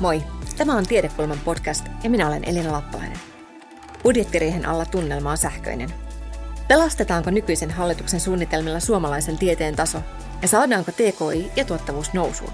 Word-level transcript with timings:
Moi, 0.00 0.22
tämä 0.56 0.76
on 0.76 0.86
Tiedekulman 0.86 1.38
podcast 1.44 1.86
ja 2.02 2.10
minä 2.10 2.28
olen 2.28 2.48
Elina 2.48 2.72
Lappalainen. 2.72 3.18
Budjettiriihen 4.02 4.66
alla 4.66 4.86
tunnelma 4.86 5.30
on 5.30 5.38
sähköinen. 5.38 5.90
Pelastetaanko 6.68 7.30
nykyisen 7.30 7.70
hallituksen 7.70 8.20
suunnitelmilla 8.20 8.80
suomalaisen 8.80 9.38
tieteen 9.38 9.76
taso 9.76 9.98
ja 10.42 10.48
saadaanko 10.48 10.92
TKI 10.92 11.50
ja 11.56 11.64
tuottavuus 11.64 12.12
nousuun? 12.12 12.52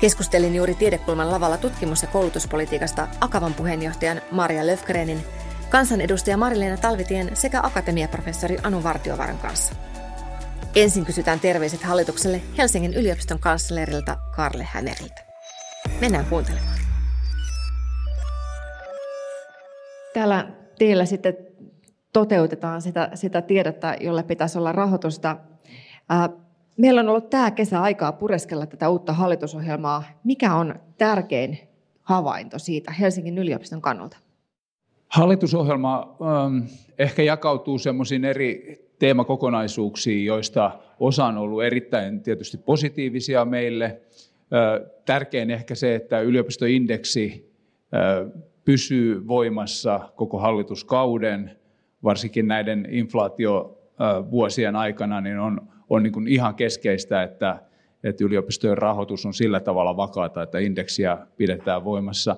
Keskustelin 0.00 0.54
juuri 0.54 0.74
Tiedekulman 0.74 1.30
lavalla 1.30 1.56
tutkimus- 1.56 2.02
ja 2.02 2.08
koulutuspolitiikasta 2.08 3.08
Akavan 3.20 3.54
puheenjohtajan 3.54 4.20
Maria 4.30 4.66
Löfgrenin, 4.66 5.24
kansanedustaja 5.70 6.36
Marileena 6.36 6.76
Talvitien 6.76 7.36
sekä 7.36 7.60
akatemiaprofessori 7.62 8.58
Anu 8.62 8.82
Vartiovaran 8.82 9.38
kanssa. 9.38 9.74
Ensin 10.74 11.06
kysytään 11.06 11.40
terveiset 11.40 11.82
hallitukselle 11.82 12.42
Helsingin 12.58 12.94
yliopiston 12.94 13.38
kanslerilta 13.38 14.16
Karle 14.36 14.68
Hämeriltä. 14.72 15.31
Mennään 16.02 16.26
kuuntelemaan. 16.26 16.76
Täällä 20.14 20.48
teillä 20.78 21.04
sitten 21.04 21.36
toteutetaan 22.12 22.82
sitä, 22.82 23.10
sitä 23.14 23.42
tiedettä, 23.42 23.96
jolle 24.00 24.22
pitäisi 24.22 24.58
olla 24.58 24.72
rahoitusta. 24.72 25.36
Meillä 26.76 27.00
on 27.00 27.08
ollut 27.08 27.30
tämä 27.30 27.50
kesä 27.50 27.82
aikaa 27.82 28.12
pureskella 28.12 28.66
tätä 28.66 28.88
uutta 28.88 29.12
hallitusohjelmaa. 29.12 30.04
Mikä 30.24 30.54
on 30.54 30.74
tärkein 30.98 31.58
havainto 32.02 32.58
siitä 32.58 32.92
Helsingin 32.92 33.38
yliopiston 33.38 33.82
kannalta? 33.82 34.16
Hallitusohjelma 35.08 36.16
ähm, 36.22 36.58
ehkä 36.98 37.22
jakautuu 37.22 37.78
semmoisiin 37.78 38.24
eri 38.24 38.78
teemakokonaisuuksiin, 38.98 40.24
joista 40.24 40.70
osa 41.00 41.24
on 41.24 41.38
ollut 41.38 41.64
erittäin 41.64 42.20
tietysti 42.20 42.58
positiivisia 42.58 43.44
meille. 43.44 44.00
Tärkein 45.04 45.50
ehkä 45.50 45.74
se, 45.74 45.94
että 45.94 46.20
yliopistoindeksi 46.20 47.52
pysyy 48.64 49.28
voimassa 49.28 50.00
koko 50.16 50.38
hallituskauden, 50.38 51.56
varsinkin 52.04 52.48
näiden 52.48 52.88
inflaatiovuosien 52.90 54.76
aikana, 54.76 55.20
niin 55.20 55.38
on, 55.38 55.68
on 55.90 56.02
niin 56.02 56.12
kuin 56.12 56.28
ihan 56.28 56.54
keskeistä, 56.54 57.22
että, 57.22 57.62
että 58.04 58.24
yliopistojen 58.24 58.78
rahoitus 58.78 59.26
on 59.26 59.34
sillä 59.34 59.60
tavalla 59.60 59.96
vakaata, 59.96 60.42
että 60.42 60.58
indeksiä 60.58 61.18
pidetään 61.36 61.84
voimassa. 61.84 62.36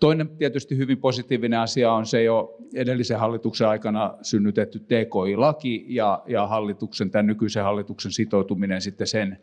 Toinen 0.00 0.28
tietysti 0.28 0.76
hyvin 0.76 0.98
positiivinen 0.98 1.60
asia 1.60 1.92
on 1.92 2.06
se 2.06 2.22
jo 2.22 2.56
edellisen 2.74 3.18
hallituksen 3.18 3.68
aikana 3.68 4.14
synnytetty 4.22 4.78
TKI-laki 4.78 5.86
ja, 5.88 6.22
ja 6.26 6.46
hallituksen, 6.46 7.10
tämän 7.10 7.26
nykyisen 7.26 7.64
hallituksen 7.64 8.12
sitoutuminen 8.12 8.80
sitten 8.80 9.06
sen 9.06 9.38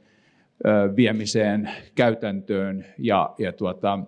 viemiseen 0.95 1.69
käytäntöön. 1.95 2.85
Ja, 2.97 3.33
ja 3.37 3.53
tuota, 3.53 3.99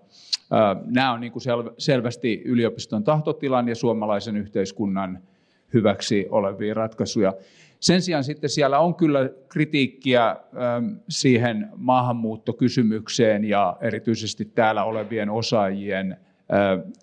nämä 0.85 1.13
on 1.13 1.21
niin 1.21 1.31
kuin 1.31 1.43
sel, 1.43 1.63
selvästi 1.77 2.41
yliopiston 2.45 3.03
tahtotilan 3.03 3.67
ja 3.67 3.75
suomalaisen 3.75 4.37
yhteiskunnan 4.37 5.19
hyväksi 5.73 6.27
olevia 6.29 6.73
ratkaisuja. 6.73 7.33
Sen 7.79 8.01
sijaan 8.01 8.23
sitten 8.23 8.49
siellä 8.49 8.79
on 8.79 8.95
kyllä 8.95 9.29
kritiikkiä 9.49 10.35
siihen 11.09 11.69
maahanmuuttokysymykseen 11.75 13.45
ja 13.45 13.77
erityisesti 13.81 14.45
täällä 14.45 14.83
olevien 14.83 15.29
osaajien 15.29 16.17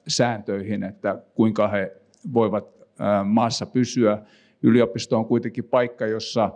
sääntöihin, 0.09 0.83
että 0.83 1.19
kuinka 1.35 1.69
he 1.69 1.97
voivat 2.33 2.69
maassa 3.25 3.67
pysyä. 3.67 4.19
Yliopisto 4.63 5.19
on 5.19 5.27
kuitenkin 5.27 5.65
paikka, 5.65 6.07
jossa 6.07 6.51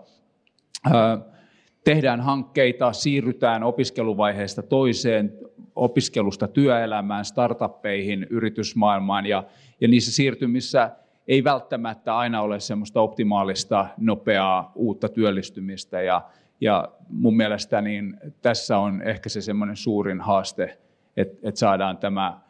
tehdään 1.84 2.20
hankkeita, 2.20 2.92
siirrytään 2.92 3.62
opiskeluvaiheesta 3.62 4.62
toiseen, 4.62 5.32
opiskelusta 5.76 6.48
työelämään, 6.48 7.24
startuppeihin, 7.24 8.26
yritysmaailmaan 8.30 9.26
ja, 9.26 9.44
ja 9.80 9.88
niissä 9.88 10.12
siirtymissä 10.12 10.90
ei 11.28 11.44
välttämättä 11.44 12.16
aina 12.16 12.42
ole 12.42 12.60
semmoista 12.60 13.00
optimaalista, 13.00 13.86
nopeaa 13.96 14.72
uutta 14.74 15.08
työllistymistä 15.08 16.02
ja, 16.02 16.22
ja 16.60 16.88
mun 17.08 17.36
mielestä 17.36 17.80
niin 17.80 18.16
tässä 18.42 18.78
on 18.78 19.02
ehkä 19.02 19.28
se 19.28 19.40
semmoinen 19.40 19.76
suurin 19.76 20.20
haaste, 20.20 20.78
että, 21.16 21.48
että 21.48 21.58
saadaan 21.58 21.98
tämä 21.98 22.40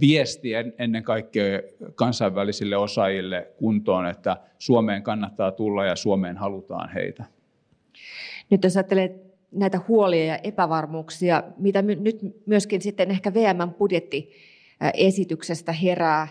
viesti 0.00 0.50
ennen 0.78 1.02
kaikkea 1.02 1.60
kansainvälisille 1.94 2.76
osaajille 2.76 3.48
kuntoon, 3.56 4.06
että 4.06 4.36
Suomeen 4.58 5.02
kannattaa 5.02 5.52
tulla 5.52 5.84
ja 5.84 5.96
Suomeen 5.96 6.36
halutaan 6.36 6.88
heitä. 6.88 7.24
Nyt 8.50 8.64
jos 8.64 8.76
ajattelee 8.76 9.20
näitä 9.52 9.80
huolia 9.88 10.24
ja 10.24 10.36
epävarmuuksia, 10.36 11.42
mitä 11.58 11.82
nyt 11.82 12.18
myöskin 12.46 12.82
sitten 12.82 13.10
ehkä 13.10 13.34
VMn 13.34 13.74
budjettiesityksestä 13.78 15.72
herää, 15.72 16.28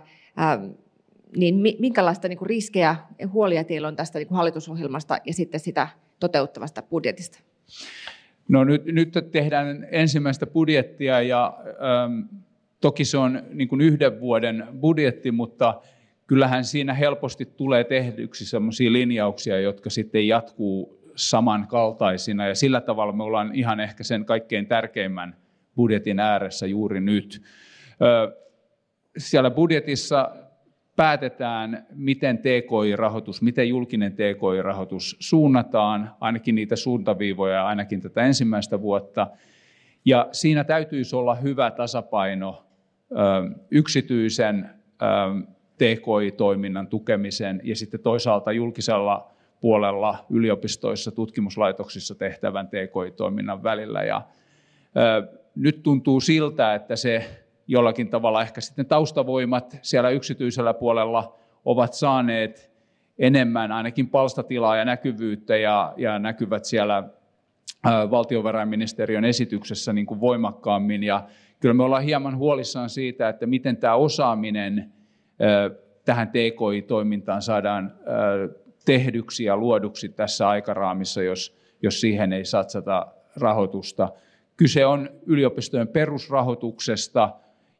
niin 1.37 1.55
minkälaista 1.79 2.27
niin 2.27 2.39
riskejä 2.41 2.95
ja 3.19 3.27
huolia 3.27 3.63
teillä 3.63 3.87
on 3.87 3.95
tästä 3.95 4.19
niin 4.19 4.27
hallitusohjelmasta 4.31 5.17
ja 5.25 5.33
sitten 5.33 5.59
sitä 5.59 5.87
toteuttavasta 6.19 6.81
budjetista? 6.81 7.39
No 8.47 8.63
nyt, 8.63 8.85
nyt 8.85 9.13
tehdään 9.31 9.87
ensimmäistä 9.91 10.47
budjettia 10.47 11.21
ja 11.21 11.57
ähm, 11.65 12.21
Toki 12.85 13.05
se 13.05 13.17
on 13.17 13.43
niin 13.53 13.67
kuin 13.67 13.81
yhden 13.81 14.19
vuoden 14.19 14.67
budjetti, 14.79 15.31
mutta 15.31 15.81
kyllähän 16.27 16.65
siinä 16.65 16.93
helposti 16.93 17.45
tulee 17.45 17.83
tehdyksi 17.83 18.45
sellaisia 18.45 18.91
linjauksia, 18.91 19.59
jotka 19.59 19.89
sitten 19.89 20.27
jatkuu 20.27 20.94
samankaltaisina. 21.15 22.47
Ja 22.47 22.55
sillä 22.55 22.81
tavalla 22.81 23.13
me 23.13 23.23
ollaan 23.23 23.55
ihan 23.55 23.79
ehkä 23.79 24.03
sen 24.03 24.25
kaikkein 24.25 24.67
tärkeimmän 24.67 25.35
budjetin 25.75 26.19
ääressä 26.19 26.67
juuri 26.67 27.01
nyt. 27.01 27.41
Siellä 29.17 29.51
budjetissa 29.51 30.31
päätetään, 30.95 31.87
miten 31.95 32.37
TKI-rahoitus, 32.37 33.41
miten 33.41 33.69
julkinen 33.69 34.13
TKI-rahoitus 34.13 35.17
suunnataan, 35.19 36.11
ainakin 36.19 36.55
niitä 36.55 36.75
suuntaviivoja, 36.75 37.67
ainakin 37.67 38.01
tätä 38.01 38.21
ensimmäistä 38.21 38.81
vuotta. 38.81 39.27
Ja 40.05 40.29
siinä 40.31 40.63
täytyisi 40.63 41.15
olla 41.15 41.35
hyvä 41.35 41.71
tasapaino 41.71 42.65
yksityisen 43.71 44.69
TKI-toiminnan 45.77 46.87
tukemisen 46.87 47.61
ja 47.63 47.75
sitten 47.75 47.99
toisaalta 47.99 48.51
julkisella 48.51 49.34
puolella 49.61 50.25
yliopistoissa, 50.29 51.11
tutkimuslaitoksissa 51.11 52.15
tehtävän 52.15 52.67
TKI-toiminnan 52.67 53.63
välillä. 53.63 54.03
Ja, 54.03 54.21
nyt 55.55 55.83
tuntuu 55.83 56.21
siltä, 56.21 56.75
että 56.75 56.95
se 56.95 57.25
jollakin 57.67 58.09
tavalla 58.09 58.41
ehkä 58.41 58.61
sitten 58.61 58.85
taustavoimat 58.85 59.77
siellä 59.81 60.09
yksityisellä 60.09 60.73
puolella 60.73 61.35
ovat 61.65 61.93
saaneet 61.93 62.71
enemmän 63.19 63.71
ainakin 63.71 64.09
palstatilaa 64.09 64.77
ja 64.77 64.85
näkyvyyttä 64.85 65.57
ja, 65.57 65.93
ja 65.97 66.19
näkyvät 66.19 66.65
siellä 66.65 67.03
valtiovarainministeriön 68.11 69.25
esityksessä 69.25 69.93
niin 69.93 70.05
kuin 70.05 70.19
voimakkaammin. 70.19 71.03
Ja 71.03 71.23
kyllä 71.59 71.73
me 71.73 71.83
ollaan 71.83 72.03
hieman 72.03 72.37
huolissaan 72.37 72.89
siitä, 72.89 73.29
että 73.29 73.45
miten 73.45 73.77
tämä 73.77 73.95
osaaminen 73.95 74.91
tähän 76.05 76.27
TKI-toimintaan 76.27 77.41
saadaan 77.41 77.93
tehdyksi 78.85 79.43
ja 79.43 79.57
luoduksi 79.57 80.09
tässä 80.09 80.49
aikaraamissa, 80.49 81.23
jos, 81.23 81.57
jos 81.81 82.01
siihen 82.01 82.33
ei 82.33 82.45
satsata 82.45 83.07
rahoitusta. 83.35 84.09
Kyse 84.57 84.85
on 84.85 85.09
yliopistojen 85.25 85.87
perusrahoituksesta 85.87 87.29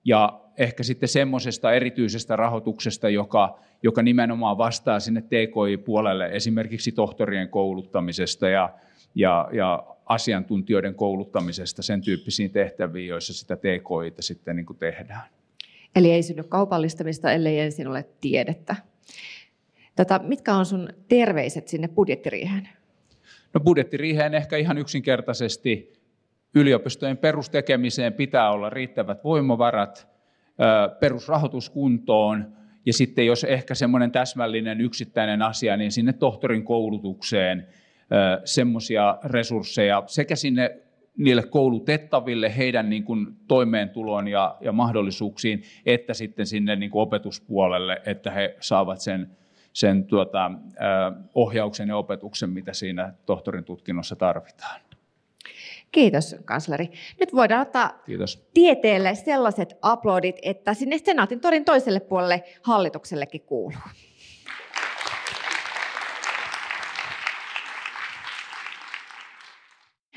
ja 0.06 0.42
ehkä 0.58 0.84
sitten 0.84 1.10
semmoisesta 1.10 1.74
erityisestä 1.74 2.36
rahoituksesta, 2.36 3.10
joka, 3.10 3.60
joka 3.84 4.02
nimenomaan 4.02 4.58
vastaa 4.58 5.00
sinne 5.00 5.22
TKI-puolelle, 5.22 6.30
esimerkiksi 6.32 6.92
tohtorien 6.92 7.50
kouluttamisesta 7.50 8.50
ja, 8.50 8.70
ja, 9.16 9.50
ja 9.54 9.84
asiantuntijoiden 10.06 10.96
kouluttamisesta 10.96 11.82
sen 11.82 12.02
tyyppisiin 12.02 12.52
tehtäviin, 12.52 13.08
joissa 13.08 13.34
sitä 13.34 13.56
TKIta 13.56 14.22
sitten 14.22 14.56
niin 14.56 14.66
kuin 14.66 14.80
tehdään. 14.80 15.24
Eli 15.96 16.12
ei 16.12 16.24
synny 16.24 16.44
kaupallistamista, 16.44 17.32
ellei 17.32 17.60
ensin 17.60 17.88
ole 17.88 18.06
tiedettä. 18.22 18.76
Tätä, 19.96 20.20
mitkä 20.24 20.54
on 20.56 20.66
sun 20.66 20.90
terveiset 21.08 21.68
sinne 21.68 21.88
budjettiriiheen? 21.88 22.70
No 23.54 23.60
budjettiriiheen 23.60 24.34
ehkä 24.34 24.58
ihan 24.58 24.78
yksinkertaisesti 24.78 25.94
yliopistojen 26.56 27.18
perustekemiseen 27.18 28.14
pitää 28.14 28.52
olla 28.52 28.70
riittävät 28.70 29.24
voimavarat, 29.24 30.08
perusrahoitus 31.00 31.70
kuntoon 31.70 32.54
ja 32.86 32.94
sitten 32.94 33.26
jos 33.26 33.44
ehkä 33.44 33.76
semmoinen 33.76 34.12
täsmällinen 34.12 34.82
yksittäinen 34.82 35.42
asia, 35.42 35.78
niin 35.78 35.92
sinne 35.92 36.14
tohtorin 36.14 36.64
koulutukseen– 36.64 37.68
semmoisia 38.46 39.18
resursseja 39.24 40.04
sekä 40.08 40.36
sinne 40.36 40.78
niille 41.18 41.44
koulutettaville, 41.44 42.58
heidän 42.58 42.90
niin 42.90 43.04
kuin 43.04 43.28
toimeentuloon 43.48 44.28
ja, 44.28 44.58
ja 44.62 44.72
mahdollisuuksiin, 44.72 45.64
että 45.86 46.14
sitten 46.14 46.46
sinne 46.46 46.76
niin 46.76 46.92
kuin 46.92 47.02
opetuspuolelle, 47.02 48.02
että 48.06 48.32
he 48.32 48.56
saavat 48.60 49.02
sen, 49.02 49.30
sen 49.76 50.06
tuota, 50.06 50.52
ohjauksen 51.34 51.88
ja 51.88 51.98
opetuksen, 51.98 52.50
mitä 52.50 52.74
siinä 52.74 53.14
tohtorin 53.26 53.64
tutkinnossa 53.64 54.16
tarvitaan. 54.16 54.82
Kiitos, 55.92 56.36
kansleri. 56.46 56.92
Nyt 57.20 57.34
voidaan 57.34 57.62
ottaa 57.62 58.02
Kiitos. 58.06 58.48
tieteelle 58.54 59.16
sellaiset 59.16 59.78
aplodit, 59.82 60.36
että 60.42 60.74
sinne 60.74 60.98
Senaatin 60.98 61.40
torin 61.40 61.66
toiselle 61.66 62.00
puolelle 62.00 62.44
hallituksellekin 62.62 63.42
kuuluu. 63.42 63.80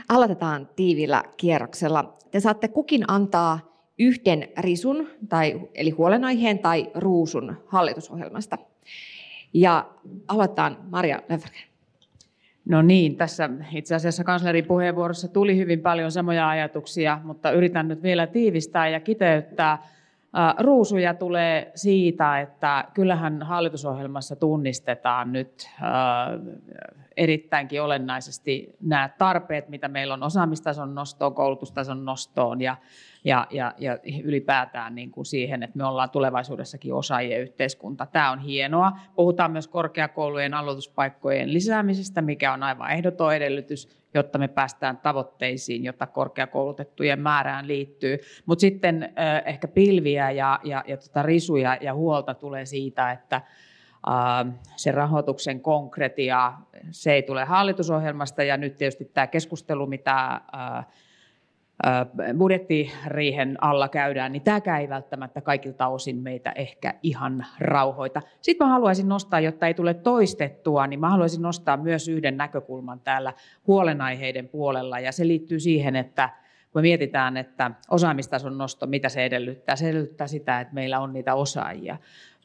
Aloitetaan 0.09 0.69
tiivillä 0.77 1.25
kierroksella. 1.37 2.17
Te 2.31 2.41
saatte 2.41 2.69
kukin 2.69 3.05
antaa 3.09 3.85
yhden 3.99 4.49
risun, 4.59 5.09
tai, 5.29 5.61
eli 5.75 5.91
huolenaiheen 5.91 6.59
tai 6.59 6.91
ruusun 6.95 7.65
hallitusohjelmasta. 7.67 8.59
Ja 9.53 9.87
aloitetaan 10.29 10.77
Maria 10.91 11.23
Löfgren. 11.29 11.69
No 12.65 12.83
niin, 12.83 13.17
tässä 13.17 13.51
itse 13.73 13.95
asiassa 13.95 14.25
kanslerin 14.25 14.65
puheenvuorossa 14.65 15.29
tuli 15.29 15.57
hyvin 15.57 15.81
paljon 15.81 16.13
samoja 16.13 16.49
ajatuksia, 16.49 17.21
mutta 17.25 17.51
yritän 17.51 17.89
nyt 17.89 18.03
vielä 18.03 18.27
tiivistää 18.27 18.89
ja 18.89 19.01
kiteyttää. 19.01 19.79
Ruusuja 20.59 21.15
tulee 21.15 21.73
siitä, 21.75 22.41
että 22.41 22.85
kyllähän 22.95 23.43
hallitusohjelmassa 23.43 24.37
tunnistetaan 24.37 25.33
nyt 25.33 25.71
erittäinkin 27.17 27.83
olennaisesti 27.83 28.77
nämä 28.81 29.11
tarpeet, 29.19 29.69
mitä 29.69 29.89
meillä 29.89 30.15
on 30.15 30.23
osaamistason 30.23 30.95
nostoon, 30.95 31.35
koulutustason 31.35 32.05
nostoon 32.05 32.61
ja, 32.61 32.77
ja, 33.25 33.47
ja, 33.51 33.75
ja 33.79 33.99
ylipäätään 34.25 34.95
niin 34.95 35.11
kuin 35.11 35.27
siihen, 35.27 35.63
että 35.63 35.77
me 35.77 35.85
ollaan 35.85 36.11
tulevaisuudessakin 36.11 36.95
osaajien 36.95 37.41
yhteiskunta. 37.41 38.07
Tämä 38.07 38.31
on 38.31 38.39
hienoa. 38.39 38.93
Puhutaan 39.15 39.51
myös 39.51 39.69
korkeakoulujen 39.69 40.55
aloituspaikkojen 40.55 41.53
lisäämisestä, 41.53 42.23
mikä 42.23 42.53
on 42.53 42.63
aivan 42.63 42.91
ehdoton 42.91 43.35
edellytys, 43.35 43.89
jotta 44.15 44.39
me 44.39 44.49
päästään 44.49 44.97
tavoitteisiin, 44.97 45.85
jotta 45.85 46.07
korkeakoulutettujen 46.07 47.21
määrään 47.21 47.69
liittyy. 47.69 48.19
Mutta 48.47 48.61
sitten 48.61 49.13
ehkä 49.45 49.69
pilviä 49.69 50.31
ja, 50.31 50.61
ja, 50.65 50.85
ja 50.87 50.97
tota 50.97 51.23
risuja 51.23 51.79
ja 51.81 51.95
huolta 51.95 52.35
tulee 52.35 52.67
siitä, 52.67 53.13
että 53.13 53.41
se 54.77 54.93
rahoituksen 54.93 55.61
konkretia, 55.61 56.53
se 56.91 57.13
ei 57.13 57.23
tule 57.23 57.45
hallitusohjelmasta 57.45 58.43
ja 58.43 58.57
nyt 58.57 58.77
tietysti 58.77 59.05
tämä 59.05 59.27
keskustelu, 59.27 59.87
mitä 59.87 60.41
budjettiriihen 62.39 63.57
alla 63.61 63.89
käydään, 63.89 64.33
niin 64.33 64.43
tämäkään 64.43 64.81
ei 64.81 64.89
välttämättä 64.89 65.41
kaikilta 65.41 65.87
osin 65.87 66.17
meitä 66.17 66.53
ehkä 66.55 66.95
ihan 67.03 67.47
rauhoita. 67.61 68.23
Sitten 68.41 68.67
mä 68.67 68.73
haluaisin 68.73 69.09
nostaa, 69.09 69.41
jotta 69.41 69.67
ei 69.67 69.75
tule 69.75 69.95
toistettua, 69.95 70.87
niin 70.87 71.01
mä 71.01 71.11
haluaisin 71.11 71.43
nostaa 71.43 71.77
myös 71.77 72.09
yhden 72.09 72.37
näkökulman 72.37 73.01
täällä 73.01 73.33
huolenaiheiden 73.67 74.49
puolella, 74.49 74.99
ja 74.99 75.13
se 75.13 75.27
liittyy 75.27 75.61
siihen, 75.61 75.97
että 75.97 76.31
kun 76.73 76.79
me 76.79 76.83
mietitään, 76.83 77.37
että 77.37 77.71
osaamistason 77.91 78.59
nosto, 78.59 78.87
mitä 78.87 79.09
se 79.09 79.25
edellyttää? 79.25 79.77
Se 79.77 79.89
edellyttää 79.89 80.27
sitä, 80.27 80.61
että 80.61 80.75
meillä 80.75 81.01
on 81.01 81.13
niitä 81.13 81.35
osaajia. 81.35 81.97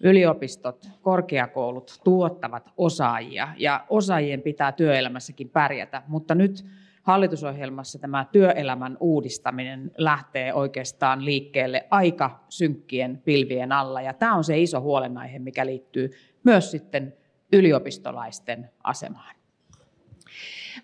Yliopistot, 0.04 0.90
korkeakoulut 1.02 2.00
tuottavat 2.04 2.72
osaajia 2.78 3.48
ja 3.58 3.86
osaajien 3.90 4.42
pitää 4.42 4.72
työelämässäkin 4.72 5.50
pärjätä, 5.50 6.02
mutta 6.08 6.36
nyt 6.36 6.66
hallitusohjelmassa 7.04 8.00
tämä 8.00 8.26
työelämän 8.32 8.98
uudistaminen 9.00 9.92
lähtee 9.98 10.54
oikeastaan 10.54 11.26
liikkeelle 11.26 11.88
aika 11.90 12.44
synkkien 12.50 13.22
pilvien 13.26 13.72
alla 13.72 14.02
ja 14.02 14.14
tämä 14.14 14.36
on 14.36 14.44
se 14.44 14.60
iso 14.60 14.82
huolenaihe, 14.82 15.40
mikä 15.40 15.66
liittyy 15.66 16.12
myös 16.44 16.72
sitten 16.72 17.14
yliopistolaisten 17.54 18.70
asemaan. 18.84 19.36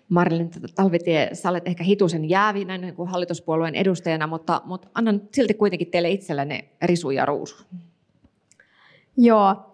Marilyn 0.08 0.50
Talvitie, 0.74 1.30
sä 1.32 1.50
olet 1.50 1.68
ehkä 1.68 1.84
hitusen 1.84 2.28
jäävinä 2.28 2.78
niin 2.78 2.94
kuin 2.94 3.08
hallituspuolueen 3.08 3.74
edustajana, 3.74 4.26
mutta, 4.26 4.62
mutta 4.64 4.88
annan 4.94 5.22
silti 5.32 5.54
kuitenkin 5.54 5.90
teille 5.90 6.10
itsellenne 6.10 6.68
risu 6.82 7.10
ja 7.10 7.26
ruusu. 7.26 7.64
Joo, 9.16 9.69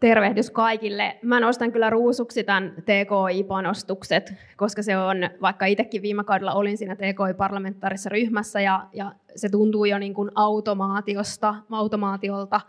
tervehdys 0.00 0.50
kaikille. 0.50 1.18
Mä 1.22 1.40
nostan 1.40 1.72
kyllä 1.72 1.90
ruusuksi 1.90 2.44
tämän 2.44 2.74
TKI-panostukset, 2.80 4.34
koska 4.56 4.82
se 4.82 4.96
on, 4.96 5.16
vaikka 5.42 5.66
itsekin 5.66 6.02
viime 6.02 6.24
kaudella 6.24 6.52
olin 6.52 6.78
siinä 6.78 6.96
TKI-parlamentaarisessa 6.96 8.10
ryhmässä 8.10 8.60
ja, 8.60 8.86
ja 8.92 9.12
se 9.36 9.48
tuntuu 9.48 9.84
jo 9.84 9.98
niin 9.98 10.14
kuin 10.14 10.30
automaatiosta, 10.34 11.54
automaatiolta, 11.70 12.60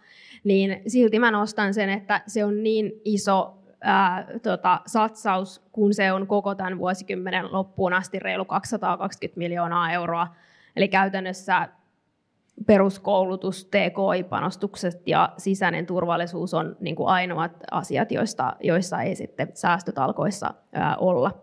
niin 0.43 0.81
silti 0.87 1.19
mä 1.19 1.31
nostan 1.31 1.73
sen, 1.73 1.89
että 1.89 2.21
se 2.27 2.45
on 2.45 2.63
niin 2.63 2.91
iso 3.05 3.57
ää, 3.81 4.27
tota, 4.43 4.81
satsaus, 4.85 5.61
kun 5.71 5.93
se 5.93 6.11
on 6.11 6.27
koko 6.27 6.55
tämän 6.55 6.77
vuosikymmenen 6.77 7.51
loppuun 7.51 7.93
asti 7.93 8.19
reilu 8.19 8.45
220 8.45 9.37
miljoonaa 9.37 9.91
euroa. 9.91 10.27
Eli 10.75 10.87
käytännössä 10.87 11.69
peruskoulutus, 12.65 13.65
TKI-panostukset 13.65 15.01
ja 15.07 15.33
sisäinen 15.37 15.85
turvallisuus 15.85 16.53
on 16.53 16.75
niin 16.79 16.95
kuin 16.95 17.07
ainoat 17.09 17.51
asiat, 17.71 18.11
joista, 18.11 18.55
joissa 18.63 19.01
ei 19.01 19.15
sitten 19.15 19.51
säästötalkoissa 19.53 20.53
ää, 20.73 20.95
olla. 20.97 21.41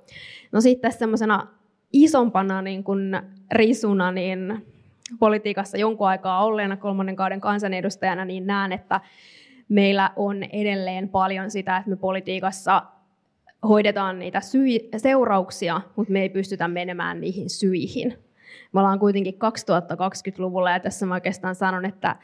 No 0.53 0.61
sitten 0.61 0.93
semmoisena 0.93 1.47
isompana 1.93 2.63
niin 2.63 2.85
kuin 2.85 3.21
risuna, 3.53 4.13
niin 4.13 4.67
politiikassa 5.19 5.79
jonkun 5.79 6.09
aikaa 6.09 6.45
olleena 6.45 6.77
kolmannen 6.77 7.17
kauden 7.17 7.41
kansanedustajana, 7.41 8.25
niin 8.25 8.47
näen, 8.47 8.73
että 8.73 9.01
meillä 9.69 10.11
on 10.17 10.43
edelleen 10.43 11.09
paljon 11.09 11.51
sitä, 11.51 11.77
että 11.77 11.91
me 11.91 11.97
politiikassa 11.97 12.83
hoidetaan 13.69 14.19
niitä 14.19 14.41
syy- 14.41 14.89
seurauksia, 14.97 15.81
mutta 15.97 16.13
me 16.13 16.23
ei 16.23 16.29
pystytä 16.29 16.69
menemään 16.69 17.21
niihin 17.21 17.51
syihin. 17.51 18.24
Me 18.73 18.81
ollaan 18.81 18.99
kuitenkin 18.99 19.35
2020-luvulla 19.35 20.71
ja 20.71 20.81
tässä 20.81 21.07
mä 21.07 21.15
oikeastaan 21.15 21.55
sanon, 21.55 21.85
että 21.85 22.17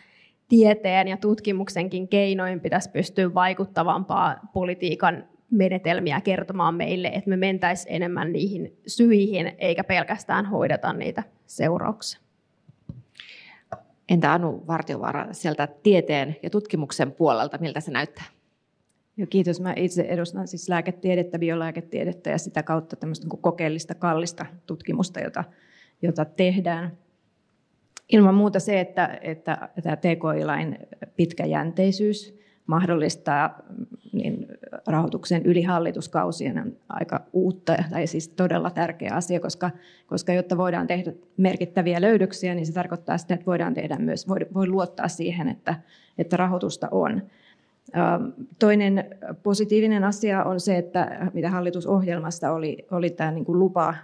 tieteen 0.48 1.08
ja 1.08 1.16
tutkimuksenkin 1.16 2.08
keinoin 2.08 2.60
pitäisi 2.60 2.90
pystyä 2.90 3.34
vaikuttavampaa 3.34 4.36
politiikan 4.52 5.24
menetelmiä 5.50 6.20
kertomaan 6.20 6.74
meille, 6.74 7.08
että 7.08 7.30
me 7.30 7.36
mentäisiin 7.36 7.94
enemmän 7.94 8.32
niihin 8.32 8.76
syihin, 8.86 9.52
eikä 9.58 9.84
pelkästään 9.84 10.46
hoideta 10.46 10.92
niitä 10.92 11.22
seurauksia. 11.46 12.20
Entä 14.08 14.32
Anu 14.32 14.64
Vartiovaara 14.66 15.32
sieltä 15.32 15.68
tieteen 15.82 16.36
ja 16.42 16.50
tutkimuksen 16.50 17.12
puolelta, 17.12 17.58
miltä 17.58 17.80
se 17.80 17.90
näyttää? 17.90 18.24
Joo, 19.16 19.26
kiitos. 19.30 19.60
Mä 19.60 19.74
itse 19.76 20.02
edustan 20.02 20.48
siis 20.48 20.68
lääketiedettä, 20.68 21.38
biolääketiedettä 21.38 22.30
ja 22.30 22.38
sitä 22.38 22.62
kautta 22.62 22.96
tämmöistä 22.96 23.26
niin 23.28 23.42
kokeellista, 23.42 23.94
kallista 23.94 24.46
tutkimusta, 24.66 25.20
jota, 25.20 25.44
jota 26.02 26.24
tehdään. 26.24 26.98
Ilman 28.08 28.34
muuta 28.34 28.60
se, 28.60 28.80
että, 28.80 29.18
että 29.22 29.68
tämä 29.82 29.96
TKI-lain 29.96 30.78
pitkäjänteisyys 31.16 32.40
mahdollistaa 32.66 33.58
niin 34.12 34.46
rahoituksen 34.86 35.42
yli 35.46 35.62
hallituskausien 35.62 36.58
on 36.58 36.72
aika 36.88 37.20
uutta 37.32 37.76
tai 37.90 38.06
siis 38.06 38.28
todella 38.28 38.70
tärkeä 38.70 39.14
asia, 39.14 39.40
koska, 39.40 39.70
koska 40.06 40.32
jotta 40.32 40.56
voidaan 40.56 40.86
tehdä 40.86 41.12
merkittäviä 41.36 42.00
löydöksiä, 42.00 42.54
niin 42.54 42.66
se 42.66 42.72
tarkoittaa 42.72 43.18
sitä, 43.18 43.34
että 43.34 43.46
voidaan 43.46 43.74
tehdä 43.74 43.96
myös, 43.96 44.28
voi, 44.28 44.38
voi 44.54 44.66
luottaa 44.66 45.08
siihen, 45.08 45.48
että, 45.48 45.74
että 46.18 46.36
rahoitusta 46.36 46.88
on. 46.90 47.22
Toinen 48.58 49.04
positiivinen 49.42 50.04
asia 50.04 50.44
on 50.44 50.60
se, 50.60 50.78
että 50.78 51.30
mitä 51.34 51.50
hallitusohjelmasta 51.50 52.52
oli, 52.52 52.86
oli 52.90 53.10
tämä 53.10 53.30
niin 53.30 53.44
kuin 53.44 53.58
lupa 53.58 53.94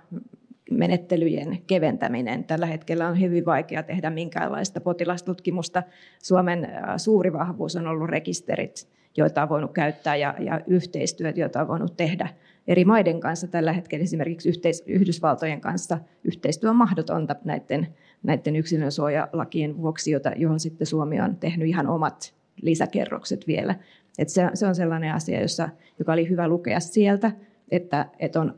menettelyjen 0.71 1.59
keventäminen. 1.67 2.45
Tällä 2.45 2.67
hetkellä 2.67 3.09
on 3.09 3.21
hyvin 3.21 3.45
vaikea 3.45 3.83
tehdä 3.83 4.11
minkäänlaista 4.11 4.81
potilastutkimusta. 4.81 5.83
Suomen 6.23 6.69
suuri 6.97 7.33
vahvuus 7.33 7.77
on 7.77 7.87
ollut 7.87 8.09
rekisterit, 8.09 8.89
joita 9.17 9.43
on 9.43 9.49
voinut 9.49 9.73
käyttää 9.73 10.17
ja, 10.17 10.35
ja 10.39 10.61
yhteistyöt, 10.67 11.37
joita 11.37 11.61
on 11.61 11.69
voinut 11.69 11.97
tehdä 11.97 12.29
eri 12.67 12.85
maiden 12.85 13.21
kanssa. 13.21 13.47
Tällä 13.47 13.73
hetkellä 13.73 14.03
esimerkiksi 14.03 14.49
yhteis- 14.49 14.85
Yhdysvaltojen 14.87 15.61
kanssa 15.61 15.99
yhteistyö 16.25 16.71
on 16.71 16.77
mahdotonta 16.77 17.37
näiden, 17.45 17.87
näiden 18.23 18.57
yksilönsuojalakien 18.57 19.77
vuoksi, 19.77 20.11
jota, 20.11 20.33
johon 20.37 20.61
sitten 20.61 20.87
Suomi 20.87 21.21
on 21.21 21.37
tehnyt 21.37 21.69
ihan 21.69 21.87
omat 21.87 22.35
lisäkerrokset 22.63 23.47
vielä. 23.47 23.75
Et 24.19 24.29
se, 24.29 24.51
se 24.55 24.67
on 24.67 24.75
sellainen 24.75 25.15
asia, 25.15 25.41
jossa, 25.41 25.69
joka 25.99 26.13
oli 26.13 26.29
hyvä 26.29 26.49
lukea 26.49 26.81
sieltä, 26.81 27.33
että, 27.71 28.07
että 28.19 28.41
on 28.41 28.55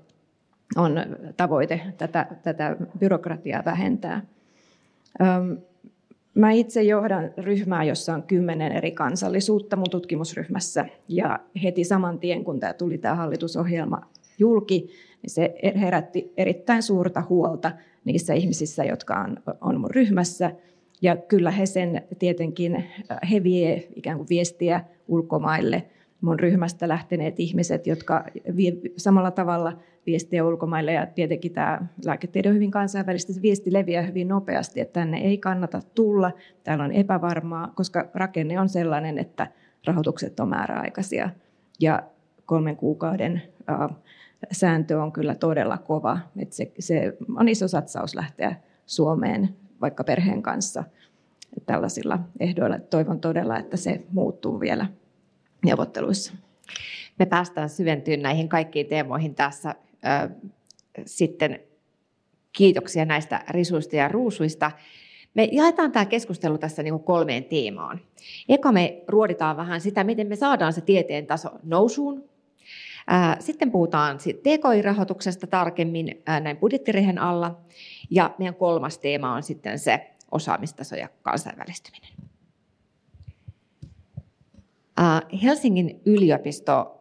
on 0.76 0.92
tavoite 1.36 1.80
tätä, 1.98 2.26
tätä 2.42 2.76
byrokratiaa 2.98 3.62
vähentää. 3.64 4.22
Mä 6.34 6.50
itse 6.50 6.82
johdan 6.82 7.30
ryhmää, 7.38 7.84
jossa 7.84 8.14
on 8.14 8.22
kymmenen 8.22 8.72
eri 8.72 8.90
kansallisuutta 8.90 9.76
mun 9.76 9.90
tutkimusryhmässä. 9.90 10.86
Ja 11.08 11.38
heti 11.62 11.84
saman 11.84 12.18
tien, 12.18 12.44
kun 12.44 12.60
tämä 12.60 12.72
tuli 12.72 12.98
tämä 12.98 13.14
hallitusohjelma 13.14 14.00
julki, 14.38 14.90
niin 15.22 15.30
se 15.30 15.54
herätti 15.80 16.32
erittäin 16.36 16.82
suurta 16.82 17.22
huolta 17.28 17.72
niissä 18.04 18.34
ihmisissä, 18.34 18.84
jotka 18.84 19.14
on, 19.20 19.36
on 19.60 19.80
mun 19.80 19.90
ryhmässä. 19.90 20.52
Ja 21.02 21.16
kyllä 21.16 21.50
he 21.50 21.66
sen 21.66 22.02
tietenkin, 22.18 22.84
he 23.30 23.42
vie 23.42 23.88
ikään 23.96 24.16
kuin 24.16 24.28
viestiä 24.28 24.84
ulkomaille. 25.08 25.84
Mun 26.20 26.40
ryhmästä 26.40 26.88
lähteneet 26.88 27.40
ihmiset, 27.40 27.86
jotka 27.86 28.24
vie, 28.56 28.72
samalla 28.96 29.30
tavalla 29.30 29.78
viestiä 30.08 30.44
ulkomaille 30.44 30.92
ja 30.92 31.06
tietenkin 31.06 31.52
tämä 31.52 31.80
lääketiede 32.04 32.48
on 32.48 32.54
hyvin 32.54 32.70
kansainvälistä, 32.70 33.32
se 33.32 33.42
viesti 33.42 33.72
leviää 33.72 34.02
hyvin 34.02 34.28
nopeasti, 34.28 34.80
että 34.80 35.00
tänne 35.00 35.18
ei 35.18 35.38
kannata 35.38 35.80
tulla, 35.94 36.30
täällä 36.64 36.84
on 36.84 36.92
epävarmaa, 36.92 37.72
koska 37.74 38.08
rakenne 38.14 38.60
on 38.60 38.68
sellainen, 38.68 39.18
että 39.18 39.46
rahoitukset 39.86 40.40
on 40.40 40.48
määräaikaisia 40.48 41.30
ja 41.80 42.02
kolmen 42.46 42.76
kuukauden 42.76 43.42
sääntö 44.52 45.02
on 45.02 45.12
kyllä 45.12 45.34
todella 45.34 45.78
kova. 45.78 46.18
Että 46.38 46.56
se, 46.56 46.72
se 46.78 47.16
on 47.36 47.48
iso 47.48 47.68
satsaus 47.68 48.14
lähteä 48.14 48.56
Suomeen 48.86 49.48
vaikka 49.80 50.04
perheen 50.04 50.42
kanssa 50.42 50.84
tällaisilla 51.66 52.18
ehdoilla. 52.40 52.78
Toivon 52.78 53.20
todella, 53.20 53.58
että 53.58 53.76
se 53.76 54.00
muuttuu 54.12 54.60
vielä 54.60 54.86
neuvotteluissa. 55.64 56.34
Me 57.18 57.26
päästään 57.26 57.68
syventyyn 57.68 58.22
näihin 58.22 58.48
kaikkiin 58.48 58.86
teemoihin 58.86 59.34
tässä 59.34 59.74
sitten. 61.06 61.60
Kiitoksia 62.52 63.04
näistä 63.04 63.44
risuista 63.48 63.96
ja 63.96 64.08
ruusuista. 64.08 64.70
Me 65.34 65.48
jaetaan 65.52 65.92
tämä 65.92 66.04
keskustelu 66.04 66.58
tässä 66.58 66.82
niin 66.82 67.00
kolmeen 67.00 67.44
teemaan. 67.44 68.00
Eka 68.48 68.72
me 68.72 69.02
ruoditaan 69.08 69.56
vähän 69.56 69.80
sitä, 69.80 70.04
miten 70.04 70.26
me 70.26 70.36
saadaan 70.36 70.72
se 70.72 70.80
tieteen 70.80 71.26
taso 71.26 71.50
nousuun. 71.62 72.28
Sitten 73.40 73.70
puhutaan 73.70 74.18
TKI-rahoituksesta 74.18 75.46
tarkemmin 75.46 76.22
näin 76.40 76.56
budjettirihen 76.56 77.18
alla. 77.18 77.60
Ja 78.10 78.34
meidän 78.38 78.54
kolmas 78.54 78.98
teema 78.98 79.34
on 79.34 79.42
sitten 79.42 79.78
se 79.78 80.10
osaamistaso 80.30 80.96
ja 80.96 81.08
kansainvälistyminen. 81.22 82.12
Helsingin 85.42 86.00
yliopisto 86.06 87.00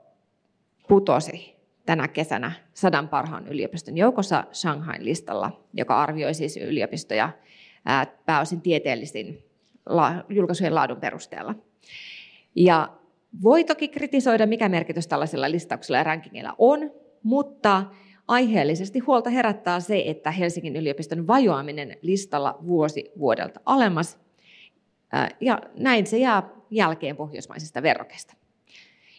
putosi 0.88 1.57
tänä 1.88 2.08
kesänä 2.08 2.52
sadan 2.74 3.10
parhaan 3.10 3.48
yliopiston 3.48 3.98
joukossa 3.98 4.44
Shanghain 4.54 5.06
listalla, 5.06 5.66
joka 5.74 6.02
arvioi 6.02 6.34
siis 6.34 6.58
yliopistoja 6.58 7.30
pääosin 8.26 8.62
tieteellisin 8.62 9.44
julkaisujen 10.30 10.76
laadun 10.76 11.00
perusteella. 11.00 11.56
Ja 12.56 12.90
voi 13.44 13.64
toki 13.64 13.88
kritisoida, 13.88 14.46
mikä 14.46 14.70
merkitys 14.70 15.08
tällaisilla 15.08 15.52
listauksilla 15.52 15.98
ja 15.98 16.04
rankingilla 16.04 16.56
on, 16.58 16.92
mutta 17.24 17.84
aiheellisesti 18.28 19.00
huolta 19.00 19.30
herättää 19.30 19.80
se, 19.80 20.04
että 20.06 20.32
Helsingin 20.32 20.76
yliopiston 20.76 21.28
vajoaminen 21.28 21.98
listalla 22.02 22.58
vuosi 22.66 23.12
vuodelta 23.20 23.60
alemmas, 23.66 24.20
ja 25.42 25.62
näin 25.78 26.08
se 26.08 26.18
jää 26.18 26.50
jälkeen 26.70 27.16
pohjoismaisista 27.16 27.84
verrokeista. 27.84 28.34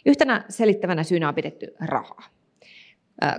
Yhtenä 0.07 0.45
selittävänä 0.49 1.03
syynä 1.03 1.29
on 1.29 1.35
pidetty 1.35 1.75
rahaa. 1.81 2.38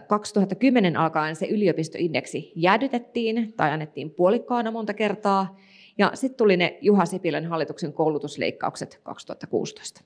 2010 0.07 0.97
alkaen 0.97 1.35
se 1.35 1.47
yliopistoindeksi 1.47 2.51
jäädytettiin 2.55 3.53
tai 3.57 3.71
annettiin 3.71 4.11
puolikkaana 4.11 4.71
monta 4.71 4.93
kertaa, 4.93 5.57
ja 5.97 6.11
sitten 6.13 6.37
tuli 6.37 6.57
ne 6.57 6.77
Juha 6.81 7.05
Sipilän 7.05 7.45
hallituksen 7.45 7.93
koulutusleikkaukset 7.93 8.99
2016. 9.03 10.01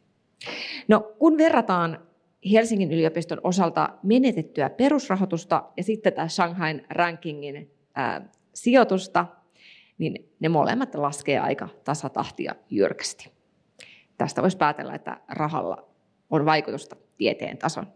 No, 0.88 1.14
kun 1.20 1.38
verrataan 1.38 2.08
Helsingin 2.52 2.92
yliopiston 2.92 3.42
osalta 3.44 3.90
menetettyä 4.04 4.70
perusrahoitusta 4.70 5.64
ja 5.78 5.84
sitten 5.84 6.14
tämä 6.14 6.28
Shanghain 6.28 6.86
rankingin 6.90 7.72
ää, 7.96 8.30
sijoitusta, 8.54 9.26
niin 9.98 10.32
ne 10.40 10.50
molemmat 10.50 10.96
laskee 10.96 11.40
aika 11.40 11.70
tasatahtia 11.84 12.56
jyrkästi. 12.70 13.32
Tästä 14.18 14.42
voisi 14.42 14.58
päätellä, 14.58 14.96
että 14.96 15.18
rahalla 15.30 15.90
on 16.30 16.46
vaikutusta 16.46 16.96
tieteen 17.18 17.58
tason. 17.58 17.88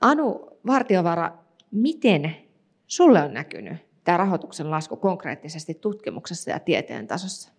Anu 0.00 0.48
Vartiovara, 0.66 1.38
miten 1.70 2.36
sulle 2.86 3.22
on 3.22 3.34
näkynyt 3.34 3.76
tämä 4.04 4.16
rahoituksen 4.16 4.70
lasku 4.70 4.96
konkreettisesti 4.96 5.74
tutkimuksessa 5.74 6.50
ja 6.50 6.58
tieteen 6.58 7.06
tasossa? 7.06 7.52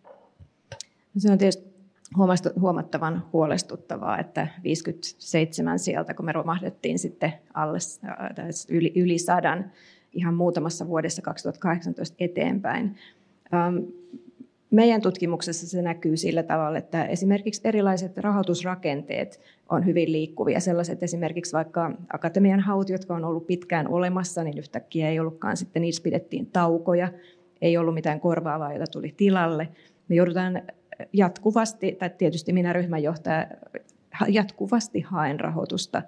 Se 1.18 1.32
on 1.32 1.38
tietysti 1.38 1.72
huomattavan 2.62 3.28
huolestuttavaa, 3.34 4.20
että 4.20 4.48
57 4.64 5.80
sieltä, 5.80 6.14
kun 6.14 6.26
me 6.26 6.32
romahdettiin 6.32 7.00
sitten 7.00 7.34
alle, 7.54 7.78
yli, 8.70 8.94
yli 8.96 9.18
sadan 9.18 9.72
ihan 10.14 10.34
muutamassa 10.34 10.88
vuodessa 10.88 11.22
2018 11.22 12.16
eteenpäin. 12.20 12.96
Meidän 14.72 15.02
tutkimuksessa 15.02 15.68
se 15.68 15.82
näkyy 15.82 16.18
sillä 16.18 16.44
tavalla, 16.44 16.78
että 16.78 17.06
esimerkiksi 17.06 17.62
erilaiset 17.64 18.18
rahoitusrakenteet 18.18 19.40
on 19.72 19.86
hyvin 19.86 20.12
liikkuvia. 20.12 20.60
Sellaiset 20.60 21.04
esimerkiksi 21.04 21.54
vaikka 21.54 21.92
akatemian 22.14 22.60
haut, 22.60 22.90
jotka 22.90 23.16
on 23.16 23.26
ollut 23.26 23.48
pitkään 23.48 23.88
olemassa, 23.88 24.44
niin 24.44 24.58
yhtäkkiä 24.58 25.10
ei 25.10 25.20
ollutkaan 25.20 25.58
sitten, 25.58 25.82
niissä 25.82 26.04
pidettiin 26.04 26.46
taukoja, 26.46 27.12
ei 27.62 27.78
ollut 27.78 27.94
mitään 27.94 28.20
korvaavaa, 28.20 28.74
jota 28.74 28.92
tuli 28.92 29.14
tilalle. 29.18 29.68
Me 30.08 30.16
joudutaan 30.16 30.62
jatkuvasti, 31.14 31.92
tai 31.92 32.10
tietysti 32.18 32.54
minä 32.54 32.74
ryhmänjohtaja 32.74 33.48
jatkuvasti 34.28 35.02
haen 35.02 35.40
rahoitusta. 35.40 36.02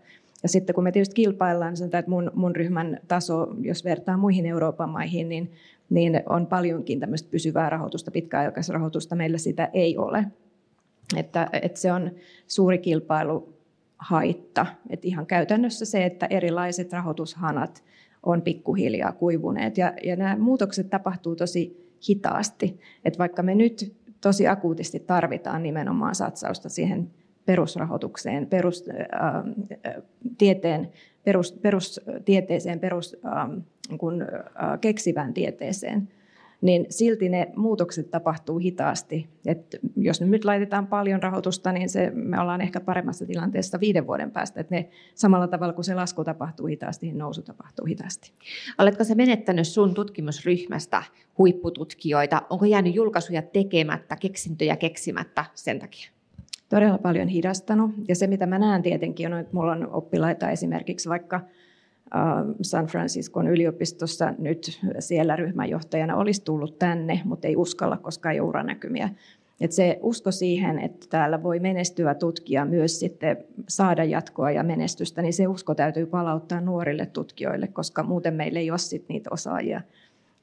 Ja 0.43 0.50
sitten 0.50 0.75
kun 0.75 0.84
me 0.84 0.91
tietysti 0.91 1.15
kilpaillaan, 1.15 1.74
niin 1.74 1.84
että 1.86 2.03
mun, 2.08 2.32
mun 2.34 2.55
ryhmän 2.55 3.00
taso, 3.08 3.48
jos 3.62 3.84
vertaa 3.84 4.17
muihin 4.17 4.46
Euroopan 4.46 4.89
maihin, 4.89 5.29
niin, 5.29 5.51
niin 5.89 6.24
on 6.29 6.48
paljonkin 6.48 7.00
tämmöistä 7.00 7.32
pysyvää 7.32 7.70
rahoitusta, 7.70 8.12
pitkäaikaisrahoitusta. 8.12 9.15
Meillä 9.15 9.38
sitä 9.38 9.70
ei 9.74 9.98
ole. 9.98 10.25
Että, 11.17 11.50
että 11.62 11.79
se 11.79 11.91
on 11.91 12.12
suuri 12.48 12.77
kilpailuhaitta. 12.77 14.65
Että 14.89 15.07
ihan 15.07 15.25
käytännössä 15.25 15.86
se, 15.86 16.05
että 16.05 16.27
erilaiset 16.29 16.93
rahoitushanat 16.93 17.83
on 18.24 18.41
pikkuhiljaa 18.41 19.12
kuivuneet. 19.12 19.77
Ja, 19.77 19.93
ja 20.03 20.15
nämä 20.15 20.38
muutokset 20.38 20.89
tapahtuu 20.89 21.36
tosi 21.36 21.93
hitaasti. 22.10 22.79
Että 23.05 23.19
vaikka 23.19 23.43
me 23.43 23.55
nyt 23.55 23.95
tosi 24.22 24.48
akuutisti 24.48 25.00
tarvitaan 25.00 25.63
nimenomaan 25.63 26.15
satsausta 26.15 26.69
siihen 26.69 27.12
perusrahoitukseen, 27.45 28.48
perus, 28.48 28.83
äh, 28.89 29.43
tieteen, 30.38 30.89
perus, 31.24 31.51
perustieteeseen, 31.51 32.79
perus, 32.79 33.17
äh, 33.25 33.50
kun, 33.98 34.22
äh, 34.22 34.79
keksivään 34.81 35.33
tieteeseen, 35.33 36.10
niin 36.63 36.86
silti 36.89 37.29
ne 37.29 37.51
muutokset 37.55 38.12
tapahtuu 38.12 38.58
hitaasti. 38.58 39.27
Et 39.46 39.79
jos 39.98 40.22
nyt 40.22 40.46
laitetaan 40.46 40.88
paljon 40.88 41.24
rahoitusta, 41.24 41.72
niin 41.72 41.89
se, 41.89 42.12
me 42.13 42.39
ollaan 42.39 42.62
ehkä 42.62 42.79
paremmassa 42.79 43.25
tilanteessa 43.25 43.79
viiden 43.79 44.08
vuoden 44.08 44.32
päästä. 44.32 44.62
Et 44.62 44.70
ne, 44.70 44.89
samalla 45.15 45.48
tavalla 45.48 45.74
kuin 45.74 45.86
se 45.86 45.96
lasku 45.96 46.24
tapahtuu 46.24 46.65
hitaasti, 46.65 47.05
niin 47.05 47.17
nousu 47.17 47.41
tapahtuu 47.41 47.86
hitaasti. 47.86 48.32
Oletko 48.77 49.03
se 49.03 49.15
menettänyt 49.15 49.67
sun 49.67 49.93
tutkimusryhmästä 49.93 51.03
huippututkijoita? 51.38 52.41
Onko 52.50 52.65
jäänyt 52.65 52.96
julkaisuja 52.96 53.41
tekemättä, 53.41 54.15
keksintöjä 54.15 54.75
keksimättä 54.75 55.46
sen 55.53 55.79
takia? 55.79 56.10
Todella 56.70 56.98
paljon 56.98 57.27
hidastanut. 57.27 57.91
Ja 58.08 58.15
se, 58.15 58.27
mitä 58.27 58.46
mä 58.46 58.60
näen 58.60 58.82
tietenkin, 58.82 59.34
on, 59.34 59.39
että 59.39 59.53
mulla 59.53 59.72
on 59.72 59.89
oppilaita 59.91 60.50
esimerkiksi 60.50 61.10
vaikka 61.10 61.41
San 62.62 62.86
Franciscon 62.88 63.48
yliopistossa 63.48 64.34
nyt 64.38 64.79
siellä 65.00 65.36
ryhmänjohtajana 65.36 66.15
olisi 66.15 66.43
tullut 66.43 66.79
tänne, 66.79 67.22
mutta 67.25 67.48
ei 67.48 67.55
uskalla, 67.55 67.98
koska 67.98 68.32
ei 68.32 68.39
ole 68.39 68.50
uranäkymiä. 68.50 69.10
Että 69.62 69.75
se 69.75 70.00
usko 70.01 70.32
siihen, 70.32 70.79
että 70.79 71.08
täällä 71.10 71.43
voi 71.43 71.60
menestyvä 71.60 72.15
tutkija 72.15 72.65
myös 72.65 73.00
sitten 73.00 73.38
saada 73.67 74.03
jatkoa 74.03 74.51
ja 74.51 74.63
menestystä, 74.63 75.22
niin 75.22 75.34
se 75.34 75.48
usko 75.48 75.75
täytyy 75.75 76.05
palauttaa 76.05 76.62
nuorille 76.62 77.05
tutkijoille, 77.05 77.67
koska 77.67 78.03
muuten 78.03 78.34
meillä 78.34 78.60
ei 78.60 78.72
ole 78.72 78.77
sit 78.77 79.10
niitä 79.10 79.29
osaajia, 79.34 79.82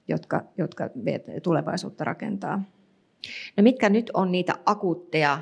jotka, 0.09 0.43
jotka 0.59 0.91
tulevaisuutta 1.43 2.05
rakentaa. 2.05 2.62
No 3.57 3.62
mitkä 3.62 3.89
nyt 3.89 4.11
on 4.15 4.33
niitä 4.33 4.55
akuutteja 4.67 5.39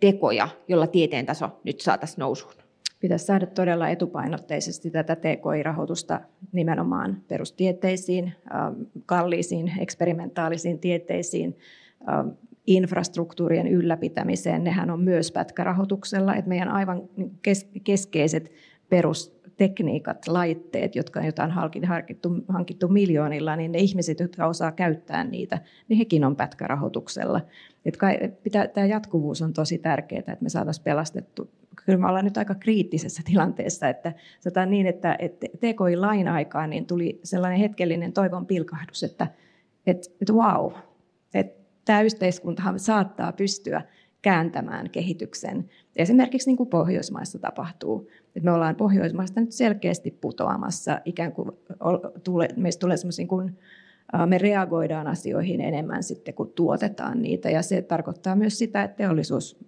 tekoja, 0.00 0.48
jolla 0.68 0.86
tieteen 0.86 1.26
taso 1.26 1.50
nyt 1.64 1.80
saataisiin 1.80 2.20
nousuun? 2.20 2.67
Pitäisi 3.00 3.24
saada 3.24 3.46
todella 3.46 3.88
etupainotteisesti 3.88 4.90
tätä 4.90 5.16
TKI-rahoitusta 5.16 6.20
nimenomaan 6.52 7.22
perustieteisiin, 7.28 8.32
ähm, 8.54 8.82
kalliisiin 9.06 9.72
eksperimentaalisiin 9.80 10.78
tieteisiin, 10.78 11.56
ähm, 12.08 12.28
infrastruktuurien 12.66 13.68
ylläpitämiseen. 13.68 14.64
Nehän 14.64 14.90
on 14.90 15.00
myös 15.00 15.32
pätkärahoituksella, 15.32 16.34
että 16.34 16.48
meidän 16.48 16.68
aivan 16.68 17.02
keskeiset 17.84 18.52
perustekniikat, 18.88 20.28
laitteet, 20.28 20.96
jotka 20.96 21.20
on 21.44 21.50
hankittu, 21.50 22.28
hankittu 22.48 22.88
miljoonilla, 22.88 23.56
niin 23.56 23.72
ne 23.72 23.78
ihmiset, 23.78 24.20
jotka 24.20 24.46
osaa 24.46 24.72
käyttää 24.72 25.24
niitä, 25.24 25.60
niin 25.88 25.98
hekin 25.98 26.24
on 26.24 26.36
pätkärahoituksella. 26.36 27.40
Että 27.84 27.98
pitää, 28.42 28.68
tämä 28.68 28.86
jatkuvuus 28.86 29.42
on 29.42 29.52
tosi 29.52 29.78
tärkeää, 29.78 30.18
että 30.18 30.36
me 30.40 30.48
saataisiin 30.48 30.84
pelastettu 30.84 31.50
kyllä 31.84 31.98
me 31.98 32.08
ollaan 32.08 32.24
nyt 32.24 32.36
aika 32.36 32.54
kriittisessä 32.54 33.22
tilanteessa, 33.24 33.88
että 33.88 34.12
sanotaan 34.40 34.70
niin, 34.70 34.86
että, 34.86 35.16
että 35.18 35.46
TKI-lain 35.56 36.28
aikaan 36.28 36.70
niin 36.70 36.86
tuli 36.86 37.20
sellainen 37.24 37.58
hetkellinen 37.58 38.12
toivon 38.12 38.46
pilkahdus, 38.46 39.02
että, 39.02 39.26
että, 39.86 40.10
että 40.20 40.32
wow, 40.32 40.72
että 41.34 41.62
tämä 41.84 42.02
yhteiskuntahan 42.02 42.78
saattaa 42.78 43.32
pystyä 43.32 43.82
kääntämään 44.22 44.90
kehityksen. 44.90 45.70
esimerkiksi 45.96 46.48
niin 46.48 46.56
kuin 46.56 46.68
Pohjoismaissa 46.68 47.38
tapahtuu. 47.38 48.10
Et 48.36 48.42
me 48.42 48.52
ollaan 48.52 48.76
Pohjoismaista 48.76 49.40
nyt 49.40 49.52
selkeästi 49.52 50.10
putoamassa, 50.10 51.00
ikään 51.04 51.32
kuin 51.32 51.50
tule, 52.24 52.48
meistä 52.56 52.80
tulee 52.80 52.96
semmoisia 52.96 53.26
kuin 53.26 53.58
me 54.26 54.38
reagoidaan 54.38 55.06
asioihin 55.06 55.60
enemmän 55.60 56.02
sitten, 56.02 56.34
kun 56.34 56.52
tuotetaan 56.52 57.22
niitä. 57.22 57.50
Ja 57.50 57.62
se 57.62 57.82
tarkoittaa 57.82 58.36
myös 58.36 58.58
sitä, 58.58 58.82
että 58.82 58.96
teollisuus 58.96 59.58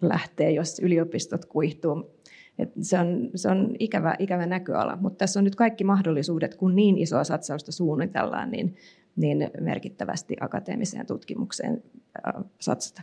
lähtee, 0.00 0.50
jos 0.50 0.78
yliopistot 0.78 1.44
kuihtuu. 1.44 2.10
Et 2.58 2.72
se 2.80 2.98
on, 2.98 3.30
se 3.34 3.48
on 3.48 3.76
ikävä, 3.78 4.14
ikävä 4.18 4.46
näköala, 4.46 4.96
mutta 4.96 5.16
tässä 5.16 5.40
on 5.40 5.44
nyt 5.44 5.54
kaikki 5.56 5.84
mahdollisuudet, 5.84 6.54
kun 6.54 6.76
niin 6.76 6.98
isoa 6.98 7.24
satsausta 7.24 7.72
suunnitellaan, 7.72 8.50
niin, 8.50 8.76
niin 9.16 9.50
merkittävästi 9.60 10.36
akateemiseen 10.40 11.06
tutkimukseen 11.06 11.82
satsata. 12.58 13.02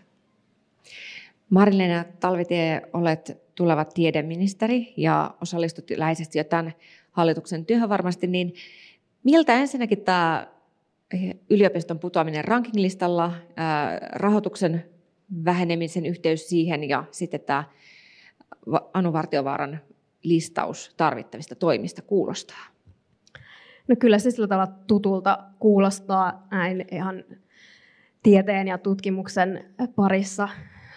Marilena 1.49 2.05
Talvitie, 2.19 2.81
olet 2.93 3.37
tuleva 3.55 3.85
tiedeministeri 3.85 4.93
ja 4.97 5.35
osallistut 5.41 5.89
läheisesti 5.95 6.37
jo 6.37 6.43
tämän 6.43 6.73
hallituksen 7.11 7.65
työhön 7.65 7.89
varmasti, 7.89 8.27
niin 8.27 8.53
miltä 9.23 9.53
ensinnäkin 9.53 10.01
tämä 10.01 10.47
yliopiston 11.49 11.99
putoaminen 11.99 12.45
rankinglistalla, 12.45 13.33
rahoituksen 14.11 14.85
vähenemisen 15.45 16.05
yhteys 16.05 16.49
siihen 16.49 16.89
ja 16.89 17.03
sitten 17.11 17.39
tämä 17.39 17.63
Anu 18.93 19.13
Vartiovaaran 19.13 19.79
listaus 20.23 20.93
tarvittavista 20.97 21.55
toimista 21.55 22.01
kuulostaa? 22.01 22.65
No 23.87 23.95
kyllä 23.99 24.19
se 24.19 24.31
sillä 24.31 24.47
tavalla 24.47 24.73
tutulta 24.87 25.39
kuulostaa 25.59 26.47
näin 26.51 26.85
ihan 26.91 27.23
tieteen 28.23 28.67
ja 28.67 28.77
tutkimuksen 28.77 29.75
parissa 29.95 30.49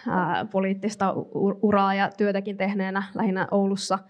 ää, 0.08 0.44
poliittista 0.44 1.14
uraa 1.62 1.94
ja 1.94 2.10
työtäkin 2.16 2.56
tehneenä 2.56 3.02
lähinnä 3.14 3.48
Oulussa– 3.50 3.98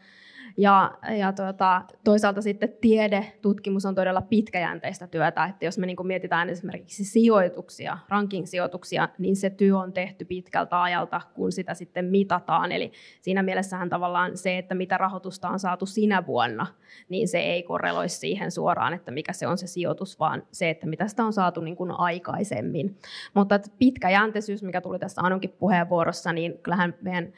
ja, 0.61 0.99
ja 1.19 1.33
tuota, 1.33 1.83
toisaalta 2.05 2.43
sitten 2.43 2.73
tiedetutkimus 2.81 3.87
on 3.87 3.95
todella 3.95 4.23
pitkäjänteistä 4.23 5.07
työtä, 5.07 5.45
että 5.45 5.64
jos 5.64 5.79
me 5.79 5.87
niin 5.87 6.07
mietitään 6.07 6.50
esimerkiksi 6.50 7.05
sijoituksia, 7.05 7.99
ranking-sijoituksia, 8.09 9.09
niin 9.19 9.37
se 9.37 9.50
työ 9.50 9.79
on 9.79 9.93
tehty 9.93 10.25
pitkältä 10.25 10.83
ajalta, 10.83 11.21
kun 11.35 11.52
sitä 11.52 11.75
sitten 11.75 12.05
mitataan. 12.05 12.73
Eli 12.73 12.93
siinä 13.21 13.43
mielessähän 13.43 13.88
tavallaan 13.88 14.37
se, 14.37 14.59
että 14.59 14.75
mitä 14.75 14.99
rahoitusta 14.99 15.49
on 15.49 15.59
saatu 15.59 15.87
sinä 15.87 16.26
vuonna, 16.26 16.67
niin 17.09 17.29
se 17.29 17.38
ei 17.38 17.62
korreloi 17.62 18.09
siihen 18.09 18.50
suoraan, 18.50 18.95
että 18.95 19.11
mikä 19.11 19.33
se 19.33 19.47
on 19.47 19.59
se 19.59 19.67
sijoitus, 19.67 20.19
vaan 20.19 20.43
se, 20.52 20.71
että 20.71 20.87
mitä 20.87 21.09
sitä 21.09 21.25
on 21.25 21.33
saatu 21.33 21.61
niin 21.61 21.76
kuin 21.76 21.90
aikaisemmin. 21.90 22.99
Mutta 23.35 23.61
pitkäjänteisyys, 23.79 24.62
mikä 24.62 24.81
tuli 24.81 24.99
tässä 24.99 25.21
Anunkin 25.25 25.55
puheenvuorossa, 25.59 26.33
niin 26.33 26.59
kyllähän 26.59 26.95
meidän 27.02 27.33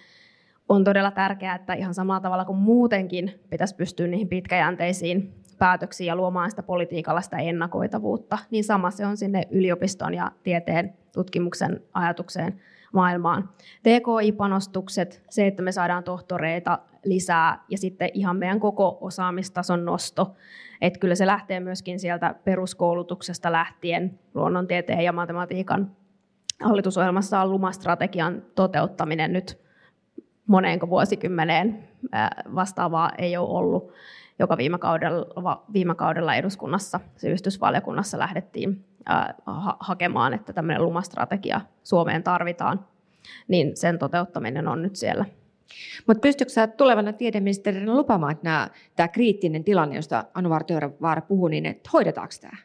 on 0.69 0.85
todella 0.85 1.11
tärkeää, 1.11 1.54
että 1.54 1.75
ihan 1.75 1.95
samalla 1.95 2.21
tavalla 2.21 2.45
kuin 2.45 2.59
muutenkin 2.59 3.40
pitäisi 3.50 3.75
pystyä 3.75 4.07
niihin 4.07 4.28
pitkäjänteisiin 4.28 5.35
päätöksiin 5.59 6.09
ja 6.09 6.16
luomaan 6.16 6.50
sitä 6.50 6.62
politiikalla 6.62 7.21
sitä 7.21 7.37
ennakoitavuutta, 7.37 8.38
niin 8.50 8.64
sama 8.64 8.90
se 8.90 9.07
on 9.07 9.16
sinne 9.16 9.42
yliopiston 9.50 10.14
ja 10.14 10.33
tieteen 10.42 10.95
tutkimuksen 11.12 11.83
ajatukseen 11.92 12.61
maailmaan. 12.92 13.49
TKI-panostukset, 13.83 15.23
se, 15.31 15.47
että 15.47 15.62
me 15.62 15.73
saadaan 15.73 16.04
tohtoreita 16.04 16.78
lisää 17.04 17.64
ja 17.71 17.78
sitten 17.78 18.11
ihan 18.14 18.37
meidän 18.37 18.61
koko 18.61 18.99
osaamistason 19.00 19.85
nosto. 19.85 20.35
Että 20.81 20.99
kyllä 20.99 21.14
se 21.14 21.26
lähtee 21.26 21.61
myöskin 21.61 22.00
sieltä 22.00 22.35
peruskoulutuksesta 22.45 23.52
lähtien 23.52 24.19
luonnontieteen 24.35 25.04
ja 25.04 25.12
matematiikan 25.12 25.97
hallitusohjelmassa 26.62 27.40
on 27.40 27.50
lumastrategian 27.50 28.42
toteuttaminen 28.54 29.33
nyt 29.33 29.62
moneenko 30.47 30.89
vuosikymmeneen 30.89 31.89
vastaavaa 32.55 33.13
ei 33.19 33.37
ole 33.37 33.49
ollut, 33.49 33.93
joka 34.39 34.57
viime 34.57 34.79
kaudella, 34.79 35.65
viime 35.73 35.95
kaudella 35.95 36.35
eduskunnassa, 36.35 37.01
sivistysvaliokunnassa 37.17 38.19
lähdettiin 38.19 38.85
hakemaan, 39.81 40.35
että 40.35 40.53
tämmöinen 40.53 40.85
lumastrategia 40.85 41.61
Suomeen 41.83 42.23
tarvitaan, 42.23 42.85
niin 43.49 43.77
sen 43.77 43.99
toteuttaminen 43.99 44.69
on 44.69 44.83
nyt 44.83 44.97
siellä. 44.97 45.25
Mutta 46.07 46.21
pystytkö 46.21 46.53
sä 46.53 46.66
tulevana 46.66 47.12
tiedeministerinä 47.12 47.95
lupaamaan, 47.95 48.33
että 48.33 48.71
tämä 48.97 49.09
kriittinen 49.09 49.64
tilanne, 49.64 49.97
josta 49.97 50.25
Anu 50.35 50.51
Vartiovaara 50.51 51.23
puhui, 51.23 51.51
niin 51.51 51.66
että 51.66 51.90
hoidetaanko 51.93 52.35
tämä? 52.40 52.57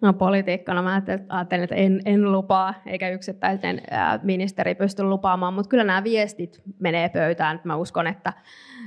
No 0.00 0.12
politiikkana 0.12 0.82
mä 0.82 1.02
ajattelin, 1.28 1.64
että 1.64 1.76
en, 1.76 2.00
en 2.04 2.32
lupaa, 2.32 2.74
eikä 2.86 3.08
yksittäinen 3.08 3.82
ministeri 4.22 4.74
pysty 4.74 5.02
lupaamaan, 5.02 5.54
mutta 5.54 5.68
kyllä 5.68 5.84
nämä 5.84 6.04
viestit 6.04 6.62
menee 6.78 7.08
pöytään. 7.08 7.60
Mä 7.64 7.76
uskon, 7.76 8.06
että, 8.06 8.32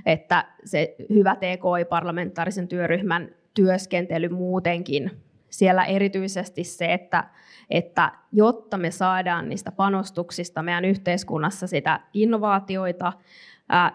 että 0.05 0.45
se 0.65 0.95
hyvä 1.09 1.35
TKI-parlamentaarisen 1.35 2.67
työryhmän 2.67 3.29
työskentely 3.53 4.29
muutenkin, 4.29 5.11
siellä 5.49 5.85
erityisesti 5.85 6.63
se, 6.63 6.93
että, 6.93 7.23
että 7.69 8.11
jotta 8.31 8.77
me 8.77 8.91
saadaan 8.91 9.49
niistä 9.49 9.71
panostuksista 9.71 10.63
meidän 10.63 10.85
yhteiskunnassa 10.85 11.67
sitä 11.67 11.99
innovaatioita, 12.13 13.13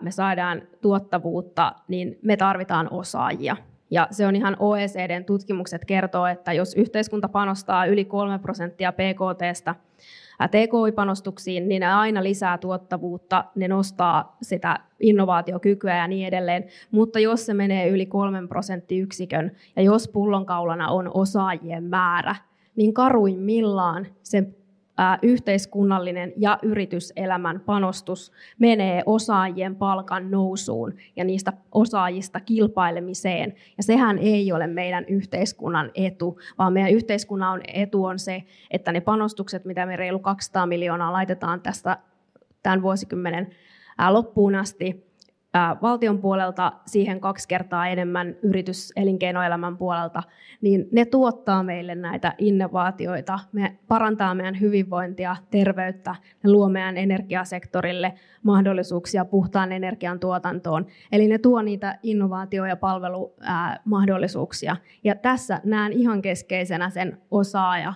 me 0.01 0.11
saadaan 0.11 0.63
tuottavuutta, 0.81 1.73
niin 1.89 2.19
me 2.23 2.37
tarvitaan 2.37 2.89
osaajia. 2.91 3.57
Ja 3.91 4.09
se 4.11 4.27
on 4.27 4.37
ihan 4.37 4.57
OECDn 4.59 5.25
tutkimukset 5.25 5.85
kertoo, 5.85 6.27
että 6.27 6.53
jos 6.53 6.75
yhteiskunta 6.75 7.29
panostaa 7.29 7.87
yli 7.87 8.05
3 8.05 8.39
prosenttia 8.39 8.93
PKTstä 8.93 9.75
TKI-panostuksiin, 10.51 11.69
niin 11.69 11.81
ne 11.81 11.87
aina 11.87 12.23
lisää 12.23 12.59
tuottavuutta, 12.59 13.45
ne 13.55 13.69
nostaa 13.69 14.37
sitä 14.43 14.79
innovaatiokykyä 15.01 15.97
ja 15.97 16.09
niin 16.09 16.29
edelleen. 16.29 16.65
Mutta 16.91 17.19
jos 17.19 17.47
se 17.47 17.55
menee 17.55 17.89
yli 17.89 18.07
3 18.07 18.47
prosenttiyksikön 18.49 19.53
ja 19.77 19.83
jos 19.83 20.09
pullonkaulana 20.09 20.89
on 20.89 21.11
osaajien 21.15 21.85
määrä, 21.85 22.37
niin 22.77 22.95
karuimmillaan 22.95 24.07
se 24.23 24.45
yhteiskunnallinen 25.23 26.33
ja 26.37 26.59
yrityselämän 26.63 27.61
panostus 27.61 28.33
menee 28.59 29.03
osaajien 29.07 29.77
palkan 29.77 30.31
nousuun 30.31 30.95
ja 31.17 31.25
niistä 31.25 31.53
osaajista 31.73 32.41
kilpailemiseen. 32.41 33.55
Ja 33.77 33.83
sehän 33.83 34.19
ei 34.19 34.53
ole 34.53 34.67
meidän 34.67 35.05
yhteiskunnan 35.09 35.91
etu, 35.95 36.39
vaan 36.59 36.73
meidän 36.73 36.93
yhteiskunnan 36.93 37.61
etu 37.75 38.05
on 38.05 38.19
se, 38.19 38.43
että 38.71 38.93
ne 38.93 39.01
panostukset, 39.01 39.65
mitä 39.65 39.87
me 39.87 39.97
reilu 39.97 40.19
200 40.19 40.67
miljoonaa 40.67 41.13
laitetaan 41.13 41.61
tästä 41.61 41.99
tämän 42.63 42.83
vuosikymmenen 42.83 43.51
loppuun 44.11 44.55
asti, 44.55 45.08
valtion 45.83 46.19
puolelta 46.19 46.73
siihen 46.87 47.21
kaksi 47.21 47.49
kertaa 47.49 47.89
enemmän 47.89 48.37
yrityselinkeinoelämän 48.43 49.77
puolelta, 49.77 50.23
niin 50.61 50.89
ne 50.93 51.05
tuottaa 51.05 51.63
meille 51.63 51.95
näitä 51.95 52.35
innovaatioita, 52.39 53.39
me 53.53 53.79
parantaa 53.89 54.35
meidän 54.35 54.61
hyvinvointia, 54.61 55.37
terveyttä, 55.51 56.15
ne 56.45 56.51
luo 56.51 56.69
meidän 56.69 56.97
energiasektorille 56.97 58.15
mahdollisuuksia 58.43 59.25
puhtaan 59.25 59.73
energian 59.73 60.21
tuotantoon. 60.21 60.87
Eli 61.13 61.29
ne 61.29 61.39
tuo 61.39 61.63
niitä 61.63 61.99
innovaatio- 62.03 62.67
ja 62.67 62.77
palvelumahdollisuuksia. 62.77 64.77
Ja 65.05 65.15
tässä 65.15 65.61
näen 65.65 65.93
ihan 65.93 66.23
keskeisenä 66.23 66.91
sen 66.91 67.19
osaaja, 67.31 67.95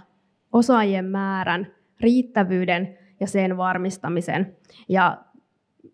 osaajien 0.53 1.05
määrän, 1.05 1.67
riittävyyden 2.01 2.99
ja 3.21 3.27
sen 3.27 3.57
varmistamisen. 3.57 4.57
Ja 4.89 5.19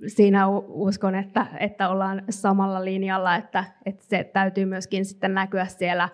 siinä 0.06 0.48
uskon, 0.68 1.14
että, 1.14 1.46
että 1.60 1.88
ollaan 1.88 2.22
samalla 2.30 2.84
linjalla, 2.84 3.36
että, 3.36 3.64
että 3.86 4.04
se 4.08 4.30
täytyy 4.32 4.64
myöskin 4.64 5.04
sitten 5.04 5.34
näkyä 5.34 5.66
siellä 5.66 6.08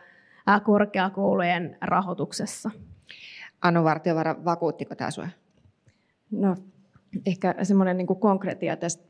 korkeakoulujen 0.65 1.77
rahoituksessa. 1.81 2.71
Anu 3.63 3.85
Vartiovara, 3.85 4.45
vakuuttiko 4.45 4.95
tämä 4.95 5.11
sinua? 5.11 5.29
No, 6.31 6.57
ehkä 7.27 7.55
semmoinen 7.63 7.97
niin 7.97 8.07
konkretia 8.07 8.77
tästä 8.77 9.05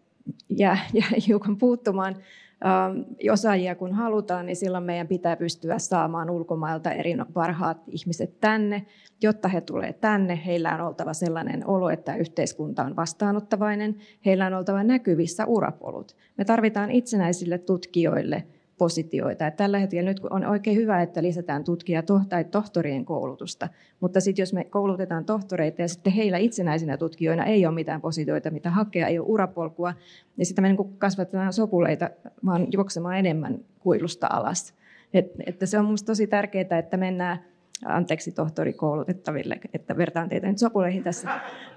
jää, 0.49 0.79
jää 0.93 1.09
hiukan 1.29 1.57
puuttumaan. 1.57 2.17
Ähm, 2.65 3.33
osaajia 3.33 3.75
kun 3.75 3.93
halutaan, 3.93 4.47
niin 4.47 4.57
silloin 4.57 4.85
meidän 4.85 5.09
pitää 5.09 5.37
pystyä 5.37 5.79
saamaan 5.79 6.31
ulkomailta 6.31 6.93
eri 6.93 7.17
parhaat 7.33 7.79
ihmiset 7.87 8.41
tänne. 8.41 8.87
Jotta 9.23 9.49
he 9.49 9.61
tulee 9.61 9.93
tänne, 9.93 10.41
heillä 10.47 10.75
on 10.75 10.81
oltava 10.81 11.15
sellainen 11.15 11.67
olo, 11.67 11.91
että 11.91 12.17
yhteiskunta 12.17 12.85
on 12.85 12.97
vastaanottavainen. 12.97 13.97
Heillä 14.27 14.47
on 14.47 14.55
oltava 14.55 14.83
näkyvissä 14.83 15.47
urapolut. 15.47 16.17
Me 16.39 16.45
tarvitaan 16.45 16.91
itsenäisille 16.91 17.59
tutkijoille 17.59 18.45
positioita. 18.79 19.47
Että 19.47 19.57
tällä 19.57 19.79
hetkellä 19.79 20.11
nyt 20.11 20.21
on 20.31 20.45
oikein 20.45 20.77
hyvä, 20.77 21.03
että 21.03 21.23
lisätään 21.23 21.65
tutkija 21.65 22.03
tai 22.29 22.45
tohtorien 22.45 23.05
koulutusta, 23.05 23.69
mutta 24.01 24.21
sitten 24.21 24.43
jos 24.43 24.53
me 24.53 24.65
koulutetaan 24.65 25.25
tohtoreita 25.25 25.83
ja 25.83 25.89
sitten 25.89 26.13
heillä 26.13 26.39
itsenäisinä 26.39 26.97
tutkijoina 26.97 27.45
ei 27.45 27.67
ole 27.67 27.75
mitään 27.75 28.01
positioita, 28.01 28.51
mitä 28.51 28.71
hakea, 28.71 29.07
ei 29.07 29.19
ole 29.19 29.27
urapolkua, 29.29 29.95
niin 30.37 30.47
sitten 30.47 30.63
me 30.63 30.69
niin 30.69 30.99
kasvatetaan 30.99 31.53
sopuleita 31.53 32.11
vaan 32.47 32.67
juoksemaan 32.73 33.19
enemmän 33.19 33.59
kuilusta 33.79 34.27
alas. 34.31 34.75
Et, 35.15 35.33
että 35.47 35.67
se 35.67 35.79
on 35.79 35.85
minusta 35.85 36.07
tosi 36.07 36.27
tärkeää, 36.27 36.79
että 36.79 36.97
mennään 36.97 37.39
anteeksi 37.85 38.33
tohtorikoulutettaville, 38.33 39.61
että 39.75 39.97
vertaan 39.97 40.29
teitä 40.29 40.47
nyt 40.47 40.59
sopuleihin 40.59 41.03
tässä. 41.03 41.29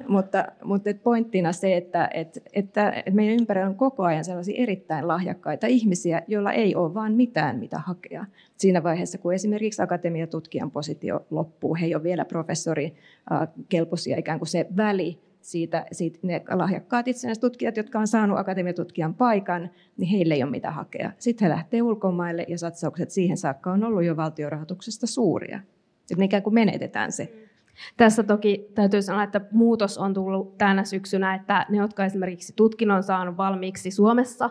mutta, 0.07 0.45
mutta 0.63 0.89
pointtina 1.03 1.53
se, 1.53 1.77
että, 1.77 2.09
että, 2.13 2.39
että, 2.53 3.03
meidän 3.11 3.35
ympärillä 3.39 3.67
on 3.67 3.75
koko 3.75 4.03
ajan 4.03 4.25
sellaisia 4.25 4.63
erittäin 4.63 5.07
lahjakkaita 5.07 5.67
ihmisiä, 5.67 6.21
joilla 6.27 6.51
ei 6.51 6.75
ole 6.75 6.93
vaan 6.93 7.13
mitään 7.13 7.59
mitä 7.59 7.79
hakea. 7.79 8.25
Siinä 8.57 8.83
vaiheessa, 8.83 9.17
kun 9.17 9.33
esimerkiksi 9.33 9.81
akatemiatutkijan 9.81 10.71
positio 10.71 11.25
loppuu, 11.29 11.75
he 11.75 11.85
ei 11.85 11.95
ole 11.95 12.03
vielä 12.03 12.25
professori 12.25 12.93
kelpoisia, 13.69 14.17
ikään 14.17 14.39
kuin 14.39 14.49
se 14.49 14.67
väli 14.77 15.19
siitä, 15.47 15.85
siitä 15.91 16.19
ne 16.21 16.41
lahjakkaat 16.49 17.07
itsenäiset 17.07 17.41
tutkijat, 17.41 17.77
jotka 17.77 17.99
on 17.99 18.07
saanut 18.07 18.37
akatemiatutkijan 18.37 19.13
paikan, 19.13 19.69
niin 19.97 20.09
heille 20.09 20.33
ei 20.33 20.43
ole 20.43 20.51
mitä 20.51 20.71
hakea. 20.71 21.11
Sitten 21.17 21.45
he 21.45 21.49
lähtee 21.49 21.81
ulkomaille 21.81 22.45
ja 22.47 22.57
satsaukset 22.57 23.11
siihen 23.11 23.37
saakka 23.37 23.71
on 23.71 23.83
ollut 23.83 24.03
jo 24.03 24.17
valtiorahoituksesta 24.17 25.07
suuria. 25.07 25.59
Sitten 26.07 26.19
me 26.19 26.25
ikään 26.25 26.43
kuin 26.43 26.53
menetetään 26.53 27.11
se. 27.11 27.33
Tässä 27.97 28.23
toki 28.23 28.71
täytyy 28.75 29.01
sanoa, 29.01 29.23
että 29.23 29.41
muutos 29.51 29.97
on 29.97 30.13
tullut 30.13 30.57
tänä 30.57 30.83
syksynä, 30.83 31.35
että 31.35 31.65
ne, 31.69 31.77
jotka 31.77 32.05
esimerkiksi 32.05 32.53
tutkinnon 32.55 33.03
saanut 33.03 33.37
valmiiksi 33.37 33.91
Suomessa, 33.91 34.49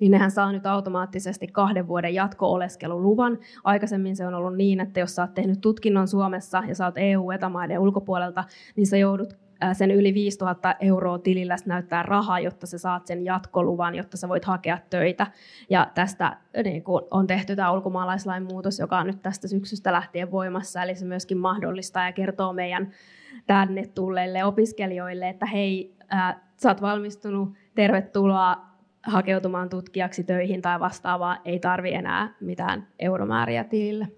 niin 0.00 0.12
nehän 0.12 0.30
saa 0.30 0.52
nyt 0.52 0.66
automaattisesti 0.66 1.46
kahden 1.46 1.88
vuoden 1.88 2.14
jatko-oleskeluluvan. 2.14 3.38
Aikaisemmin 3.64 4.16
se 4.16 4.26
on 4.26 4.34
ollut 4.34 4.56
niin, 4.56 4.80
että 4.80 5.00
jos 5.00 5.14
sä 5.14 5.22
oot 5.22 5.34
tehnyt 5.34 5.60
tutkinnon 5.60 6.08
Suomessa 6.08 6.62
ja 6.68 6.74
sä 6.74 6.84
oot 6.84 6.94
EU-etämaiden 6.96 7.78
ulkopuolelta, 7.78 8.44
niin 8.76 8.86
sä 8.86 8.96
joudut 8.96 9.47
sen 9.72 9.90
yli 9.90 10.14
5000 10.14 10.74
euroa 10.80 11.18
tilillä 11.18 11.56
näyttää 11.66 12.02
rahaa, 12.02 12.40
jotta 12.40 12.66
sä 12.66 12.78
saat 12.78 13.06
sen 13.06 13.24
jatkoluvan, 13.24 13.94
jotta 13.94 14.16
sä 14.16 14.28
voit 14.28 14.44
hakea 14.44 14.78
töitä. 14.90 15.26
Ja 15.70 15.90
tästä 15.94 16.36
niin 16.64 16.82
kun 16.82 17.06
on 17.10 17.26
tehty 17.26 17.56
tämä 17.56 17.72
ulkomaalaislain 17.72 18.42
muutos, 18.42 18.78
joka 18.78 18.98
on 18.98 19.06
nyt 19.06 19.22
tästä 19.22 19.48
syksystä 19.48 19.92
lähtien 19.92 20.30
voimassa, 20.30 20.82
eli 20.82 20.94
se 20.94 21.04
myöskin 21.04 21.38
mahdollistaa 21.38 22.06
ja 22.06 22.12
kertoo 22.12 22.52
meidän 22.52 22.90
tänne 23.46 23.86
tulleille 23.86 24.44
opiskelijoille, 24.44 25.28
että 25.28 25.46
hei, 25.46 25.94
ää, 26.08 26.48
sä 26.56 26.68
oot 26.68 26.82
valmistunut, 26.82 27.52
tervetuloa 27.74 28.56
hakeutumaan 29.02 29.68
tutkijaksi 29.68 30.24
töihin 30.24 30.62
tai 30.62 30.80
vastaavaa, 30.80 31.38
ei 31.44 31.58
tarvi 31.58 31.94
enää 31.94 32.34
mitään 32.40 32.86
euromääriä 32.98 33.64
tilille. 33.64 34.08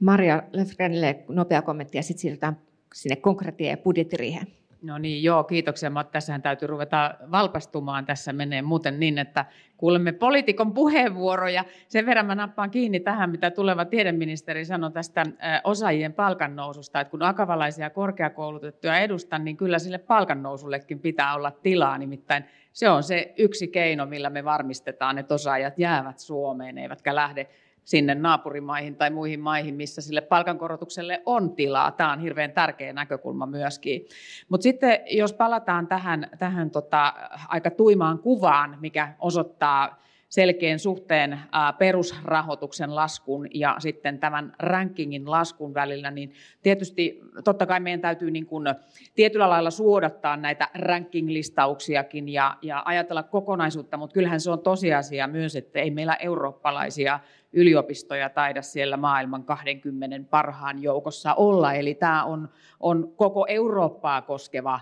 Maria 0.00 0.42
Löfgrenille 0.52 1.24
nopea 1.28 1.62
kommentti 1.62 1.98
ja 1.98 2.02
sitten 2.02 2.20
siirrytään 2.20 2.58
sinne 2.94 3.16
konkreettiin 3.16 3.70
ja. 3.78 4.40
No 4.82 4.98
niin, 4.98 5.22
joo, 5.22 5.44
kiitoksia. 5.44 5.90
Mutta 5.90 6.12
tässähän 6.12 6.42
täytyy 6.42 6.68
ruveta 6.68 7.14
valpastumaan. 7.30 8.06
Tässä 8.06 8.32
menee 8.32 8.62
muuten 8.62 9.00
niin, 9.00 9.18
että 9.18 9.44
kuulemme 9.76 10.12
poliitikon 10.12 10.74
puheenvuoroja. 10.74 11.64
Sen 11.88 12.06
verran 12.06 12.26
mä 12.26 12.34
nappaan 12.34 12.70
kiinni 12.70 13.00
tähän, 13.00 13.30
mitä 13.30 13.50
tuleva 13.50 13.84
tiedeministeri 13.84 14.64
sanoi 14.64 14.92
tästä 14.92 15.26
osaajien 15.64 16.12
palkannoususta. 16.12 17.00
Että 17.00 17.10
kun 17.10 17.22
akavalaisia 17.22 17.90
korkeakoulutettuja 17.90 18.98
edustan, 18.98 19.44
niin 19.44 19.56
kyllä 19.56 19.78
sille 19.78 19.98
palkannousullekin 19.98 21.00
pitää 21.00 21.34
olla 21.34 21.50
tilaa. 21.50 21.98
Nimittäin 21.98 22.44
se 22.72 22.90
on 22.90 23.02
se 23.02 23.34
yksi 23.38 23.68
keino, 23.68 24.06
millä 24.06 24.30
me 24.30 24.44
varmistetaan, 24.44 25.18
että 25.18 25.34
osaajat 25.34 25.78
jäävät 25.78 26.18
Suomeen, 26.18 26.78
eivätkä 26.78 27.14
lähde 27.14 27.46
sinne 27.88 28.14
naapurimaihin 28.14 28.96
tai 28.96 29.10
muihin 29.10 29.40
maihin, 29.40 29.74
missä 29.74 30.02
sille 30.02 30.20
palkankorotukselle 30.20 31.22
on 31.26 31.54
tilaa. 31.54 31.90
Tämä 31.90 32.12
on 32.12 32.20
hirveän 32.20 32.52
tärkeä 32.52 32.92
näkökulma 32.92 33.46
myöskin. 33.46 34.06
Mutta 34.48 34.62
sitten 34.62 35.00
jos 35.10 35.32
palataan 35.32 35.86
tähän, 35.86 36.30
tähän 36.38 36.70
tota, 36.70 37.14
aika 37.48 37.70
tuimaan 37.70 38.18
kuvaan, 38.18 38.76
mikä 38.80 39.14
osoittaa 39.18 40.02
selkeän 40.28 40.78
suhteen 40.78 41.40
perusrahoituksen 41.78 42.94
laskun 42.94 43.46
ja 43.54 43.76
sitten 43.78 44.18
tämän 44.18 44.54
rankingin 44.58 45.30
laskun 45.30 45.74
välillä, 45.74 46.10
niin 46.10 46.32
tietysti 46.62 47.20
totta 47.44 47.66
kai 47.66 47.80
meidän 47.80 48.00
täytyy 48.00 48.30
niin 48.30 48.46
kuin 48.46 48.66
tietyllä 49.14 49.50
lailla 49.50 49.70
suodattaa 49.70 50.36
näitä 50.36 50.68
ranking-listauksiakin 50.74 52.28
ja, 52.28 52.56
ja 52.62 52.82
ajatella 52.84 53.22
kokonaisuutta, 53.22 53.96
mutta 53.96 54.14
kyllähän 54.14 54.40
se 54.40 54.50
on 54.50 54.60
tosiasia 54.60 55.26
myös, 55.26 55.56
että 55.56 55.78
ei 55.78 55.90
meillä 55.90 56.14
eurooppalaisia 56.14 57.20
yliopistoja 57.52 58.30
taida 58.30 58.62
siellä 58.62 58.96
maailman 58.96 59.44
20 59.44 60.30
parhaan 60.30 60.82
joukossa 60.82 61.34
olla. 61.34 61.72
Eli 61.72 61.94
tämä 61.94 62.24
on, 62.24 62.48
on 62.80 63.12
koko 63.16 63.46
Eurooppaa 63.48 64.22
koskeva 64.22 64.80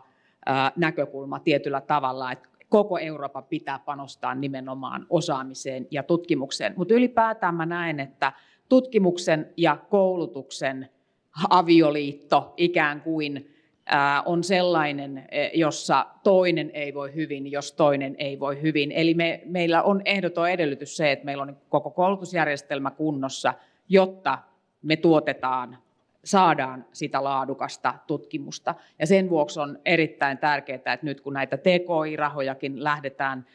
näkökulma 0.77 1.39
tietyllä 1.39 1.81
tavalla, 1.81 2.33
että 2.33 2.49
koko 2.69 2.99
Eurooppa 2.99 3.43
pitää 3.43 3.79
panostaa 3.79 4.35
nimenomaan 4.35 5.07
osaamiseen 5.11 5.87
ja 5.91 6.03
tutkimukseen. 6.03 6.75
Mutta 6.77 6.95
ylipäätään 6.95 7.55
mä 7.55 7.67
näen, 7.67 8.01
että 8.01 8.33
tutkimuksen 8.69 9.53
ja 9.57 9.77
koulutuksen 9.91 10.89
avioliitto 11.51 12.55
ikään 12.57 13.01
kuin 13.01 13.56
on 14.25 14.45
sellainen, 14.45 15.27
e, 15.31 15.51
jossa 15.55 16.07
toinen 16.23 16.71
ei 16.75 16.95
voi 16.95 17.15
hyvin, 17.15 17.53
jos 17.53 17.73
toinen 17.73 18.15
ei 18.19 18.41
voi 18.41 18.63
hyvin. 18.63 18.93
Eli 18.93 19.15
me, 19.15 19.41
meillä 19.45 19.83
on 19.83 20.03
ehdoton 20.05 20.51
edellytys 20.51 20.97
se, 20.97 21.13
että 21.13 21.25
meillä 21.25 21.43
on 21.43 21.57
koko 21.69 21.91
koulutusjärjestelmä 21.91 22.91
kunnossa, 22.91 23.55
jotta 23.89 24.39
me 24.83 24.97
tuotetaan 24.97 25.79
saadaan 26.27 26.85
sitä 26.93 27.25
laadukasta 27.25 27.95
tutkimusta. 28.07 28.75
Ja 28.99 29.07
sen 29.07 29.31
vuoksi 29.31 29.61
on 29.61 29.79
erittäin 29.85 30.39
tärkeää, 30.39 30.77
että 30.77 30.99
nyt 31.03 31.21
kun 31.21 31.33
näitä 31.33 31.57
TKI-rahojakin 31.57 32.85
lähdetään 32.85 33.47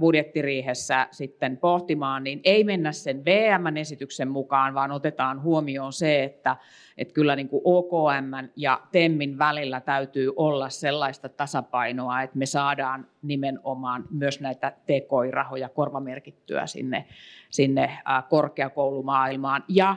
budjettiriihessä 0.00 1.08
sitten 1.10 1.56
pohtimaan, 1.56 2.24
niin 2.24 2.40
ei 2.44 2.64
mennä 2.64 2.92
sen 2.92 3.24
VM-esityksen 3.24 4.28
mukaan, 4.28 4.74
vaan 4.74 4.92
otetaan 4.92 5.42
huomioon 5.42 5.92
se, 5.92 6.24
että, 6.24 6.56
että 6.98 7.14
kyllä 7.14 7.36
niin 7.36 7.48
kuin 7.48 7.62
OKM 7.64 8.48
ja 8.56 8.80
TEMMin 8.92 9.38
välillä 9.38 9.80
täytyy 9.80 10.32
olla 10.36 10.68
sellaista 10.68 11.28
tasapainoa, 11.28 12.22
että 12.22 12.38
me 12.38 12.46
saadaan 12.46 13.06
nimenomaan 13.22 14.04
myös 14.10 14.40
näitä 14.40 14.70
TKI-rahoja 14.70 15.68
korvamerkittyä 15.68 16.66
sinne, 16.66 17.04
sinne 17.50 17.98
korkeakoulumaailmaan 18.28 19.64
ja 19.68 19.96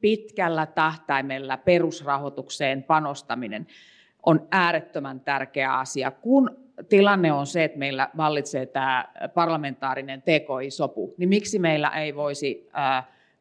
pitkällä 0.00 0.66
tähtäimellä 0.66 1.56
perusrahoitukseen 1.56 2.82
panostaminen 2.82 3.66
on 4.26 4.48
äärettömän 4.50 5.20
tärkeä 5.20 5.78
asia, 5.78 6.10
kun 6.10 6.56
tilanne 6.88 7.32
on 7.32 7.46
se, 7.46 7.64
että 7.64 7.78
meillä 7.78 8.10
vallitsee 8.16 8.66
tämä 8.66 9.04
parlamentaarinen 9.34 10.22
TKI-sopu, 10.22 11.14
niin 11.18 11.28
miksi 11.28 11.58
meillä 11.58 11.88
ei 11.88 12.14
voisi 12.14 12.68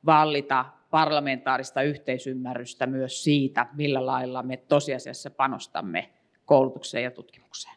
vallita 0.05 0.65
parlamentaarista 0.89 1.81
yhteisymmärrystä 1.81 2.87
myös 2.87 3.23
siitä, 3.23 3.67
millä 3.73 4.05
lailla 4.05 4.43
me 4.43 4.57
tosiasiassa 4.57 5.29
panostamme 5.29 6.09
koulutukseen 6.45 7.03
ja 7.03 7.11
tutkimukseen 7.11 7.75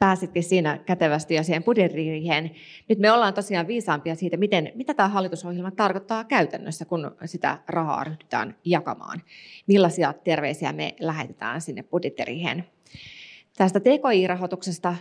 pääsitkin 0.00 0.42
siinä 0.42 0.78
kätevästi 0.86 1.34
jo 1.34 1.42
siihen 1.42 1.64
budjettiriiheen. 1.64 2.50
Nyt 2.88 2.98
me 2.98 3.12
ollaan 3.12 3.34
tosiaan 3.34 3.66
viisaampia 3.66 4.14
siitä, 4.14 4.36
miten, 4.36 4.72
mitä 4.74 4.94
tämä 4.94 5.08
hallitusohjelma 5.08 5.70
tarkoittaa 5.70 6.24
käytännössä, 6.24 6.84
kun 6.84 7.10
sitä 7.24 7.58
rahaa 7.68 8.04
ryhdytään 8.04 8.56
jakamaan. 8.64 9.22
Millaisia 9.66 10.12
terveisiä 10.12 10.72
me 10.72 10.94
lähetetään 11.00 11.60
sinne 11.60 11.82
budjettiriiheen. 11.82 12.64
Tästä 13.56 13.80
TKI-rahoituksesta 13.80 14.94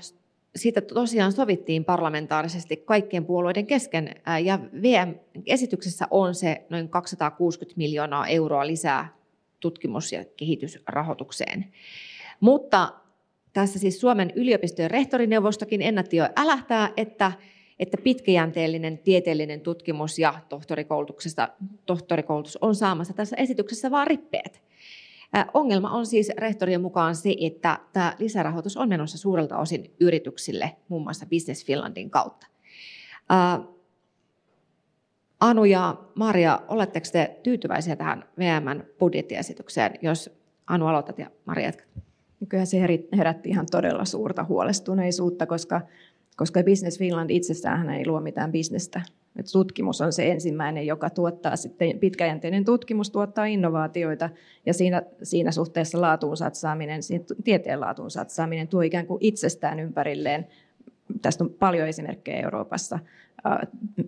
siitä 0.56 0.82
tosiaan 0.82 1.32
sovittiin 1.32 1.86
parlamentaarisesti 1.86 2.78
kaikkien 2.78 3.26
puolueiden 3.26 3.68
kesken, 3.68 4.16
ja 4.44 4.60
VM-esityksessä 4.82 6.08
on 6.12 6.36
se 6.36 6.66
noin 6.70 6.90
260 6.90 7.78
miljoonaa 7.78 8.28
euroa 8.28 8.68
lisää 8.68 9.14
tutkimus- 9.60 10.12
ja 10.12 10.26
kehitysrahoitukseen. 10.38 11.66
Mutta 12.40 12.94
tässä 13.54 13.80
siis 13.80 14.02
Suomen 14.02 14.32
yliopistojen 14.36 14.92
rehtorineuvostokin 14.92 15.82
ennätti 15.82 16.18
jo 16.18 16.30
älähtää, 16.36 16.90
että, 16.98 17.32
että 17.80 17.98
pitkäjänteellinen 18.04 18.98
tieteellinen 18.98 19.62
tutkimus 19.62 20.20
ja 20.20 20.34
tohtorikoulutuksesta, 20.50 21.50
tohtorikoulutus 21.86 22.58
on 22.58 22.76
saamassa 22.76 23.14
tässä 23.14 23.36
esityksessä 23.36 23.92
vain 23.92 24.08
rippeet. 24.08 24.62
Ongelma 25.54 25.90
on 25.90 26.06
siis 26.06 26.32
rehtorien 26.38 26.82
mukaan 26.82 27.16
se, 27.16 27.36
että 27.42 27.80
tämä 27.94 28.16
lisärahoitus 28.20 28.78
on 28.78 28.90
menossa 28.90 29.18
suurelta 29.18 29.58
osin 29.58 29.94
yrityksille, 30.00 30.76
muun 30.88 31.04
muassa 31.04 31.26
Business 31.26 31.66
Finlandin 31.66 32.10
kautta. 32.10 32.48
Anu 35.40 35.66
ja 35.66 35.96
Maria, 36.16 36.60
oletteko 36.68 37.08
te 37.12 37.40
tyytyväisiä 37.44 37.96
tähän 37.96 38.26
VMn 38.40 38.84
budjettiesitykseen? 39.00 39.94
Jos 40.02 40.40
Anu 40.68 40.88
aloitat 40.88 41.20
ja 41.20 41.32
Maria 41.46 41.66
jatkat. 41.66 42.09
Kyllä 42.50 42.66
se 42.66 42.80
herätti 43.18 43.50
ihan 43.50 43.66
todella 43.72 44.06
suurta 44.06 44.44
huolestuneisuutta, 44.44 45.46
koska, 45.46 45.82
koska 46.36 46.64
Business 46.64 47.00
Finland 47.00 47.30
itsessään 47.30 47.90
ei 47.90 48.08
luo 48.08 48.22
mitään 48.22 48.52
bisnestä. 48.52 49.02
Et 49.36 49.46
tutkimus 49.52 50.02
on 50.02 50.14
se 50.14 50.32
ensimmäinen, 50.32 50.88
joka 50.88 51.10
tuottaa 51.10 51.56
sitten, 51.56 52.00
pitkäjänteinen 52.00 52.66
tutkimus 52.66 53.10
tuottaa 53.12 53.46
innovaatioita, 53.46 54.30
ja 54.66 54.74
siinä, 54.74 55.02
siinä 55.24 55.52
suhteessa 55.52 56.02
laatuun 56.02 56.38
satsaaminen, 56.38 57.02
tieteen 57.44 57.80
laatuun 57.80 58.12
satsaaminen 58.12 58.68
tuo 58.68 58.82
ikään 58.82 59.08
kuin 59.08 59.18
itsestään 59.22 59.80
ympärilleen 59.80 60.48
tästä 61.22 61.44
on 61.44 61.50
paljon 61.50 61.88
esimerkkejä 61.88 62.40
Euroopassa, 62.40 63.00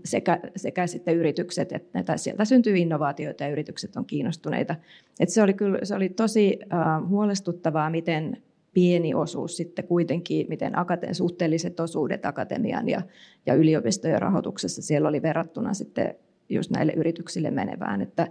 sekä, 0.05 0.39
sekä 0.55 0.87
sitten 0.87 1.15
yritykset, 1.17 1.71
että 1.71 2.17
sieltä 2.17 2.45
syntyy 2.45 2.77
innovaatioita 2.77 3.43
ja 3.43 3.49
yritykset 3.49 3.95
on 3.95 4.05
kiinnostuneita. 4.05 4.75
Että 5.19 5.33
se, 5.33 5.41
oli 5.41 5.53
kyllä, 5.53 5.79
se 5.83 5.95
oli 5.95 6.09
tosi 6.09 6.59
huolestuttavaa, 7.07 7.89
miten 7.89 8.37
pieni 8.73 9.13
osuus 9.13 9.57
sitten 9.57 9.87
kuitenkin, 9.87 10.45
miten 10.49 10.73
akate- 10.73 11.13
suhteelliset 11.13 11.79
osuudet 11.79 12.25
akatemian 12.25 12.89
ja, 12.89 13.01
ja 13.45 13.53
yliopistojen 13.53 14.21
rahoituksessa 14.21 14.81
siellä 14.81 15.09
oli 15.09 15.21
verrattuna 15.21 15.73
sitten 15.73 16.15
just 16.49 16.71
näille 16.71 16.93
yrityksille 16.95 17.51
menevään. 17.51 18.01
Että, 18.01 18.27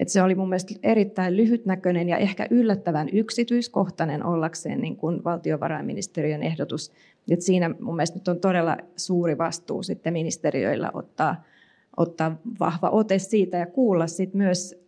että 0.00 0.12
se 0.12 0.22
oli 0.22 0.34
mun 0.34 0.48
mielestä 0.48 0.74
erittäin 0.82 1.36
lyhytnäköinen 1.36 2.08
ja 2.08 2.16
ehkä 2.16 2.46
yllättävän 2.50 3.08
yksityiskohtainen 3.12 4.24
ollakseen 4.24 4.80
niin 4.80 4.96
kuin 4.96 5.24
valtiovarainministeriön 5.24 6.42
ehdotus. 6.42 6.92
Että 7.30 7.44
siinä 7.44 7.74
mun 7.80 7.96
mielestä 7.96 8.18
nyt 8.18 8.28
on 8.28 8.40
todella 8.40 8.76
suuri 8.96 9.38
vastuu 9.38 9.82
sitten 9.82 10.12
ministeriöillä 10.12 10.90
ottaa, 10.94 11.44
ottaa 11.96 12.36
vahva 12.60 12.90
ote 12.90 13.18
siitä 13.18 13.56
ja 13.56 13.66
kuulla 13.66 14.06
sitten 14.06 14.38
myös 14.38 14.86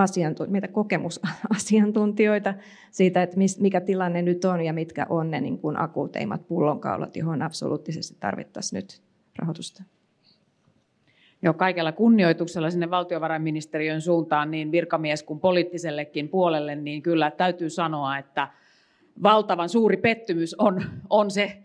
asiantunt- 0.00 0.50
meitä 0.50 0.68
kokemusasiantuntijoita 0.68 2.54
siitä, 2.90 3.22
että 3.22 3.36
mikä 3.60 3.80
tilanne 3.80 4.22
nyt 4.22 4.44
on 4.44 4.60
ja 4.60 4.72
mitkä 4.72 5.06
on 5.08 5.30
ne 5.30 5.40
niin 5.40 5.58
kuin 5.58 5.80
akuuteimmat 5.80 6.48
pullonkaulat, 6.48 7.16
johon 7.16 7.42
absoluuttisesti 7.42 8.16
tarvittaisiin 8.20 8.76
nyt 8.76 9.02
rahoitusta. 9.38 9.82
Joo, 11.42 11.54
kaikella 11.54 11.92
kunnioituksella 11.92 12.70
sinne 12.70 12.90
valtiovarainministeriön 12.90 14.00
suuntaan 14.00 14.50
niin 14.50 14.72
virkamies 14.72 15.22
kuin 15.22 15.40
poliittisellekin 15.40 16.28
puolelle, 16.28 16.76
niin 16.76 17.02
kyllä 17.02 17.30
täytyy 17.30 17.70
sanoa, 17.70 18.18
että 18.18 18.48
valtavan 19.22 19.68
suuri 19.68 19.96
pettymys 19.96 20.54
on, 20.58 20.84
on 21.10 21.30
se 21.30 21.56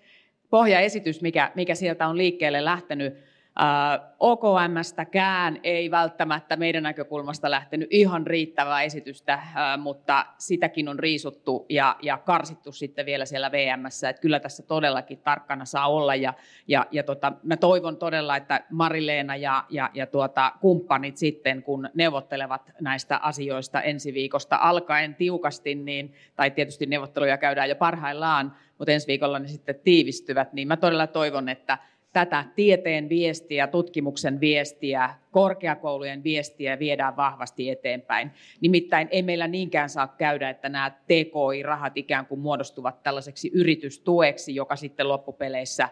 pohjaesitys, 0.49 1.21
mikä, 1.21 1.51
mikä 1.55 1.75
sieltä 1.75 2.07
on 2.07 2.17
liikkeelle 2.17 2.65
lähtenyt 2.65 3.13
OKMstäkään 4.19 5.59
ei 5.63 5.91
välttämättä 5.91 6.55
meidän 6.55 6.83
näkökulmasta 6.83 7.51
lähtenyt 7.51 7.87
ihan 7.91 8.27
riittävää 8.27 8.81
esitystä, 8.81 9.39
mutta 9.77 10.25
sitäkin 10.37 10.89
on 10.89 10.99
riisuttu 10.99 11.65
ja, 11.69 11.95
ja 12.01 12.17
karsittu 12.17 12.71
sitten 12.71 13.05
vielä 13.05 13.25
siellä 13.25 13.51
VMssä. 13.51 14.09
Että 14.09 14.21
kyllä 14.21 14.39
tässä 14.39 14.63
todellakin 14.63 15.17
tarkkana 15.17 15.65
saa 15.65 15.87
olla 15.87 16.15
ja, 16.15 16.33
ja, 16.67 16.85
ja 16.91 17.03
tota, 17.03 17.33
mä 17.43 17.57
toivon 17.57 17.97
todella, 17.97 18.37
että 18.37 18.63
Marileena 18.71 19.35
ja, 19.35 19.65
ja, 19.69 19.89
ja 19.93 20.07
tuota, 20.07 20.51
kumppanit 20.61 21.17
sitten, 21.17 21.63
kun 21.63 21.89
neuvottelevat 21.93 22.71
näistä 22.81 23.17
asioista 23.17 23.81
ensi 23.81 24.13
viikosta 24.13 24.57
alkaen 24.61 25.15
tiukasti, 25.15 25.75
niin, 25.75 26.13
tai 26.35 26.51
tietysti 26.51 26.85
neuvotteluja 26.85 27.37
käydään 27.37 27.69
jo 27.69 27.75
parhaillaan, 27.75 28.55
mutta 28.77 28.91
ensi 28.91 29.07
viikolla 29.07 29.39
ne 29.39 29.47
sitten 29.47 29.75
tiivistyvät, 29.83 30.53
niin 30.53 30.67
mä 30.67 30.77
todella 30.77 31.07
toivon, 31.07 31.49
että 31.49 31.77
tätä 32.13 32.45
tieteen 32.55 33.09
viestiä, 33.09 33.67
tutkimuksen 33.67 34.39
viestiä, 34.39 35.09
korkeakoulujen 35.31 36.23
viestiä 36.23 36.79
viedään 36.79 37.15
vahvasti 37.15 37.69
eteenpäin. 37.69 38.31
Nimittäin 38.61 39.07
ei 39.11 39.21
meillä 39.21 39.47
niinkään 39.47 39.89
saa 39.89 40.07
käydä, 40.07 40.49
että 40.49 40.69
nämä 40.69 40.91
TKI-rahat 41.05 41.97
ikään 41.97 42.25
kuin 42.25 42.39
muodostuvat 42.39 43.03
tällaiseksi 43.03 43.51
yritystueksi, 43.53 44.55
joka 44.55 44.75
sitten 44.75 45.07
loppupeleissä 45.07 45.89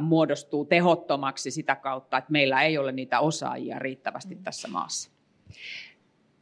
muodostuu 0.00 0.64
tehottomaksi 0.64 1.50
sitä 1.50 1.76
kautta, 1.76 2.18
että 2.18 2.32
meillä 2.32 2.62
ei 2.62 2.78
ole 2.78 2.92
niitä 2.92 3.20
osaajia 3.20 3.78
riittävästi 3.78 4.36
tässä 4.44 4.68
maassa. 4.68 5.10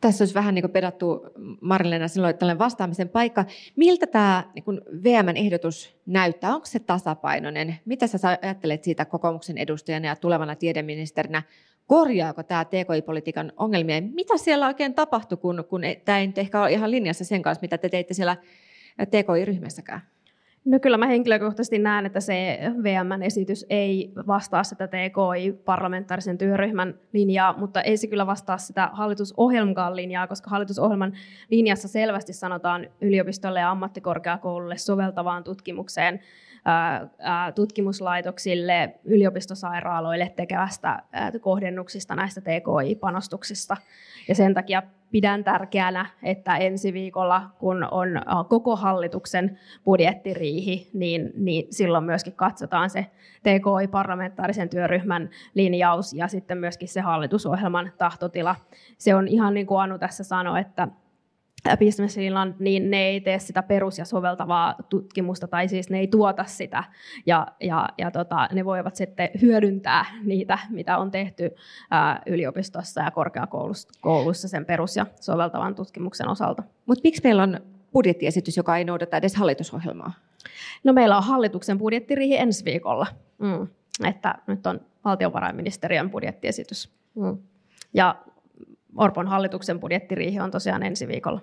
Tässä 0.05 0.23
olisi 0.23 0.35
vähän 0.35 0.55
niin 0.55 0.71
pedattu 0.71 1.27
Marilena 1.61 2.09
silloin 2.09 2.38
tällainen 2.38 2.59
vastaamisen 2.59 3.09
paikka. 3.09 3.45
Miltä 3.77 4.07
tämä 4.07 4.45
niin 4.55 4.81
VMn 5.03 5.37
ehdotus 5.37 5.97
näyttää? 6.07 6.55
Onko 6.55 6.67
se 6.67 6.79
tasapainoinen? 6.79 7.77
Mitä 7.85 8.07
sä 8.07 8.38
ajattelet 8.43 8.85
siitä 8.85 9.05
kokoomuksen 9.05 9.59
edustajana 9.59 10.07
ja 10.07 10.17
tulevana 10.17 10.55
tiedeministerinä? 10.55 11.43
Korjaako 11.87 12.43
tämä 12.43 12.64
TKI-politiikan 12.64 13.53
ongelmia? 13.57 14.01
Mitä 14.01 14.37
siellä 14.37 14.67
oikein 14.67 14.95
tapahtui, 14.95 15.38
kun, 15.38 15.64
kun 15.69 15.81
tämä 16.05 16.19
ei 16.19 16.33
ehkä 16.37 16.61
ole 16.61 16.73
ihan 16.73 16.90
linjassa 16.90 17.25
sen 17.25 17.43
kanssa, 17.43 17.62
mitä 17.62 17.79
te 17.79 17.88
teitte 17.88 18.14
siellä 18.14 18.37
TKI-ryhmässäkään? 19.11 20.01
No 20.64 20.79
kyllä 20.81 20.96
mä 20.96 21.07
henkilökohtaisesti 21.07 21.79
näen, 21.79 22.07
että 22.07 22.20
se 22.20 22.59
VM-esitys 22.83 23.66
ei 23.70 24.12
vastaa 24.27 24.64
sitä 24.64 24.88
TKI-parlamentaarisen 24.88 26.38
työryhmän 26.38 26.94
linjaa, 27.12 27.59
mutta 27.59 27.83
ei 27.83 27.96
se 27.96 28.07
kyllä 28.07 28.27
vastaa 28.27 28.59
sitä 28.59 28.90
hallitusohjelman 28.92 29.96
linjaa, 29.96 30.27
koska 30.27 30.50
hallitusohjelman 30.50 31.12
linjassa 31.50 31.88
selvästi 31.88 32.33
sanotaan 32.33 32.87
yliopistolle 33.00 33.61
ja 33.61 33.70
ammattikorkeakoululle 33.70 34.77
soveltavaan 34.77 35.44
tutkimukseen 35.44 36.20
tutkimuslaitoksille, 37.55 38.94
yliopistosairaaloille 39.05 40.33
tekevästä 40.37 41.03
kohdennuksista 41.40 42.14
näistä 42.14 42.40
TKI-panostuksista. 42.40 43.77
Ja 44.29 44.35
sen 44.35 44.55
takia 44.55 44.83
pidän 45.11 45.44
tärkeänä, 45.44 46.07
että 46.22 46.57
ensi 46.57 46.92
viikolla, 46.92 47.42
kun 47.59 47.88
on 47.90 48.09
koko 48.48 48.77
hallituksen 48.77 49.59
budjettiriihi, 49.85 50.90
niin, 50.92 51.33
niin 51.37 51.66
silloin 51.70 52.05
myöskin 52.05 52.33
katsotaan 52.33 52.90
se 52.90 53.07
TKI-parlamentaarisen 53.42 54.68
työryhmän 54.68 55.31
linjaus 55.55 56.12
ja 56.12 56.29
sitten 56.29 56.59
myöskin 56.59 56.88
se 56.88 57.00
hallitusohjelman 57.00 57.92
tahtotila. 57.98 58.57
Se 58.98 59.14
on 59.14 59.29
ihan 59.29 59.55
niin 59.55 59.66
kuin 59.66 59.81
Anu 59.81 59.98
tässä 59.98 60.24
sanoi, 60.24 60.61
että 60.61 60.88
Business 61.79 62.16
Finland, 62.16 62.55
niin 62.59 62.90
ne 62.90 63.03
ei 63.03 63.20
tee 63.20 63.38
sitä 63.38 63.62
perus- 63.62 63.98
ja 63.98 64.05
soveltavaa 64.05 64.74
tutkimusta, 64.88 65.48
tai 65.48 65.68
siis 65.68 65.90
ne 65.90 65.98
ei 65.98 66.07
tuota 66.07 66.44
sitä, 66.44 66.85
ja, 67.27 67.46
ja, 67.61 67.88
ja 67.98 68.11
tota, 68.11 68.48
ne 68.53 68.64
voivat 68.64 68.96
sitten 68.96 69.29
hyödyntää 69.42 70.05
niitä, 70.24 70.59
mitä 70.70 70.98
on 70.98 71.11
tehty 71.11 71.50
ää, 71.90 72.22
yliopistossa 72.27 73.00
ja 73.00 73.11
korkeakoulussa 73.11 74.48
sen 74.48 74.64
perus- 74.64 74.96
ja 74.96 75.07
soveltavan 75.20 75.74
tutkimuksen 75.74 76.29
osalta. 76.29 76.62
Mutta 76.87 77.00
miksi 77.05 77.20
meillä 77.24 77.42
on 77.42 77.61
budjettiesitys, 77.92 78.57
joka 78.57 78.77
ei 78.77 78.85
noudata 78.85 79.16
edes 79.16 79.37
hallitusohjelmaa? 79.37 80.12
No 80.85 80.92
meillä 80.92 81.16
on 81.16 81.24
hallituksen 81.24 81.79
budjettirihi 81.79 82.37
ensi 82.37 82.64
viikolla, 82.64 83.07
mm. 83.38 83.68
että 84.09 84.35
nyt 84.46 84.66
on 84.66 84.81
valtiovarainministeriön 85.05 86.11
budjettiesitys. 86.11 86.92
Mm. 87.14 87.38
Ja 87.94 88.16
Orpon 88.96 89.29
hallituksen 89.29 89.81
budjettiriihi 89.81 90.40
on 90.40 90.50
tosiaan 90.50 90.83
ensi 90.83 91.09
viikolla. 91.09 91.40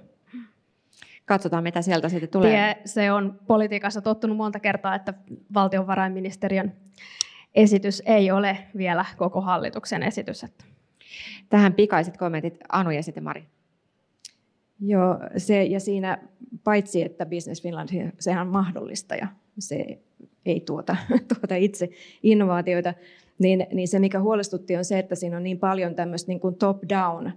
Katsotaan, 1.26 1.64
mitä 1.64 1.82
sieltä 1.82 2.10
sitten 2.10 2.30
tulee. 2.30 2.52
Tie, 2.52 2.82
se 2.86 3.12
on 3.12 3.40
politiikassa 3.48 4.02
tottunut 4.02 4.38
monta 4.38 4.60
kertaa, 4.60 4.96
että 4.96 5.14
valtiovarainministeriön 5.54 6.74
esitys 7.56 8.04
ei 8.06 8.32
ole 8.32 8.58
vielä 8.78 9.06
koko 9.18 9.42
hallituksen 9.42 10.04
esitys. 10.04 10.46
Tähän 11.50 11.74
pikaiset 11.74 12.18
kommentit 12.18 12.58
Anu 12.70 12.90
ja 12.90 13.04
sitten 13.04 13.24
Mari. 13.24 13.44
Joo, 14.80 15.20
se, 15.38 15.64
ja 15.64 15.80
siinä 15.80 16.18
paitsi, 16.64 17.02
että 17.02 17.26
Business 17.26 17.64
Finland, 17.64 18.12
sehän 18.20 18.48
on 18.48 18.54
mahdollista 18.54 19.16
ja 19.16 19.28
se 19.60 20.00
ei 20.46 20.60
tuota, 20.60 20.96
tuota 21.34 21.56
itse 21.56 21.90
innovaatioita, 22.24 22.94
niin, 23.40 23.68
niin 23.74 23.88
se 23.88 24.00
mikä 24.00 24.20
huolestutti 24.20 24.78
on 24.78 24.86
se, 24.86 25.00
että 25.00 25.16
siinä 25.16 25.38
on 25.38 25.44
niin 25.44 25.60
paljon 25.60 25.96
tämmöistä 25.96 26.32
niin 26.32 26.40
kuin 26.40 26.56
top-down 26.56 27.32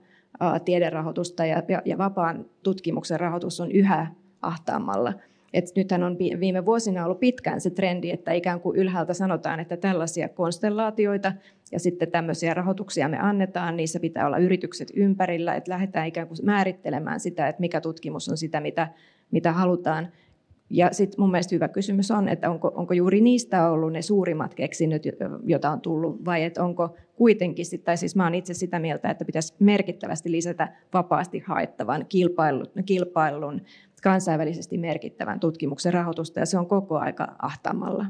tiederahoitusta 0.64 1.47
ja, 1.47 1.62
ja, 1.68 1.83
ja 1.85 1.99
vapaan 1.99 2.47
tutkimuksen 2.62 3.20
rahoitus 3.20 3.61
on 3.61 3.73
yhä 3.73 4.07
ahtaammalla. 4.42 5.12
Et 5.53 5.64
nythän 5.77 6.03
on 6.03 6.18
viime 6.18 6.66
vuosina 6.66 7.05
ollut 7.05 7.20
pitkään 7.20 7.61
se 7.61 7.70
trendi, 7.70 8.11
että 8.11 8.33
ikään 8.33 8.61
kuin 8.61 8.77
ylhäältä 8.77 9.14
sanotaan, 9.14 9.61
että 9.61 9.77
tällaisia 9.77 10.29
konstellaatioita 10.29 11.33
ja 11.73 11.81
sitten 11.81 12.11
tämmöisiä 12.11 12.55
rahoituksia 12.55 13.09
me 13.09 13.18
annetaan, 13.18 13.77
niissä 13.77 14.01
pitää 14.01 14.27
olla 14.27 14.38
yritykset 14.38 14.88
ympärillä, 14.94 15.55
että 15.55 15.70
lähdetään 15.70 16.07
ikään 16.07 16.29
kuin 16.29 16.38
määrittelemään 16.42 17.20
sitä, 17.20 17.49
että 17.49 17.61
mikä 17.61 17.81
tutkimus 17.81 18.29
on 18.29 18.37
sitä, 18.37 18.61
mitä, 18.61 18.88
mitä 19.31 19.53
halutaan. 19.53 20.09
Ja 20.75 20.89
sitten 20.93 21.21
mun 21.21 21.31
mielestä 21.31 21.55
hyvä 21.55 21.69
kysymys 21.69 22.11
on, 22.11 22.29
että 22.29 22.51
onko, 22.51 22.73
onko 22.75 22.95
juuri 22.95 23.21
niistä 23.21 23.71
ollut 23.71 23.93
ne 23.93 24.03
suurimmat 24.03 24.55
keksinnöt, 24.55 25.03
joita 25.47 25.71
on 25.71 25.81
tullut, 25.81 26.25
vai 26.25 26.45
että 26.45 26.65
onko 26.65 26.97
kuitenkin, 27.17 27.67
tai 27.85 27.97
siis 27.97 28.17
mä 28.17 28.23
olen 28.23 28.35
itse 28.35 28.55
sitä 28.55 28.79
mieltä, 28.79 29.11
että 29.11 29.25
pitäisi 29.25 29.55
merkittävästi 29.59 30.31
lisätä 30.31 30.77
vapaasti 30.93 31.39
haettavan 31.47 32.07
kilpailun, 32.09 32.67
kilpailun 32.87 33.61
kansainvälisesti 34.03 34.79
merkittävän 34.79 35.41
tutkimuksen 35.41 35.95
rahoitusta, 35.95 36.41
ja 36.41 36.47
se 36.47 36.59
on 36.59 36.67
koko 36.67 36.99
aika 36.99 37.37
ahtaamalla. 37.43 38.07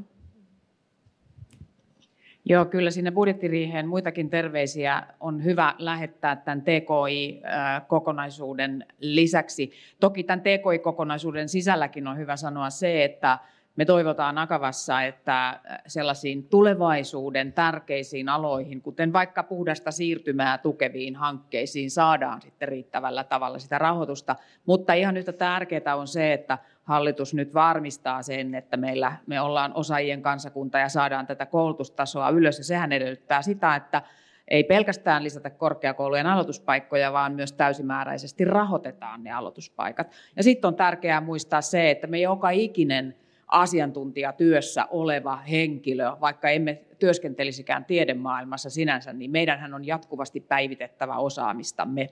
Joo, 2.47 2.65
kyllä 2.65 2.91
sinne 2.91 3.11
budjettiriiheen 3.11 3.89
muitakin 3.89 4.31
terveisiä 4.31 5.03
on 5.21 5.45
hyvä 5.45 5.75
lähettää 5.79 6.37
tämän 6.37 6.63
TKI-kokonaisuuden 6.63 8.87
lisäksi. 8.99 9.73
Toki 10.01 10.25
tämän 10.25 10.41
TKI-kokonaisuuden 10.41 11.49
sisälläkin 11.49 12.07
on 12.07 12.19
hyvä 12.19 12.37
sanoa 12.37 12.71
se, 12.71 13.05
että 13.05 13.39
me 13.77 13.85
toivotaan 13.85 14.39
Akavassa, 14.39 15.03
että 15.03 15.61
sellaisiin 15.87 16.49
tulevaisuuden 16.49 17.53
tärkeisiin 17.53 18.29
aloihin, 18.29 18.83
kuten 18.83 19.13
vaikka 19.13 19.43
puhdasta 19.43 19.91
siirtymää 19.91 20.59
tukeviin 20.59 21.17
hankkeisiin, 21.17 21.91
saadaan 21.91 22.43
sitten 22.43 22.69
riittävällä 22.69 23.25
tavalla 23.25 23.59
sitä 23.59 23.79
rahoitusta. 23.79 24.37
Mutta 24.67 24.93
ihan 24.93 25.17
yhtä 25.17 25.33
tärkeää 25.33 25.97
on 25.97 26.09
se, 26.09 26.33
että 26.33 26.59
hallitus 26.85 27.35
nyt 27.35 27.55
varmistaa 27.55 28.23
sen, 28.23 28.55
että 28.55 28.77
meillä 28.77 29.13
me 29.27 29.41
ollaan 29.41 29.73
osaajien 29.75 30.23
kansakunta 30.23 30.79
ja 30.79 30.89
saadaan 30.89 31.27
tätä 31.27 31.47
koulutustasoa 31.47 32.31
ylös. 32.31 32.59
Ja 32.59 32.65
sehän 32.65 32.93
edellyttää 32.93 33.43
sitä, 33.43 33.77
että 33.77 34.03
ei 34.49 34.65
pelkästään 34.65 35.25
lisätä 35.25 35.51
korkeakoulujen 35.51 36.27
aloituspaikkoja, 36.27 37.13
vaan 37.13 37.35
myös 37.35 37.53
täysimääräisesti 37.53 38.45
rahoitetaan 38.45 39.25
ne 39.25 39.33
aloituspaikat. 39.33 40.13
Ja 40.37 40.43
sitten 40.43 40.69
on 40.69 40.75
tärkeää 40.75 41.21
muistaa 41.21 41.61
se, 41.61 41.91
että 41.91 42.07
me 42.07 42.21
joka 42.21 42.51
ikinen 42.51 43.17
asiantuntijatyössä 43.55 44.87
oleva 44.91 45.37
henkilö, 45.37 46.11
vaikka 46.21 46.51
emme 46.51 46.83
työskentelisikään 46.99 47.85
tiedemaailmassa 47.85 48.71
sinänsä, 48.71 49.13
niin 49.13 49.31
meidänhän 49.31 49.75
on 49.75 49.87
jatkuvasti 49.87 50.41
päivitettävä 50.41 51.17
osaamistamme. 51.17 52.09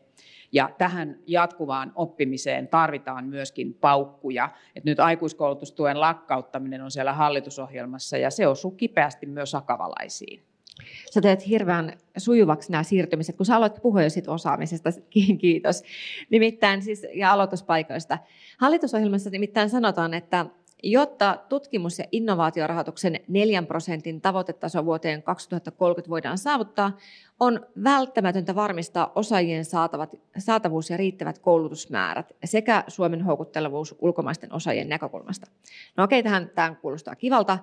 Ja 0.52 0.70
tähän 0.78 1.18
jatkuvaan 1.26 1.92
oppimiseen 1.94 2.68
tarvitaan 2.68 3.24
myöskin 3.24 3.74
paukkuja. 3.74 4.48
Et 4.76 4.84
nyt 4.84 5.00
aikuiskoulutustuen 5.00 6.00
lakkauttaminen 6.00 6.82
on 6.82 6.90
siellä 6.90 7.12
hallitusohjelmassa 7.12 8.16
ja 8.16 8.30
se 8.30 8.46
osuu 8.46 8.70
kipeästi 8.70 9.26
myös 9.26 9.54
akavalaisiin. 9.54 10.42
Sä 11.10 11.20
teet 11.20 11.48
hirveän 11.48 11.98
sujuvaksi 12.16 12.72
nämä 12.72 12.82
siirtymiset, 12.82 13.36
kun 13.36 13.46
sä 13.46 13.56
aloit 13.56 13.82
puhua 13.82 14.02
jo 14.02 14.10
sit 14.10 14.28
osaamisesta, 14.28 14.90
kiitos, 15.40 15.82
nimittäin 16.30 16.82
siis, 16.82 17.06
ja 17.14 17.32
aloituspaikoista. 17.32 18.18
Hallitusohjelmassa 18.58 19.30
nimittäin 19.30 19.70
sanotaan, 19.70 20.14
että 20.14 20.46
jotta 20.82 21.38
tutkimus- 21.48 21.98
ja 21.98 22.04
innovaatiorahoituksen 22.12 23.20
4 23.28 23.62
prosentin 23.62 24.20
tavoitetaso 24.20 24.84
vuoteen 24.84 25.22
2030 25.22 26.10
voidaan 26.10 26.38
saavuttaa, 26.38 26.96
on 27.40 27.66
välttämätöntä 27.84 28.54
varmistaa 28.54 29.12
osaajien 29.14 29.64
saatavat, 29.64 30.10
saatavuus 30.38 30.90
ja 30.90 30.96
riittävät 30.96 31.38
koulutusmäärät 31.38 32.32
sekä 32.44 32.84
Suomen 32.88 33.22
houkuttelevuus 33.22 33.94
ulkomaisten 33.98 34.52
osaajien 34.52 34.88
näkökulmasta. 34.88 35.46
No 35.96 36.04
okei, 36.04 36.22
tähän, 36.22 36.50
tähän 36.54 36.76
kuulostaa 36.76 37.14
kivalta, 37.14 37.58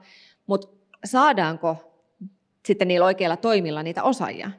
mutta 0.47 0.67
saadaanko 1.05 1.77
sitten 2.65 2.88
niillä 2.88 3.05
oikeilla 3.05 3.38
toimilla 3.38 3.84
niitä 3.84 4.03
osaajia. 4.03 4.51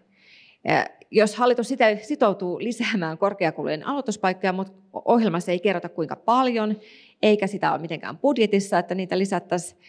Jos 1.11 1.37
hallitus 1.37 1.69
sitä 1.69 1.97
sitoutuu 1.97 2.59
lisäämään 2.59 3.19
korkeakoulujen 3.19 3.87
aloituspaikkoja, 3.87 4.53
mutta 4.53 4.73
ohjelmassa 4.93 5.53
ei 5.53 5.61
kerrota 5.61 5.89
kuinka 5.89 6.17
paljon, 6.17 6.77
eikä 7.23 7.47
sitä 7.47 7.73
ole 7.73 7.81
mitenkään 7.81 8.19
budjetissa, 8.19 8.79
että 8.79 8.95
niitä 8.95 9.19
lisättäisiin, 9.19 9.81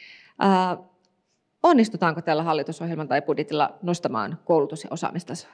onnistutaanko 1.64 2.22
tällä 2.22 2.44
hallitusohjelman 2.44 3.08
tai 3.08 3.22
budjetilla 3.22 3.78
nostamaan 3.82 4.40
koulutus- 4.46 4.84
ja 4.84 4.90
osaamistasoa? 4.92 5.52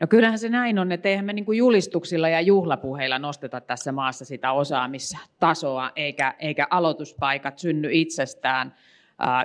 No 0.00 0.06
kyllähän 0.06 0.38
se 0.38 0.48
näin 0.48 0.78
on, 0.78 0.92
että 0.92 1.08
eihän 1.08 1.24
me 1.24 1.32
niin 1.32 1.56
julistuksilla 1.56 2.28
ja 2.28 2.40
juhlapuheilla 2.40 3.18
nosteta 3.18 3.60
tässä 3.60 3.92
maassa 3.92 4.24
sitä 4.24 4.52
osaamistasoa, 4.52 5.90
eikä, 5.96 6.34
eikä 6.38 6.66
aloituspaikat 6.70 7.58
synny 7.58 7.88
itsestään 7.92 8.74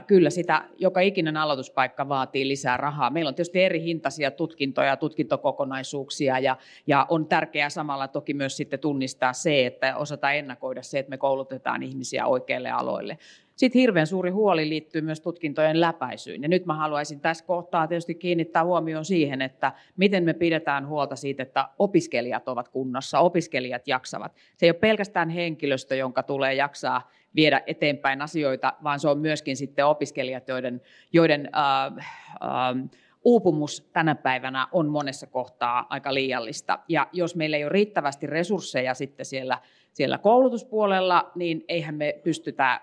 kyllä 0.07 0.29
sitä 0.29 0.63
joka 0.77 0.99
ikinen 0.99 1.37
aloituspaikka 1.37 2.09
vaatii 2.09 2.47
lisää 2.47 2.77
rahaa. 2.77 3.09
Meillä 3.09 3.29
on 3.29 3.35
tietysti 3.35 3.63
eri 3.63 3.83
hintaisia 3.83 4.31
tutkintoja, 4.31 4.97
tutkintokokonaisuuksia 4.97 6.39
ja, 6.39 6.57
ja 6.87 7.05
on 7.09 7.25
tärkeää 7.25 7.69
samalla 7.69 8.07
toki 8.07 8.33
myös 8.33 8.57
sitten 8.57 8.79
tunnistaa 8.79 9.33
se, 9.33 9.65
että 9.65 9.97
osataan 9.97 10.35
ennakoida 10.35 10.81
se, 10.81 10.99
että 10.99 11.09
me 11.09 11.17
koulutetaan 11.17 11.83
ihmisiä 11.83 12.25
oikeille 12.25 12.71
aloille. 12.71 13.17
Sitten 13.55 13.79
hirveän 13.79 14.07
suuri 14.07 14.31
huoli 14.31 14.69
liittyy 14.69 15.01
myös 15.01 15.21
tutkintojen 15.21 15.81
läpäisyyn. 15.81 16.41
Ja 16.41 16.47
nyt 16.47 16.65
mä 16.65 16.73
haluaisin 16.73 17.19
tässä 17.19 17.45
kohtaa 17.45 17.87
tietysti 17.87 18.15
kiinnittää 18.15 18.63
huomioon 18.63 19.05
siihen, 19.05 19.41
että 19.41 19.71
miten 19.97 20.23
me 20.23 20.33
pidetään 20.33 20.87
huolta 20.87 21.15
siitä, 21.15 21.43
että 21.43 21.69
opiskelijat 21.79 22.47
ovat 22.47 22.69
kunnossa, 22.69 23.19
opiskelijat 23.19 23.87
jaksavat. 23.87 24.35
Se 24.57 24.65
ei 24.65 24.69
ole 24.69 24.79
pelkästään 24.79 25.29
henkilöstö, 25.29 25.95
jonka 25.95 26.23
tulee 26.23 26.53
jaksaa 26.53 27.11
viedä 27.35 27.61
eteenpäin 27.67 28.21
asioita, 28.21 28.73
vaan 28.83 28.99
se 28.99 29.09
on 29.09 29.19
myöskin 29.19 29.57
sitten 29.57 29.85
opiskelijat, 29.85 30.47
joiden, 30.47 30.81
joiden 31.13 31.49
äh, 31.55 31.85
äh, 31.85 32.89
uupumus 33.23 33.89
tänä 33.93 34.15
päivänä 34.15 34.67
on 34.71 34.89
monessa 34.89 35.27
kohtaa 35.27 35.85
aika 35.89 36.13
liiallista. 36.13 36.79
Ja 36.87 37.07
jos 37.11 37.35
meillä 37.35 37.57
ei 37.57 37.63
ole 37.63 37.71
riittävästi 37.71 38.27
resursseja 38.27 38.93
sitten 38.93 39.25
siellä, 39.25 39.57
siellä 39.93 40.17
koulutuspuolella, 40.17 41.31
niin 41.35 41.63
eihän 41.67 41.95
me 41.95 42.19
pystytä 42.23 42.81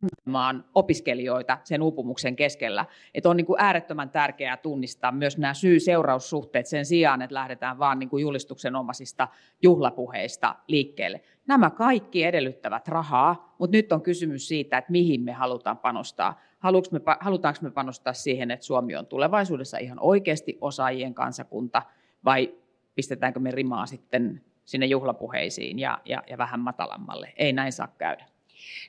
kantamaan 0.00 0.64
opiskelijoita 0.74 1.58
sen 1.64 1.82
uupumuksen 1.82 2.36
keskellä. 2.36 2.86
Että 3.14 3.28
on 3.28 3.36
niin 3.36 3.46
kuin 3.46 3.60
äärettömän 3.60 4.10
tärkeää 4.10 4.56
tunnistaa 4.56 5.12
myös 5.12 5.38
nämä 5.38 5.54
syy-seuraussuhteet 5.54 6.66
sen 6.66 6.86
sijaan, 6.86 7.22
että 7.22 7.34
lähdetään 7.34 7.78
vaan 7.78 7.98
niin 7.98 8.08
kuin 8.08 8.22
julistuksen 8.22 8.76
omaisista 8.76 9.28
juhlapuheista 9.62 10.56
liikkeelle. 10.68 11.20
Nämä 11.46 11.70
kaikki 11.70 12.24
edellyttävät 12.24 12.88
rahaa, 12.88 13.54
mutta 13.58 13.76
nyt 13.76 13.92
on 13.92 14.02
kysymys 14.02 14.48
siitä, 14.48 14.78
että 14.78 14.92
mihin 14.92 15.20
me 15.20 15.32
halutaan 15.32 15.78
panostaa. 15.78 16.40
Me, 16.92 17.00
halutaanko 17.20 17.58
me 17.62 17.70
panostaa 17.70 18.12
siihen, 18.12 18.50
että 18.50 18.66
Suomi 18.66 18.96
on 18.96 19.06
tulevaisuudessa 19.06 19.78
ihan 19.78 19.98
oikeasti 20.00 20.58
osaajien 20.60 21.14
kansakunta, 21.14 21.82
vai 22.24 22.54
pistetäänkö 22.94 23.40
me 23.40 23.50
rimaa 23.50 23.86
sitten 23.86 24.44
sinne 24.64 24.86
juhlapuheisiin 24.86 25.78
ja, 25.78 25.98
ja, 26.04 26.22
ja 26.26 26.38
vähän 26.38 26.60
matalammalle? 26.60 27.32
Ei 27.36 27.52
näin 27.52 27.72
saa 27.72 27.88
käydä. 27.98 28.26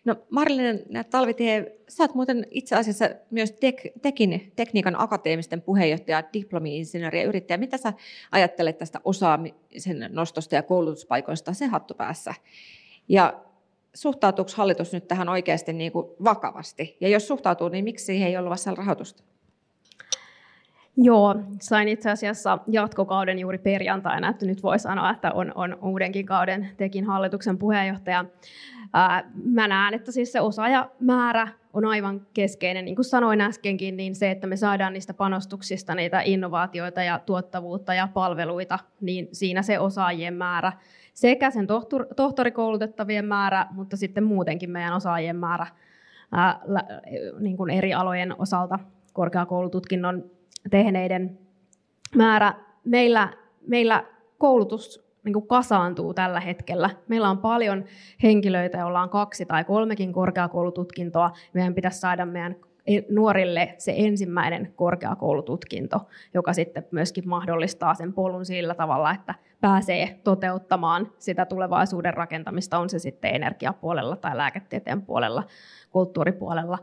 No 0.06 0.16
Marilinen 0.30 0.86
Talvitie, 1.10 1.78
sä 1.88 2.04
oot 2.04 2.16
muuten 2.16 2.48
itse 2.52 2.76
asiassa 2.76 3.10
myös 3.32 3.52
tek, 3.52 3.82
tekin, 4.02 4.52
tekniikan 4.56 5.02
akateemisten 5.02 5.62
puheenjohtaja, 5.62 6.24
diplomi-insinööri 6.34 7.20
ja 7.20 7.28
yrittäjä. 7.28 7.58
Mitä 7.58 7.78
sä 7.78 7.94
ajattelet 8.32 8.78
tästä 8.78 9.02
osaamisen 9.04 10.10
nostosta 10.10 10.56
ja 10.56 10.64
koulutuspaikoista 10.64 11.54
se 11.54 11.66
hattu 11.66 11.94
päässä? 11.94 12.34
Ja 13.08 13.44
suhtautuuko 13.94 14.52
hallitus 14.56 14.94
nyt 14.94 15.08
tähän 15.08 15.30
oikeasti 15.30 15.74
niin 15.74 15.92
kuin 15.92 16.08
vakavasti? 16.24 16.98
Ja 17.02 17.10
jos 17.10 17.28
suhtautuu, 17.28 17.70
niin 17.70 17.84
miksi 17.84 18.06
siihen 18.06 18.28
ei 18.28 18.38
ollut 18.38 18.52
vasta 18.52 18.76
rahoitusta? 18.76 19.24
Joo, 20.98 21.36
sain 21.62 21.88
itse 21.88 22.12
asiassa 22.12 22.60
jatkokauden 22.68 23.40
juuri 23.40 23.58
perjantaina, 23.58 24.30
että 24.30 24.46
nyt 24.46 24.64
voi 24.64 24.80
sanoa, 24.80 25.12
että 25.12 25.32
on, 25.32 25.52
on 25.56 25.78
uudenkin 25.82 26.26
kauden 26.26 26.70
tekin 26.78 27.06
hallituksen 27.06 27.58
puheenjohtaja. 27.58 28.26
Mä 29.44 29.68
näen, 29.68 29.94
että 29.94 30.12
siis 30.12 30.32
se 30.32 30.42
osaajamäärä 30.42 31.48
on 31.74 31.86
aivan 31.86 32.22
keskeinen. 32.34 32.86
Niin 32.86 32.96
kuin 32.96 33.06
sanoin 33.06 33.42
äskenkin, 33.42 33.98
niin 33.98 34.16
se, 34.16 34.32
että 34.32 34.48
me 34.48 34.56
saadaan 34.56 34.94
niistä 34.94 35.14
panostuksista 35.14 35.96
niitä 35.96 36.22
innovaatioita 36.22 37.04
ja 37.04 37.20
tuottavuutta 37.20 37.94
ja 37.94 38.08
palveluita, 38.14 38.80
niin 39.02 39.28
siinä 39.32 39.62
se 39.62 39.80
osaajien 39.80 40.34
määrä 40.34 40.74
sekä 41.14 41.52
sen 41.52 41.68
tohtorikoulutettavien 42.16 43.26
määrä, 43.26 43.66
mutta 43.72 43.98
sitten 43.98 44.24
muutenkin 44.24 44.70
meidän 44.70 44.96
osaajien 44.96 45.36
määrä 45.36 45.68
ää, 46.32 46.60
niin 47.40 47.58
kuin 47.58 47.70
eri 47.70 47.94
alojen 47.94 48.36
osalta 48.42 48.80
korkeakoulututkinnon 49.14 50.37
tehneiden 50.70 51.40
määrä. 52.16 52.54
Meillä, 52.84 53.34
meillä 53.68 54.04
koulutus 54.38 55.08
niin 55.24 55.34
kuin 55.34 55.48
kasaantuu 55.48 56.14
tällä 56.14 56.40
hetkellä. 56.40 56.90
Meillä 57.08 57.30
on 57.30 57.38
paljon 57.38 57.86
henkilöitä, 58.24 58.78
joilla 58.78 59.02
on 59.02 59.10
kaksi 59.10 59.46
tai 59.46 59.64
kolmekin 59.64 60.14
korkeakoulututkintoa. 60.14 61.32
Meidän 61.54 61.74
pitäisi 61.74 62.00
saada 62.00 62.26
meidän 62.26 62.56
nuorille 63.10 63.76
se 63.78 63.94
ensimmäinen 63.98 64.74
korkeakoulututkinto, 64.76 66.08
joka 66.34 66.54
sitten 66.54 66.88
myöskin 66.92 67.30
mahdollistaa 67.30 67.94
sen 67.94 68.14
polun 68.14 68.46
sillä 68.46 68.76
tavalla, 68.76 69.12
että 69.12 69.36
pääsee 69.62 70.20
toteuttamaan 70.24 71.12
sitä 71.18 71.46
tulevaisuuden 71.46 72.14
rakentamista, 72.14 72.78
on 72.78 72.90
se 72.90 73.00
sitten 73.00 73.36
energiapuolella 73.36 74.16
tai 74.16 74.38
lääketieteen 74.38 75.02
puolella, 75.02 75.44
kulttuuripuolella. 75.90 76.78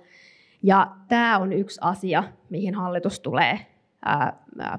Ja 0.63 0.91
tämä 1.09 1.39
on 1.39 1.53
yksi 1.53 1.81
asia, 1.83 2.25
mihin 2.51 2.75
hallitus 2.75 3.21
tulee 3.21 3.74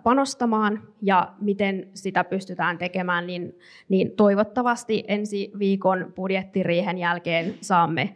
panostamaan 0.03 0.81
ja 1.01 1.33
miten 1.41 1.87
sitä 1.93 2.23
pystytään 2.23 2.77
tekemään, 2.77 3.27
niin, 3.27 3.59
niin 3.89 4.11
toivottavasti 4.11 5.03
ensi 5.07 5.51
viikon 5.59 6.13
budjettiriihen 6.15 6.97
jälkeen 6.97 7.55
saamme 7.61 8.15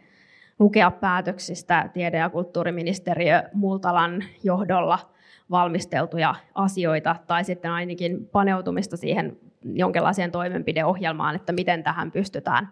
lukea 0.58 0.90
päätöksistä 0.90 1.90
tiede- 1.92 2.18
ja 2.18 2.30
kulttuuriministeriö 2.30 3.42
Multalan 3.54 4.24
johdolla 4.42 4.98
valmisteltuja 5.50 6.34
asioita 6.54 7.16
tai 7.26 7.44
sitten 7.44 7.70
ainakin 7.70 8.26
paneutumista 8.26 8.96
siihen 8.96 9.36
jonkinlaiseen 9.64 10.30
toimenpideohjelmaan, 10.30 11.36
että 11.36 11.52
miten 11.52 11.82
tähän 11.82 12.12
pystytään 12.12 12.68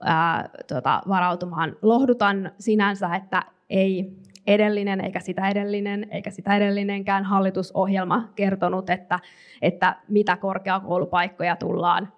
ää, 0.00 0.50
tota, 0.66 1.02
varautumaan. 1.08 1.76
Lohdutan 1.82 2.50
sinänsä, 2.58 3.14
että 3.14 3.42
ei 3.70 4.12
edellinen, 4.48 5.00
eikä 5.00 5.20
sitä 5.20 5.48
edellinen, 5.48 6.06
eikä 6.10 6.30
sitä 6.30 6.56
edellinenkään 6.56 7.24
hallitusohjelma 7.24 8.28
kertonut, 8.34 8.90
että, 8.90 9.18
että 9.62 9.96
mitä 10.08 10.36
korkeakoulupaikkoja 10.36 11.56
tullaan 11.56 12.12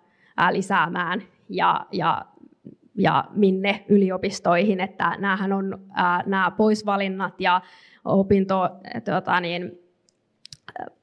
lisäämään 0.51 1.23
ja, 1.49 1.87
ja 1.93 2.25
ja 2.95 3.25
minne 3.31 3.85
yliopistoihin, 3.89 4.81
että 4.81 5.17
näähän 5.19 5.53
on 5.53 5.79
nämä 6.27 6.51
poisvalinnat 6.51 7.41
ja 7.41 7.61
opinto, 8.05 8.69
tuota, 9.05 9.41
niin, 9.41 9.79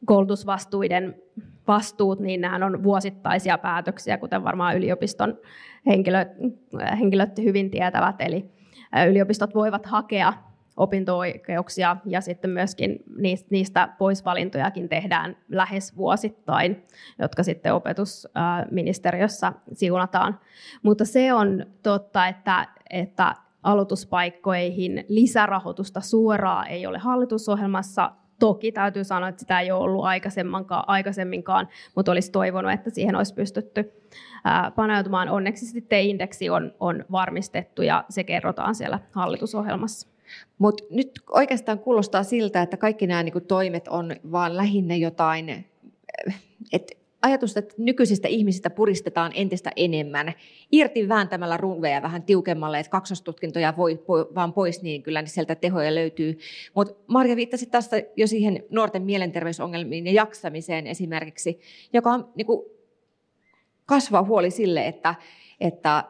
koulutusvastuiden 0.06 1.16
vastuut, 1.68 2.20
niin 2.20 2.42
nehän 2.42 2.64
on 2.64 2.84
vuosittaisia 2.84 3.58
päätöksiä, 3.58 4.18
kuten 4.18 4.44
varmaan 4.44 4.78
yliopiston 4.78 5.38
henkilöt, 5.86 6.28
henkilöt 7.00 7.38
hyvin 7.38 7.72
tietävät. 7.72 8.16
Eli 8.20 8.52
yliopistot 9.10 9.56
voivat 9.56 9.86
hakea 9.86 10.34
opinto-oikeuksia 10.78 11.98
ja 12.06 12.22
sitten 12.22 12.50
myöskin 12.50 13.00
niistä 13.50 13.90
poisvalintojakin 13.98 14.90
tehdään 14.90 15.38
lähes 15.50 15.98
vuosittain, 15.98 16.86
jotka 17.20 17.44
sitten 17.44 17.74
opetusministeriössä 17.74 19.54
siunataan. 19.74 20.40
Mutta 20.84 21.06
se 21.06 21.34
on 21.34 21.66
totta, 21.84 22.28
että, 22.28 22.68
että 22.90 23.36
aloituspaikkoihin 23.64 25.06
lisärahoitusta 25.08 26.02
suoraan 26.02 26.68
ei 26.68 26.88
ole 26.88 26.98
hallitusohjelmassa. 26.98 28.12
Toki 28.40 28.72
täytyy 28.72 29.04
sanoa, 29.04 29.30
että 29.30 29.40
sitä 29.40 29.60
ei 29.60 29.72
ole 29.72 29.84
ollut 29.84 30.06
aikaisemminkaan, 30.88 31.68
mutta 31.96 32.12
olisi 32.12 32.32
toivonut, 32.32 32.72
että 32.72 32.90
siihen 32.90 33.16
olisi 33.16 33.34
pystytty 33.34 33.92
paneutumaan. 34.76 35.30
Onneksi 35.30 35.66
sitten 35.66 36.02
indeksi 36.02 36.50
on, 36.50 36.72
on 36.80 37.06
varmistettu 37.12 37.82
ja 37.82 38.06
se 38.10 38.24
kerrotaan 38.24 38.76
siellä 38.76 39.00
hallitusohjelmassa. 39.12 40.17
Mutta 40.58 40.84
nyt 40.90 41.12
oikeastaan 41.32 41.80
kuulostaa 41.80 42.24
siltä, 42.24 42.62
että 42.62 42.78
kaikki 42.78 43.08
nämä 43.08 43.24
niinku 43.24 43.42
toimet 43.42 43.88
on 43.88 44.16
vaan 44.32 44.58
lähinnä 44.58 44.96
jotain, 44.96 45.66
että 46.74 46.94
ajatus, 47.22 47.58
että 47.58 47.76
nykyisistä 47.78 48.28
ihmisistä 48.28 48.70
puristetaan 48.70 49.32
entistä 49.36 49.72
enemmän, 49.76 50.34
irti 50.72 51.10
vääntämällä 51.10 51.58
runveja 51.58 52.02
vähän 52.02 52.24
tiukemmalle, 52.24 52.80
että 52.80 52.90
kaksostutkintoja 52.90 53.74
voi, 53.78 54.04
voi 54.08 54.28
vaan 54.36 54.54
pois, 54.54 54.82
niin 54.82 55.04
kyllä 55.04 55.22
niin 55.22 55.30
sieltä 55.30 55.56
tehoja 55.56 55.96
löytyy. 55.96 56.38
Mutta 56.74 56.94
Marja 57.08 57.36
viittasi 57.36 57.66
tästä 57.66 58.04
jo 58.16 58.28
siihen 58.28 58.64
nuorten 58.70 59.02
mielenterveysongelmiin 59.02 60.06
ja 60.06 60.12
jaksamiseen 60.12 60.88
esimerkiksi, 60.88 61.60
joka 61.94 62.12
on 62.12 62.30
niin 62.36 62.48
kasvaa 63.86 64.24
huoli 64.24 64.52
sille, 64.52 64.88
että, 64.88 65.16
että 65.60 66.04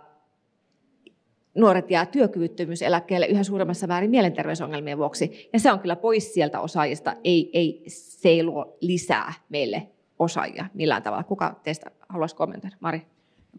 nuoret 1.58 1.92
jää 1.92 2.06
työkyvyttömyyseläkkeelle 2.06 3.26
yhä 3.26 3.44
suuremmassa 3.44 3.88
määrin 3.88 4.10
mielenterveysongelmien 4.10 4.98
vuoksi. 4.98 5.50
Ja 5.54 5.60
se 5.60 5.72
on 5.72 5.80
kyllä 5.80 5.96
pois 5.96 6.34
sieltä 6.34 6.60
osaajista, 6.60 7.16
ei, 7.24 7.50
ei, 7.54 7.84
se 7.88 8.30
ei 8.30 8.44
luo 8.44 8.78
lisää 8.82 9.34
meille 9.50 9.88
osaajia 10.20 10.66
millään 10.74 11.04
tavalla. 11.04 11.24
Kuka 11.24 11.60
teistä 11.64 11.92
haluaisi 12.10 12.36
kommentoida? 12.36 12.76
Mari? 12.80 13.02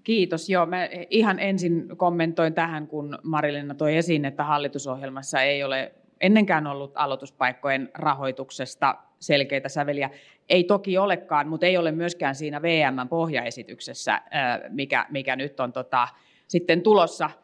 Kiitos. 0.05 0.49
Joo, 0.49 0.67
mä 0.67 0.89
ihan 1.11 1.39
ensin 1.39 1.97
kommentoin 1.97 2.55
tähän, 2.55 2.87
kun 2.87 3.19
Marilina 3.23 3.75
toi 3.75 3.97
esiin, 3.97 4.25
että 4.25 4.45
hallitusohjelmassa 4.45 5.43
ei 5.43 5.65
ole 5.65 5.93
ennenkään 6.21 6.67
ollut 6.67 6.93
aloituspaikkojen 6.95 7.91
rahoituksesta 7.95 8.95
selkeitä 9.19 9.69
säveliä. 9.69 10.11
Ei 10.49 10.65
toki 10.65 10.99
olekaan, 10.99 11.49
mutta 11.49 11.67
ei 11.67 11.77
ole 11.77 11.93
myöskään 11.93 12.35
siinä 12.35 12.63
VM-pohjaesityksessä, 12.63 14.23
mikä, 14.69 15.07
mikä 15.11 15.37
nyt 15.37 15.61
on 15.61 15.73
tota, 15.73 16.09
sitten 16.49 16.83
tulossa– 16.83 17.31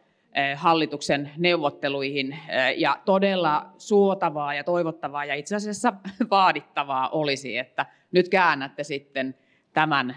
hallituksen 0.56 1.30
neuvotteluihin. 1.36 2.38
Ja 2.76 2.98
todella 3.04 3.70
suotavaa 3.78 4.54
ja 4.54 4.64
toivottavaa 4.64 5.24
ja 5.24 5.34
itse 5.34 5.56
asiassa 5.56 5.92
vaadittavaa 6.30 7.08
olisi, 7.08 7.58
että 7.58 7.86
nyt 8.12 8.28
käännätte 8.28 8.84
sitten 8.84 9.34
tämän 9.72 10.16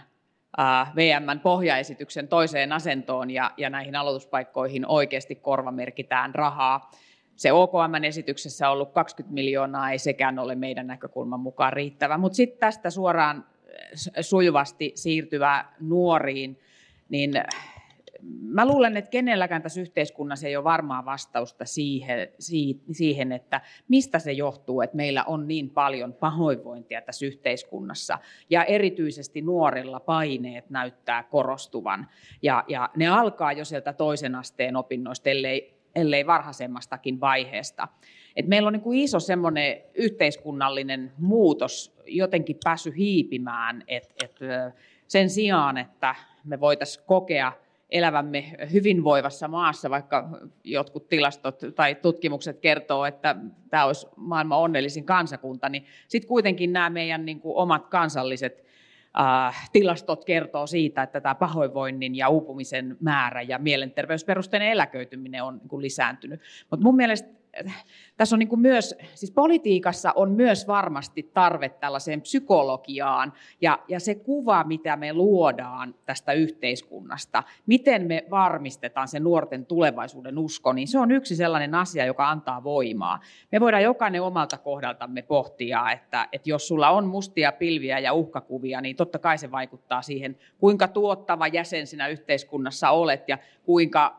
VMn 0.96 1.40
pohjaesityksen 1.44 2.28
toiseen 2.28 2.72
asentoon 2.72 3.32
ja, 3.32 3.52
ja 3.58 3.70
näihin 3.70 3.96
aloituspaikkoihin 3.96 4.86
oikeasti 4.88 5.36
korvamerkitään 5.36 6.36
rahaa. 6.36 6.92
Se 7.36 7.52
OKM-esityksessä 7.52 8.68
on 8.70 8.74
ollut 8.74 8.94
20 8.94 9.34
miljoonaa, 9.34 9.92
ei 9.92 10.00
sekään 10.00 10.40
ole 10.40 10.56
meidän 10.56 10.88
näkökulman 10.88 11.40
mukaan 11.40 11.74
riittävä. 11.74 12.18
Mutta 12.18 12.36
sitten 12.36 12.60
tästä 12.60 12.90
suoraan 12.90 13.46
sujuvasti 14.22 14.92
siirtyvä 14.96 15.66
nuoriin, 15.80 16.60
niin 17.10 17.32
mä 18.42 18.66
luulen, 18.66 18.98
että 18.98 19.10
kenelläkään 19.10 19.62
tässä 19.62 19.82
yhteiskunnassa 19.82 20.48
ei 20.48 20.58
ole 20.58 20.64
varmaa 20.64 21.06
vastausta 21.06 21.66
siihen, 21.66 22.30
siihen, 22.92 23.32
että 23.32 23.62
mistä 23.88 24.20
se 24.20 24.32
johtuu, 24.32 24.82
että 24.82 24.96
meillä 24.96 25.24
on 25.24 25.48
niin 25.48 25.70
paljon 25.70 26.14
pahoinvointia 26.14 27.02
tässä 27.02 27.26
yhteiskunnassa. 27.26 28.20
Ja 28.50 28.64
erityisesti 28.64 29.42
nuorilla 29.42 30.00
paineet 30.00 30.70
näyttää 30.70 31.24
korostuvan. 31.24 32.08
Ja, 32.42 32.64
ja 32.68 32.90
ne 32.96 33.08
alkaa 33.08 33.54
jo 33.54 33.66
sieltä 33.66 33.94
toisen 33.94 34.36
asteen 34.36 34.76
opinnoista, 34.76 35.30
ellei, 35.30 35.78
ellei 35.96 36.28
varhaisemmastakin 36.28 37.20
vaiheesta. 37.20 37.88
Et 38.36 38.48
meillä 38.48 38.68
on 38.68 38.74
niin 38.74 38.82
kuin 38.82 39.00
iso 39.00 39.20
semmoinen 39.20 39.82
yhteiskunnallinen 39.94 41.12
muutos 41.18 41.98
jotenkin 42.06 42.58
päässyt 42.64 42.98
hiipimään, 42.98 43.84
että 43.88 44.26
et 44.26 44.40
sen 45.08 45.30
sijaan, 45.30 45.78
että 45.78 46.16
me 46.44 46.60
voitaisiin 46.60 47.06
kokea– 47.06 47.54
elävämme 47.90 48.54
hyvinvoivassa 48.74 49.48
maassa, 49.48 49.90
vaikka 49.90 50.30
jotkut 50.64 51.10
tilastot 51.10 51.60
tai 51.76 51.96
tutkimukset 51.96 52.60
kertoo, 52.60 53.06
että 53.06 53.36
tämä 53.70 53.86
olisi 53.86 54.08
maailman 54.16 54.60
onnellisin 54.60 55.06
kansakunta, 55.06 55.70
niin 55.70 55.86
sitten 56.08 56.28
kuitenkin 56.28 56.74
nämä 56.74 56.90
meidän 56.90 57.26
niin 57.26 57.40
kuin 57.40 57.58
omat 57.58 57.88
kansalliset 57.88 58.66
äh, 59.20 59.70
tilastot 59.74 60.26
kertoo 60.26 60.68
siitä, 60.68 61.04
että 61.04 61.22
tämä 61.22 61.36
pahoinvoinnin 61.36 62.16
ja 62.16 62.30
uupumisen 62.30 62.98
määrä 63.00 63.42
ja 63.42 63.58
mielenterveysperusteinen 63.58 64.70
eläköityminen 64.70 65.44
on 65.44 65.58
niin 65.58 65.70
kuin 65.70 65.82
lisääntynyt. 65.82 66.42
Mutta 66.72 66.84
mun 66.84 66.96
mielestä 66.96 67.30
tässä 68.18 68.36
on 68.36 68.40
niin 68.40 68.50
kuin 68.50 68.62
myös, 68.62 68.96
siis 69.16 69.32
politiikassa 69.32 70.12
on 70.16 70.32
myös 70.32 70.68
varmasti 70.68 71.32
tarve 71.34 71.70
tällaiseen 71.70 72.22
psykologiaan 72.22 73.34
ja, 73.62 73.80
ja 73.88 74.00
se 74.00 74.16
kuva, 74.16 74.64
mitä 74.64 74.96
me 74.96 75.14
luodaan 75.14 75.96
tästä 76.06 76.34
yhteiskunnasta, 76.34 77.44
miten 77.66 78.08
me 78.08 78.26
varmistetaan 78.30 79.08
se 79.08 79.20
nuorten 79.20 79.66
tulevaisuuden 79.66 80.38
usko, 80.38 80.74
niin 80.74 80.88
se 80.88 81.00
on 81.00 81.12
yksi 81.12 81.36
sellainen 81.36 81.76
asia, 81.76 82.06
joka 82.06 82.30
antaa 82.30 82.64
voimaa. 82.64 83.20
Me 83.52 83.60
voidaan 83.60 83.84
jokainen 83.84 84.22
omalta 84.22 84.58
kohdaltamme 84.58 85.22
pohtia, 85.22 85.92
että, 85.92 86.28
että 86.32 86.50
jos 86.50 86.68
sulla 86.68 86.90
on 86.90 87.08
mustia 87.08 87.52
pilviä 87.52 88.00
ja 88.00 88.14
uhkakuvia, 88.14 88.82
niin 88.82 88.96
totta 88.96 89.20
kai 89.20 89.38
se 89.38 89.52
vaikuttaa 89.52 90.02
siihen, 90.02 90.38
kuinka 90.58 90.88
tuottava 90.88 91.48
jäsen 91.48 91.88
sinä 91.88 92.08
yhteiskunnassa 92.08 92.90
olet 92.90 93.24
ja 93.28 93.38
kuinka 93.64 94.18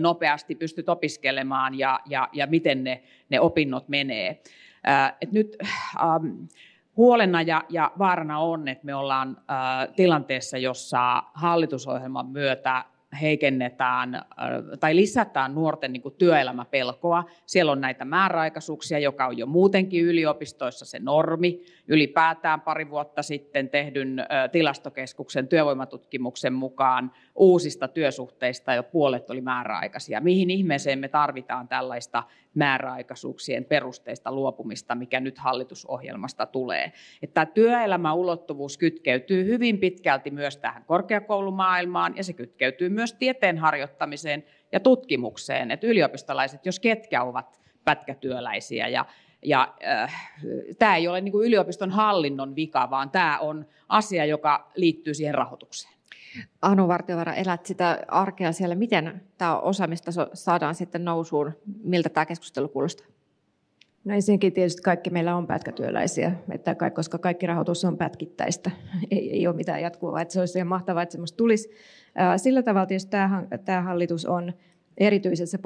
nopeasti 0.00 0.54
pystyt 0.54 0.88
opiskelemaan 0.88 1.78
ja, 1.78 2.00
ja, 2.06 2.28
ja 2.32 2.39
miten 2.46 2.84
ne, 2.84 3.02
ne 3.28 3.40
opinnot 3.40 3.88
menee. 3.88 4.42
Et 5.20 5.32
nyt 5.32 5.56
ähm, 6.02 6.26
huolena 6.96 7.42
ja, 7.42 7.64
ja 7.68 7.92
vaarana 7.98 8.38
on, 8.38 8.68
että 8.68 8.86
me 8.86 8.94
ollaan 8.94 9.36
äh, 9.38 9.94
tilanteessa, 9.96 10.58
jossa 10.58 11.22
hallitusohjelman 11.34 12.26
myötä 12.26 12.84
heikennetään 13.20 14.22
tai 14.80 14.96
lisätään 14.96 15.54
nuorten 15.54 15.92
niin 15.92 16.02
työelämäpelkoa. 16.18 17.24
Siellä 17.46 17.72
on 17.72 17.80
näitä 17.80 18.04
määräaikaisuuksia, 18.04 18.98
joka 18.98 19.26
on 19.26 19.38
jo 19.38 19.46
muutenkin 19.46 20.04
yliopistoissa 20.04 20.84
se 20.84 20.98
normi. 20.98 21.60
Ylipäätään 21.88 22.60
pari 22.60 22.90
vuotta 22.90 23.22
sitten 23.22 23.68
tehdyn 23.68 24.26
tilastokeskuksen 24.52 25.48
työvoimatutkimuksen 25.48 26.52
mukaan 26.52 27.12
uusista 27.34 27.88
työsuhteista 27.88 28.74
jo 28.74 28.82
puolet 28.82 29.30
oli 29.30 29.40
määräaikaisia. 29.40 30.20
Mihin 30.20 30.50
ihmeeseen 30.50 30.98
me 30.98 31.08
tarvitaan 31.08 31.68
tällaista 31.68 32.22
määräaikaisuuksien 32.54 33.64
perusteista 33.64 34.32
luopumista, 34.32 34.94
mikä 34.94 35.20
nyt 35.20 35.38
hallitusohjelmasta 35.38 36.46
tulee. 36.46 36.92
Että 37.22 37.46
tämä 37.46 38.12
ulottuvuus 38.12 38.78
kytkeytyy 38.78 39.44
hyvin 39.44 39.78
pitkälti 39.78 40.30
myös 40.30 40.56
tähän 40.56 40.84
korkeakoulumaailmaan 40.84 42.16
ja 42.16 42.24
se 42.24 42.32
kytkeytyy 42.32 42.88
myös 42.88 43.12
tieteen 43.12 43.58
harjoittamiseen 43.58 44.44
ja 44.72 44.80
tutkimukseen. 44.80 45.70
Että 45.70 45.86
yliopistolaiset, 45.86 46.66
jos 46.66 46.80
ketkä 46.80 47.22
ovat 47.22 47.60
pätkätyöläisiä 47.84 48.88
ja 48.88 49.04
ja 49.44 49.74
äh, 49.86 50.30
tämä 50.78 50.96
ei 50.96 51.08
ole 51.08 51.20
niin 51.20 51.34
yliopiston 51.44 51.90
hallinnon 51.90 52.56
vika, 52.56 52.90
vaan 52.90 53.10
tämä 53.10 53.38
on 53.38 53.66
asia, 53.88 54.24
joka 54.24 54.70
liittyy 54.74 55.14
siihen 55.14 55.34
rahoitukseen. 55.34 55.99
Anu 56.62 56.88
Vartiovara, 56.88 57.34
elät 57.34 57.66
sitä 57.66 57.98
arkea 58.08 58.52
siellä. 58.52 58.74
Miten 58.74 59.20
tämä 59.38 59.58
osaamistaso 59.58 60.26
saadaan 60.34 60.74
sitten 60.74 61.04
nousuun? 61.04 61.52
Miltä 61.82 62.08
tämä 62.08 62.26
keskustelu 62.26 62.68
kuulostaa? 62.68 63.06
No 64.04 64.14
ensinnäkin 64.14 64.52
tietysti 64.52 64.82
kaikki 64.82 65.10
meillä 65.10 65.36
on 65.36 65.46
pätkätyöläisiä, 65.46 66.32
että 66.50 66.76
koska 66.94 67.18
kaikki 67.18 67.46
rahoitus 67.46 67.84
on 67.84 67.96
pätkittäistä, 67.96 68.70
ei, 69.10 69.32
ei 69.32 69.46
ole 69.46 69.56
mitään 69.56 69.82
jatkuvaa. 69.82 70.20
Että 70.20 70.34
se 70.34 70.40
olisi 70.40 70.58
ihan 70.58 70.68
mahtavaa, 70.68 71.02
että 71.02 71.12
semmoista 71.12 71.36
tulisi. 71.36 71.70
Sillä 72.36 72.62
tavalla 72.62 72.86
tietysti 72.86 73.10
tämä, 73.10 73.46
tämä 73.64 73.82
hallitus 73.82 74.26
on 74.26 74.52
erityisessä 74.98 75.58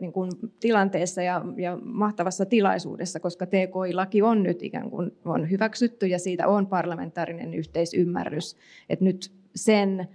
niin 0.00 0.12
kuin, 0.12 0.30
tilanteessa 0.60 1.22
ja, 1.22 1.44
ja 1.56 1.78
mahtavassa 1.82 2.46
tilaisuudessa, 2.46 3.20
koska 3.20 3.46
TKI-laki 3.46 4.22
on 4.22 4.42
nyt 4.42 4.62
ikään 4.62 4.90
kuin 4.90 5.10
on 5.24 5.50
hyväksytty 5.50 6.06
ja 6.06 6.18
siitä 6.18 6.48
on 6.48 6.66
parlamentaarinen 6.66 7.54
yhteisymmärrys. 7.54 8.56
Että 8.88 9.04
nyt 9.04 9.32
sen 9.54 10.08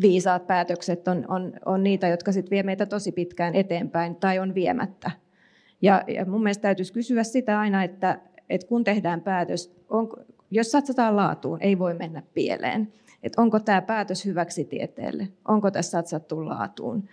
viisaat 0.00 0.46
päätökset 0.46 1.08
on, 1.08 1.24
on, 1.28 1.52
on 1.66 1.82
niitä, 1.82 2.08
jotka 2.08 2.32
sit 2.32 2.50
vie 2.50 2.62
meitä 2.62 2.86
tosi 2.86 3.12
pitkään 3.12 3.54
eteenpäin 3.54 4.16
tai 4.16 4.38
on 4.38 4.54
viemättä. 4.54 5.10
Ja, 5.82 6.04
ja 6.06 6.24
mun 6.24 6.42
mielestä 6.42 6.62
täytyisi 6.62 6.92
kysyä 6.92 7.22
sitä 7.22 7.60
aina, 7.60 7.84
että, 7.84 8.20
että 8.50 8.66
kun 8.66 8.84
tehdään 8.84 9.20
päätös, 9.20 9.76
on, 9.88 10.08
jos 10.50 10.70
satsataan 10.70 11.16
laatuun, 11.16 11.62
ei 11.62 11.78
voi 11.78 11.94
mennä 11.94 12.22
pieleen. 12.34 12.92
Että 13.22 13.42
onko 13.42 13.60
tämä 13.60 13.82
päätös 13.82 14.24
hyväksi 14.24 14.64
tieteelle? 14.64 15.28
Onko 15.48 15.70
tässä 15.70 15.90
satsattu 15.90 16.48
laatuun? 16.48 17.08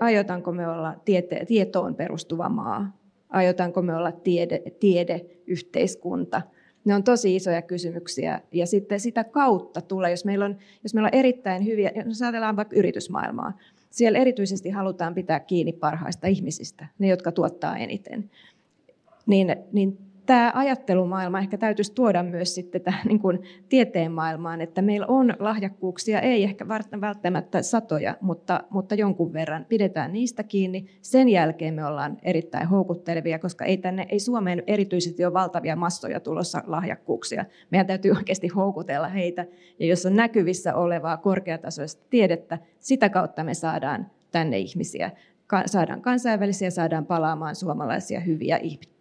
aiotaanko 0.00 0.52
me 0.52 0.68
olla 0.68 0.94
tiete, 1.04 1.44
tietoon 1.46 1.94
perustuva 1.94 2.48
maa? 2.48 2.96
Aiotaanko 3.28 3.82
me 3.82 3.96
olla 3.96 4.12
tiede, 4.12 4.62
tiedeyhteiskunta? 4.80 6.42
Ne 6.86 6.94
on 6.94 7.04
tosi 7.04 7.36
isoja 7.36 7.62
kysymyksiä. 7.62 8.40
Ja 8.52 8.66
sitten 8.66 9.00
sitä 9.00 9.24
kautta 9.24 9.80
tulee, 9.80 10.10
jos 10.10 10.24
meillä 10.24 10.44
on, 10.44 10.56
jos 10.82 10.94
meillä 10.94 11.06
on 11.06 11.18
erittäin 11.18 11.64
hyviä, 11.64 11.92
jos 12.06 12.22
ajatellaan 12.22 12.56
vaikka 12.56 12.76
yritysmaailmaa, 12.76 13.58
siellä 13.90 14.18
erityisesti 14.18 14.70
halutaan 14.70 15.14
pitää 15.14 15.40
kiinni 15.40 15.72
parhaista 15.72 16.26
ihmisistä, 16.26 16.86
ne, 16.98 17.08
jotka 17.08 17.32
tuottaa 17.32 17.76
eniten. 17.76 18.30
Niin, 19.26 19.56
niin 19.72 19.98
tämä 20.26 20.52
ajattelumaailma 20.54 21.38
ehkä 21.38 21.58
täytyisi 21.58 21.94
tuoda 21.94 22.22
myös 22.22 22.54
sitten 22.54 22.80
tähän 22.80 23.06
niin 23.08 23.18
kuin 23.18 23.42
tieteen 23.68 24.12
maailmaan, 24.12 24.60
että 24.60 24.82
meillä 24.82 25.06
on 25.06 25.34
lahjakkuuksia, 25.38 26.20
ei 26.20 26.42
ehkä 26.44 26.68
välttämättä 27.00 27.62
satoja, 27.62 28.16
mutta, 28.20 28.64
mutta 28.70 28.94
jonkun 28.94 29.32
verran. 29.32 29.66
Pidetään 29.68 30.12
niistä 30.12 30.42
kiinni. 30.42 30.86
Sen 31.02 31.28
jälkeen 31.28 31.74
me 31.74 31.84
ollaan 31.84 32.16
erittäin 32.22 32.68
houkuttelevia, 32.68 33.38
koska 33.38 33.64
ei, 33.64 33.76
tänne, 33.76 34.06
ei 34.08 34.20
Suomeen 34.20 34.62
erityisesti 34.66 35.24
ole 35.24 35.32
valtavia 35.32 35.76
massoja 35.76 36.20
tulossa 36.20 36.62
lahjakkuuksia. 36.66 37.44
Meidän 37.70 37.86
täytyy 37.86 38.10
oikeasti 38.10 38.48
houkutella 38.48 39.08
heitä. 39.08 39.46
Ja 39.78 39.86
jos 39.86 40.06
on 40.06 40.16
näkyvissä 40.16 40.74
olevaa 40.74 41.16
korkeatasoista 41.16 42.06
tiedettä, 42.10 42.58
sitä 42.80 43.08
kautta 43.08 43.44
me 43.44 43.54
saadaan 43.54 44.10
tänne 44.30 44.58
ihmisiä. 44.58 45.10
Saadaan 45.66 46.02
kansainvälisiä, 46.02 46.70
saadaan 46.70 47.06
palaamaan 47.06 47.56
suomalaisia 47.56 48.20
hyviä 48.20 48.56
ihmisiä. 48.56 48.95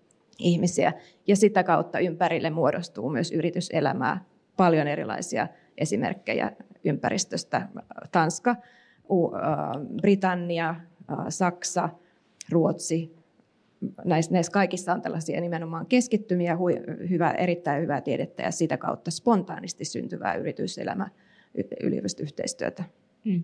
Ja 1.27 1.35
sitä 1.35 1.63
kautta 1.63 1.99
ympärille 1.99 2.49
muodostuu 2.49 3.09
myös 3.09 3.31
yrityselämää, 3.31 4.25
paljon 4.57 4.87
erilaisia 4.87 5.47
esimerkkejä 5.77 6.51
ympäristöstä. 6.85 7.69
Tanska, 8.11 8.55
Britannia, 10.01 10.75
Saksa, 11.29 11.89
Ruotsi, 12.51 13.15
näissä, 14.05 14.33
näissä 14.33 14.51
kaikissa 14.51 14.93
on 14.93 15.01
tällaisia 15.01 15.41
nimenomaan 15.41 15.85
keskittymiä, 15.85 16.57
hyvä, 17.09 17.31
erittäin 17.31 17.81
hyvää 17.81 18.01
tiedettä 18.01 18.43
ja 18.43 18.51
sitä 18.51 18.77
kautta 18.77 19.11
spontaanisti 19.11 19.85
syntyvää 19.85 20.35
yrityselämä, 20.35 21.09
yliopistoyhteistyötä. 21.83 22.83
Mm. 23.25 23.43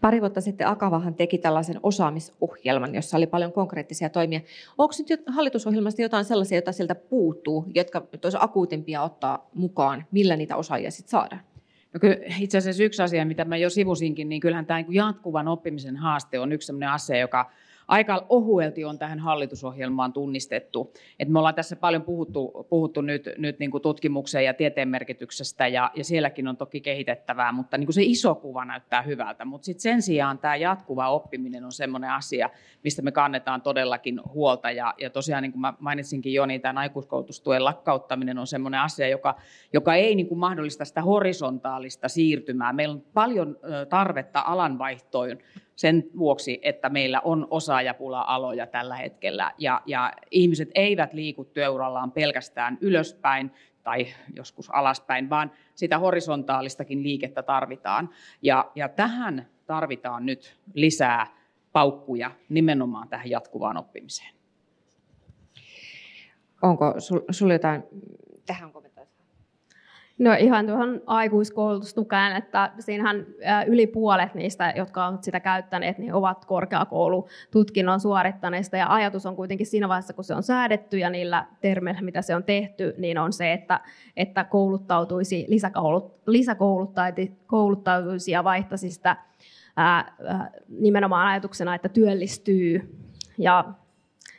Pari 0.00 0.20
vuotta 0.20 0.40
sitten 0.40 0.68
Akavahan 0.68 1.14
teki 1.14 1.38
tällaisen 1.38 1.80
osaamisohjelman, 1.82 2.94
jossa 2.94 3.16
oli 3.16 3.26
paljon 3.26 3.52
konkreettisia 3.52 4.08
toimia. 4.08 4.40
Onko 4.78 4.94
nyt 5.08 5.22
hallitusohjelmasta 5.26 6.02
jotain 6.02 6.24
sellaisia, 6.24 6.56
joita 6.56 6.72
sieltä 6.72 6.94
puuttuu, 6.94 7.66
jotka 7.74 8.06
olisi 8.24 8.38
akuutimpia 8.40 9.02
ottaa 9.02 9.48
mukaan? 9.54 10.06
Millä 10.10 10.36
niitä 10.36 10.56
osaajia 10.56 10.90
sitten 10.90 11.10
saadaan? 11.10 11.40
No 11.94 12.00
kyllä, 12.00 12.16
itse 12.40 12.58
asiassa 12.58 12.82
yksi 12.82 13.02
asia, 13.02 13.26
mitä 13.26 13.44
mä 13.44 13.56
jo 13.56 13.70
sivusinkin, 13.70 14.28
niin 14.28 14.40
kyllähän 14.40 14.66
tämä 14.66 14.82
niin 14.82 14.94
jatkuvan 14.94 15.48
oppimisen 15.48 15.96
haaste 15.96 16.38
on 16.38 16.52
yksi 16.52 16.66
sellainen 16.66 16.90
asia, 16.90 17.18
joka 17.18 17.50
aika 17.88 18.26
ohuelti 18.28 18.84
on 18.84 18.98
tähän 18.98 19.18
hallitusohjelmaan 19.18 20.12
tunnistettu. 20.12 20.92
Et 21.18 21.28
me 21.28 21.38
ollaan 21.38 21.54
tässä 21.54 21.76
paljon 21.76 22.02
puhuttu, 22.02 22.66
puhuttu 22.70 23.00
nyt, 23.00 23.28
nyt 23.38 23.58
niin 23.58 23.70
kuin 23.70 23.82
tutkimuksen 23.82 24.44
ja 24.44 24.54
tieteen 24.54 24.88
merkityksestä, 24.88 25.68
ja, 25.68 25.90
ja 25.94 26.04
sielläkin 26.04 26.48
on 26.48 26.56
toki 26.56 26.80
kehitettävää, 26.80 27.52
mutta 27.52 27.78
niin 27.78 27.86
kuin 27.86 27.94
se 27.94 28.02
iso 28.02 28.34
kuva 28.34 28.64
näyttää 28.64 29.02
hyvältä. 29.02 29.44
Mutta 29.44 29.64
sitten 29.64 29.82
sen 29.82 30.02
sijaan 30.02 30.38
tämä 30.38 30.56
jatkuva 30.56 31.10
oppiminen 31.10 31.64
on 31.64 31.72
sellainen 31.72 32.10
asia, 32.10 32.50
mistä 32.84 33.02
me 33.02 33.12
kannetaan 33.12 33.62
todellakin 33.62 34.20
huolta. 34.34 34.70
Ja, 34.70 34.94
ja 35.00 35.10
tosiaan, 35.10 35.42
niin 35.42 35.52
kuin 35.52 35.60
mä 35.60 35.74
mainitsinkin 35.80 36.34
jo, 36.34 36.46
niin 36.46 36.60
tämän 36.60 36.78
aikuiskoulutustuen 36.78 37.64
lakkauttaminen 37.64 38.38
on 38.38 38.46
sellainen 38.46 38.80
asia, 38.80 39.08
joka, 39.08 39.36
joka 39.72 39.94
ei 39.94 40.14
niin 40.14 40.28
kuin 40.28 40.38
mahdollista 40.38 40.84
sitä 40.84 41.02
horisontaalista 41.02 42.08
siirtymää. 42.08 42.72
Meillä 42.72 42.94
on 42.94 43.02
paljon 43.14 43.56
tarvetta 43.88 44.42
alanvaihtoon 44.46 45.38
sen 45.78 46.04
vuoksi, 46.18 46.58
että 46.62 46.88
meillä 46.88 47.20
on 47.20 47.46
osaajapula-aloja 47.50 48.66
tällä 48.66 48.96
hetkellä 48.96 49.52
ja, 49.58 49.82
ja 49.86 50.12
ihmiset 50.30 50.70
eivät 50.74 51.12
liiku 51.12 51.44
työurallaan 51.44 52.12
pelkästään 52.12 52.78
ylöspäin 52.80 53.50
tai 53.82 54.06
joskus 54.36 54.70
alaspäin, 54.70 55.30
vaan 55.30 55.52
sitä 55.74 55.98
horisontaalistakin 55.98 57.02
liikettä 57.02 57.42
tarvitaan. 57.42 58.10
Ja, 58.42 58.70
ja 58.74 58.88
tähän 58.88 59.48
tarvitaan 59.66 60.26
nyt 60.26 60.56
lisää 60.74 61.26
paukkuja 61.72 62.30
nimenomaan 62.48 63.08
tähän 63.08 63.30
jatkuvaan 63.30 63.76
oppimiseen. 63.76 64.34
Onko 66.62 66.94
sinulla 67.30 67.54
jotain 67.54 67.82
tähän 68.46 68.72
No 70.18 70.30
ihan 70.38 70.66
tuohon 70.66 71.00
aikuiskoulutustukeen, 71.06 72.36
että 72.36 72.72
siinähän 72.78 73.26
yli 73.66 73.86
puolet 73.86 74.34
niistä, 74.34 74.72
jotka 74.76 75.06
ovat 75.06 75.24
sitä 75.24 75.40
käyttäneet, 75.40 75.98
niin 75.98 76.14
ovat 76.14 76.44
korkeakoulututkinnon 76.44 78.00
suorittaneista. 78.00 78.76
Ja 78.76 78.94
ajatus 78.94 79.26
on 79.26 79.36
kuitenkin 79.36 79.66
siinä 79.66 79.88
vaiheessa, 79.88 80.12
kun 80.12 80.24
se 80.24 80.34
on 80.34 80.42
säädetty 80.42 80.98
ja 80.98 81.10
niillä 81.10 81.46
termeillä, 81.60 82.02
mitä 82.02 82.22
se 82.22 82.36
on 82.36 82.44
tehty, 82.44 82.94
niin 82.98 83.18
on 83.18 83.32
se, 83.32 83.52
että, 83.52 83.80
että 84.16 84.44
kouluttautuisi, 84.44 85.44
lisäkoulut, 85.48 86.16
lisäkouluttautuisi 86.26 88.30
ja 88.30 88.44
vaihtaisi 88.44 88.90
sitä 88.90 89.16
ää, 89.76 90.12
nimenomaan 90.68 91.28
ajatuksena, 91.28 91.74
että 91.74 91.88
työllistyy. 91.88 92.98
Ja 93.38 93.64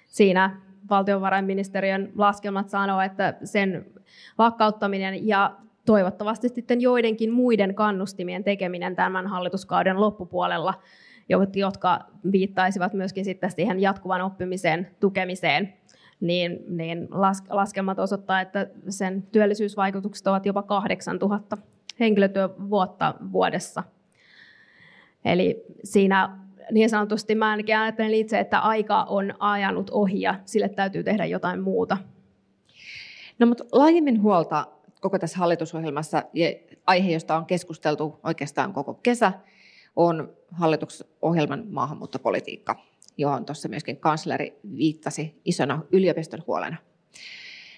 siinä 0.08 0.62
valtiovarainministeriön 0.90 2.12
laskelmat 2.18 2.70
sanoo, 2.70 3.02
että 3.02 3.34
sen 3.44 3.86
lakkauttaminen 4.38 5.28
ja 5.28 5.56
toivottavasti 5.90 6.50
sitten 6.50 6.82
joidenkin 6.82 7.32
muiden 7.32 7.76
kannustimien 7.76 8.44
tekeminen 8.44 8.96
tämän 8.96 9.28
hallituskauden 9.28 10.00
loppupuolella, 10.00 10.74
jotka 11.56 12.00
viittaisivat 12.32 12.94
myöskin 12.94 13.26
sitten 13.26 13.52
siihen 13.52 13.80
jatkuvan 13.80 14.22
oppimisen 14.22 14.88
tukemiseen, 15.00 15.74
niin, 16.20 16.60
niin 16.68 17.08
laskelmat 17.50 18.00
osoittaa, 18.00 18.42
että 18.42 18.68
sen 18.90 19.24
työllisyysvaikutukset 19.32 20.28
ovat 20.28 20.46
jopa 20.46 20.64
8000 20.64 21.58
henkilötyövuotta 22.00 23.16
vuodessa. 23.32 23.84
Eli 25.26 25.66
siinä 25.84 26.38
niin 26.72 26.90
sanotusti 26.90 27.36
mä 27.36 27.50
ainakin 27.50 27.78
ajattelen 27.78 28.14
itse, 28.14 28.40
että 28.40 28.60
aika 28.60 29.04
on 29.04 29.34
ajanut 29.40 29.90
ohi 29.90 30.22
ja 30.22 30.36
sille 30.46 30.70
täytyy 30.70 31.04
tehdä 31.04 31.26
jotain 31.26 31.62
muuta. 31.62 31.98
No 33.40 33.48
mutta 33.48 33.64
laajemmin 33.72 34.22
huolta 34.22 34.68
koko 35.00 35.20
tässä 35.20 35.38
hallitusohjelmassa 35.38 36.24
ja 36.34 36.48
aihe, 36.88 37.12
josta 37.12 37.38
on 37.38 37.46
keskusteltu 37.46 38.20
oikeastaan 38.24 38.74
koko 38.74 38.94
kesä, 38.94 39.34
on 39.96 40.34
hallitusohjelman 40.52 41.64
maahanmuuttopolitiikka, 41.70 42.76
johon 43.18 43.46
tuossa 43.46 43.70
myöskin 43.70 43.98
kansleri 43.98 44.60
viittasi 44.76 45.42
isona 45.46 45.82
yliopiston 45.92 46.44
huolena. 46.48 46.78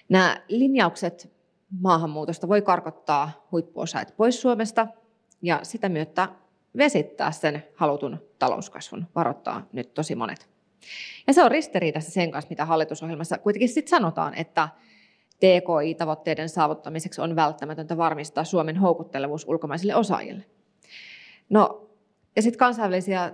Nämä 0.08 0.42
linjaukset 0.48 1.32
maahanmuutosta 1.80 2.48
voi 2.48 2.62
karkottaa 2.62 3.46
huippuosaajat 3.52 4.16
pois 4.16 4.40
Suomesta 4.40 4.86
ja 5.42 5.60
sitä 5.62 5.88
myötä 5.88 6.28
vesittää 6.76 7.32
sen 7.32 7.64
halutun 7.74 8.18
talouskasvun, 8.38 9.06
varoittaa 9.14 9.66
nyt 9.72 9.94
tosi 9.94 10.14
monet. 10.14 10.48
Ja 11.26 11.32
se 11.32 11.44
on 11.44 11.50
ristiriidassa 11.50 12.10
sen 12.10 12.30
kanssa, 12.30 12.50
mitä 12.50 12.64
hallitusohjelmassa 12.64 13.38
kuitenkin 13.38 13.68
sitten 13.68 13.90
sanotaan, 13.90 14.34
että 14.34 14.68
TKI-tavoitteiden 15.42 16.48
saavuttamiseksi 16.48 17.20
on 17.20 17.36
välttämätöntä 17.36 17.96
varmistaa 17.96 18.44
Suomen 18.44 18.76
houkuttelevuus 18.76 19.44
ulkomaisille 19.48 19.94
osaajille. 19.94 20.44
No, 21.50 21.88
ja 22.36 22.42
sitten 22.42 22.58
kansainvälisiä 22.58 23.32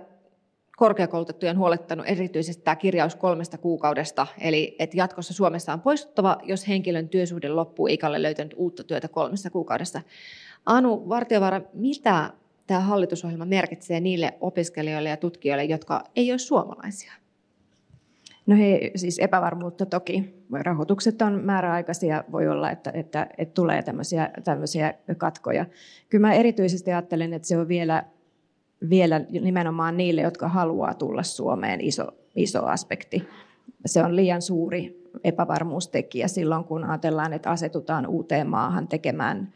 korkeakoulutettuja 0.77 1.51
on 1.51 1.57
huolettanut 1.57 2.05
erityisesti 2.09 2.63
tämä 2.63 2.75
kirjaus 2.75 3.15
kolmesta 3.15 3.57
kuukaudesta, 3.57 4.27
eli 4.41 4.75
että 4.79 4.97
jatkossa 4.97 5.33
Suomessa 5.33 5.73
on 5.73 5.81
poistuttava, 5.81 6.37
jos 6.43 6.67
henkilön 6.67 7.09
työsuhde 7.09 7.49
loppuu 7.49 7.87
eikä 7.87 8.07
ole 8.07 8.21
löytänyt 8.21 8.53
uutta 8.57 8.83
työtä 8.83 9.07
kolmessa 9.07 9.49
kuukaudessa. 9.49 10.01
Anu 10.65 11.09
Vartiovaara, 11.09 11.61
mitä 11.73 12.33
tämä 12.67 12.79
hallitusohjelma 12.79 13.45
merkitsee 13.45 13.99
niille 13.99 14.33
opiskelijoille 14.41 15.09
ja 15.09 15.17
tutkijoille, 15.17 15.63
jotka 15.63 16.03
ei 16.15 16.31
ole 16.31 16.39
suomalaisia? 16.39 17.13
No 18.49 18.55
he, 18.55 18.91
siis 18.95 19.19
epävarmuutta 19.19 19.85
toki. 19.85 20.43
Rahoitukset 20.51 21.21
on 21.21 21.41
määräaikaisia, 21.43 22.23
voi 22.31 22.47
olla, 22.47 22.71
että, 22.71 22.91
että, 22.93 23.27
että 23.37 23.53
tulee 23.53 23.83
tämmöisiä, 23.83 24.29
tämmöisiä 24.43 24.93
katkoja. 25.17 25.65
Kyllä 26.09 26.27
mä 26.27 26.33
erityisesti 26.33 26.91
ajattelen, 26.91 27.33
että 27.33 27.47
se 27.47 27.57
on 27.57 27.67
vielä, 27.67 28.03
vielä 28.89 29.19
nimenomaan 29.19 29.97
niille, 29.97 30.21
jotka 30.21 30.47
haluaa 30.47 30.93
tulla 30.93 31.23
Suomeen 31.23 31.81
iso, 31.81 32.07
iso 32.35 32.65
aspekti. 32.65 33.27
Se 33.85 34.03
on 34.03 34.15
liian 34.15 34.41
suuri 34.41 35.09
epävarmuustekijä 35.23 36.27
silloin, 36.27 36.63
kun 36.63 36.83
ajatellaan, 36.83 37.33
että 37.33 37.49
asetutaan 37.49 38.07
uuteen 38.07 38.47
maahan 38.47 38.87
tekemään 38.87 39.53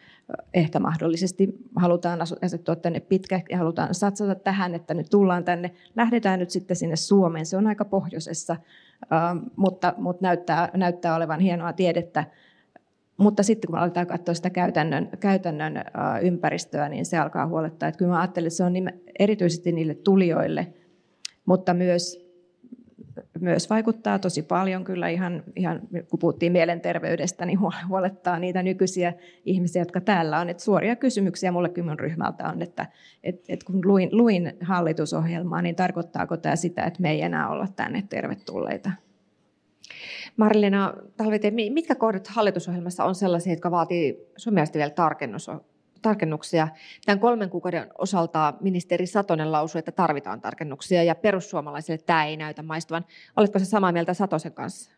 ehkä 0.53 0.79
mahdollisesti 0.79 1.49
halutaan 1.75 2.19
asettua 2.21 2.75
tänne 2.75 2.99
pitkäksi 2.99 3.45
ja 3.53 3.57
halutaan 3.57 3.95
satsata 3.95 4.35
tähän, 4.35 4.75
että 4.75 4.93
nyt 4.93 5.07
tullaan 5.11 5.43
tänne. 5.43 5.71
Lähdetään 5.95 6.39
nyt 6.39 6.49
sitten 6.49 6.77
sinne 6.77 6.95
Suomeen, 6.95 7.45
se 7.45 7.57
on 7.57 7.67
aika 7.67 7.85
pohjoisessa, 7.85 8.55
mutta, 9.55 9.93
mutta 9.97 10.25
näyttää, 10.25 10.69
näyttää 10.73 11.15
olevan 11.15 11.39
hienoa 11.39 11.73
tiedettä. 11.73 12.25
Mutta 13.17 13.43
sitten 13.43 13.71
kun 13.71 13.79
aletaan 13.79 14.07
katsoa 14.07 14.35
sitä 14.35 14.49
käytännön, 14.49 15.09
käytännön 15.19 15.83
ympäristöä, 16.21 16.89
niin 16.89 17.05
se 17.05 17.17
alkaa 17.17 17.47
huolettaa. 17.47 17.89
Että 17.89 17.99
kyllä 17.99 18.11
mä 18.11 18.19
ajattelen, 18.19 18.47
että 18.47 18.57
se 18.57 18.63
on 18.63 18.73
erityisesti 19.19 19.71
niille 19.71 19.95
tulijoille, 19.95 20.73
mutta 21.45 21.73
myös 21.73 22.22
myös 23.39 23.69
vaikuttaa 23.69 24.19
tosi 24.19 24.41
paljon 24.41 24.83
kyllä 24.83 25.09
ihan, 25.09 25.43
ihan 25.55 25.81
kun 26.09 26.19
puhuttiin 26.19 26.51
mielenterveydestä, 26.51 27.45
niin 27.45 27.59
huolettaa 27.87 28.39
niitä 28.39 28.63
nykyisiä 28.63 29.13
ihmisiä, 29.45 29.81
jotka 29.81 30.01
täällä 30.01 30.39
on. 30.39 30.49
Et 30.49 30.59
suoria 30.59 30.95
kysymyksiä 30.95 31.51
mullekin 31.51 31.85
mun 31.85 31.99
ryhmältä 31.99 32.47
on, 32.49 32.61
että 32.61 32.85
et, 33.23 33.45
et 33.49 33.63
kun 33.63 33.81
luin, 33.85 34.09
luin 34.11 34.53
hallitusohjelmaa, 34.61 35.61
niin 35.61 35.75
tarkoittaako 35.75 36.37
tämä 36.37 36.55
sitä, 36.55 36.83
että 36.83 37.01
me 37.01 37.11
ei 37.11 37.21
enää 37.21 37.49
olla 37.49 37.67
tänne 37.75 38.03
tervetulleita? 38.09 38.91
Marilena 40.37 40.93
Talvite, 41.17 41.51
mitkä 41.51 41.95
kohdat 41.95 42.27
hallitusohjelmassa 42.27 43.03
on 43.03 43.15
sellaisia, 43.15 43.53
jotka 43.53 43.71
vaatii 43.71 44.31
sun 44.37 44.55
vielä 44.73 44.89
tarkennus, 44.89 45.49
tarkennuksia. 46.03 46.67
Tämän 47.05 47.19
kolmen 47.19 47.49
kuukauden 47.49 47.87
osalta 47.97 48.53
ministeri 48.61 49.05
Satonen 49.05 49.51
lausui, 49.51 49.79
että 49.79 49.91
tarvitaan 49.91 50.41
tarkennuksia 50.41 51.03
ja 51.03 51.15
perussuomalaisille 51.15 51.97
tämä 52.05 52.25
ei 52.25 52.37
näytä 52.37 52.63
maistuvan. 52.63 53.05
Oletko 53.37 53.59
se 53.59 53.65
samaa 53.65 53.91
mieltä 53.91 54.13
Satosen 54.13 54.53
kanssa? 54.53 54.91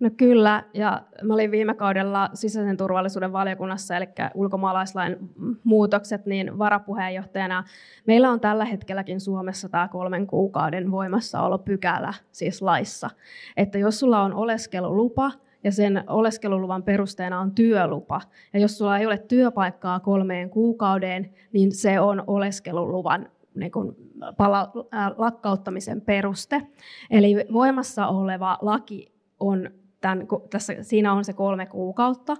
No 0.00 0.10
kyllä, 0.16 0.64
ja 0.74 1.02
mä 1.22 1.34
olin 1.34 1.50
viime 1.50 1.74
kaudella 1.74 2.30
sisäisen 2.34 2.76
turvallisuuden 2.76 3.32
valiokunnassa, 3.32 3.96
eli 3.96 4.06
ulkomaalaislain 4.34 5.16
muutokset, 5.64 6.26
niin 6.26 6.58
varapuheenjohtajana. 6.58 7.64
Meillä 8.06 8.30
on 8.30 8.40
tällä 8.40 8.64
hetkelläkin 8.64 9.20
Suomessa 9.20 9.68
tämä 9.68 9.88
kolmen 9.88 10.26
kuukauden 10.26 10.90
voimassaolopykälä 10.90 12.14
siis 12.32 12.62
laissa, 12.62 13.10
että 13.56 13.78
jos 13.78 13.98
sulla 13.98 14.22
on 14.22 14.34
oleskelulupa, 14.34 15.30
ja 15.66 15.72
sen 15.72 16.04
oleskeluluvan 16.06 16.82
perusteena 16.82 17.40
on 17.40 17.54
työlupa. 17.54 18.20
Ja 18.52 18.60
jos 18.60 18.78
sulla 18.78 18.98
ei 18.98 19.06
ole 19.06 19.18
työpaikkaa 19.18 20.00
kolmeen 20.00 20.50
kuukauden, 20.50 21.30
niin 21.52 21.72
se 21.72 22.00
on 22.00 22.24
oleskeluluvan 22.26 23.28
niin 23.54 23.72
kuin 23.72 23.96
pala- 24.36 24.72
äh, 24.94 25.12
lakkauttamisen 25.16 26.00
peruste. 26.00 26.62
Eli 27.10 27.34
voimassa 27.52 28.06
oleva 28.06 28.58
laki 28.60 29.12
on 29.40 29.70
tämän, 30.00 30.26
tässä, 30.50 30.74
siinä 30.80 31.12
on 31.12 31.24
se 31.24 31.32
kolme 31.32 31.66
kuukautta, 31.66 32.36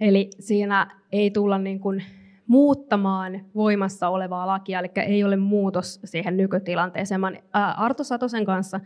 eli 0.00 0.30
siinä 0.38 0.90
ei 1.12 1.30
tulla 1.30 1.58
niin 1.58 1.80
kuin 1.80 2.04
muuttamaan 2.46 3.40
voimassa 3.54 4.08
olevaa 4.08 4.46
lakia, 4.46 4.78
eli 4.78 4.90
ei 4.96 5.24
ole 5.24 5.36
muutos 5.36 6.00
siihen 6.04 6.36
nykytilanteeseen. 6.36 7.20
Mä 7.20 7.26
olen 7.26 7.42
Arto 7.76 8.04
Satosen 8.04 8.44
kanssa 8.44 8.80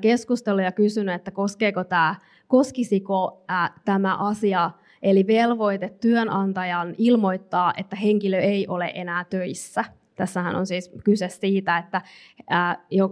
keskustellut 0.00 0.64
ja 0.64 0.72
kysynyt, 0.72 1.14
että 1.14 1.30
koskeeko 1.30 1.84
tämä, 1.84 2.14
koskisiko 2.48 3.44
tämä 3.84 4.16
asia, 4.16 4.70
eli 5.02 5.26
velvoite 5.26 5.88
työnantajan 6.00 6.94
ilmoittaa, 6.98 7.72
että 7.76 7.96
henkilö 7.96 8.38
ei 8.38 8.66
ole 8.68 8.92
enää 8.94 9.24
töissä. 9.24 9.84
Tässähän 10.16 10.56
on 10.56 10.66
siis 10.66 10.90
kyse 11.04 11.28
siitä, 11.28 11.78
että 11.78 12.02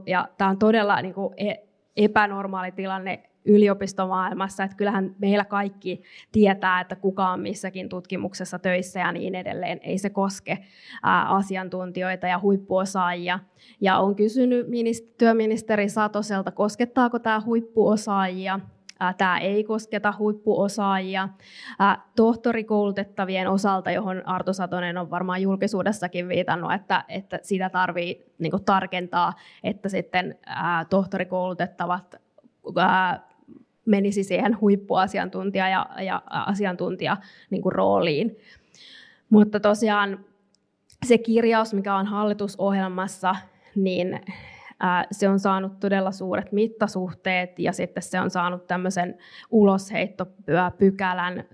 ja 0.07 0.29
tämä 0.39 0.51
on 0.51 0.59
todella 0.59 1.03
niin 1.03 1.15
kuin 1.15 1.35
e, 1.37 1.55
epänormaali 1.97 2.73
tilanne 2.73 3.23
yliopistomaailmassa, 3.45 4.65
että 4.65 4.77
kyllähän 4.77 5.15
meillä 5.19 5.45
kaikki 5.45 6.03
tietää, 6.33 6.81
että 6.81 6.97
kuka 6.97 7.29
on 7.29 7.41
missäkin 7.41 7.89
tutkimuksessa 7.89 8.59
töissä 8.59 9.01
ja 9.01 9.13
niin 9.13 9.35
edelleen. 9.35 9.81
Ei 9.83 9.99
se 9.99 10.11
koske 10.11 10.59
asiantuntijoita 11.29 12.27
ja 12.27 12.39
huippuosaajia. 12.39 13.39
Ja 13.81 13.99
on 13.99 14.17
kysynyt 14.17 14.67
työministeri 15.19 15.89
Satoselta, 15.89 16.51
koskettaako 16.51 17.19
tämä 17.19 17.43
huippuosaajia 17.47 18.61
Tämä 19.19 19.39
ei 19.39 19.65
kosketa 19.65 20.15
huippuosaajia. 20.19 21.29
Tohtorikoulutettavien 22.17 23.49
osalta, 23.49 23.91
johon 23.91 24.29
Arto 24.29 24.53
Satonen 24.53 24.99
on 24.99 25.11
varmaan 25.11 25.43
julkisuudessakin 25.43 26.29
viitannut, 26.29 26.73
että, 26.73 27.05
että 27.09 27.39
sitä 27.43 27.71
tarvii 27.71 28.27
niin 28.39 28.65
tarkentaa, 28.65 29.33
että 29.65 29.89
sitten 29.89 30.39
tohtorikoulutettavat 30.91 32.15
menisi 33.87 34.25
siihen 34.25 34.61
huippuasiantuntija- 34.61 35.69
ja, 35.69 35.87
ja 36.03 36.23
asiantuntija 36.29 37.17
niin 37.51 37.63
rooliin. 37.65 38.37
Mutta 39.31 39.61
tosiaan 39.61 40.25
se 41.07 41.19
kirjaus, 41.19 41.75
mikä 41.75 41.95
on 41.95 42.07
hallitusohjelmassa, 42.07 43.37
niin 43.75 44.21
se 45.11 45.29
on 45.29 45.39
saanut 45.39 45.81
todella 45.81 46.13
suuret 46.13 46.53
mittasuhteet 46.53 47.59
ja 47.59 47.73
sitten 47.73 48.03
se 48.03 48.21
on 48.21 48.31
saanut 48.31 48.67
tämmöisen 48.67 49.19
ulosheittopykälän 49.51 51.45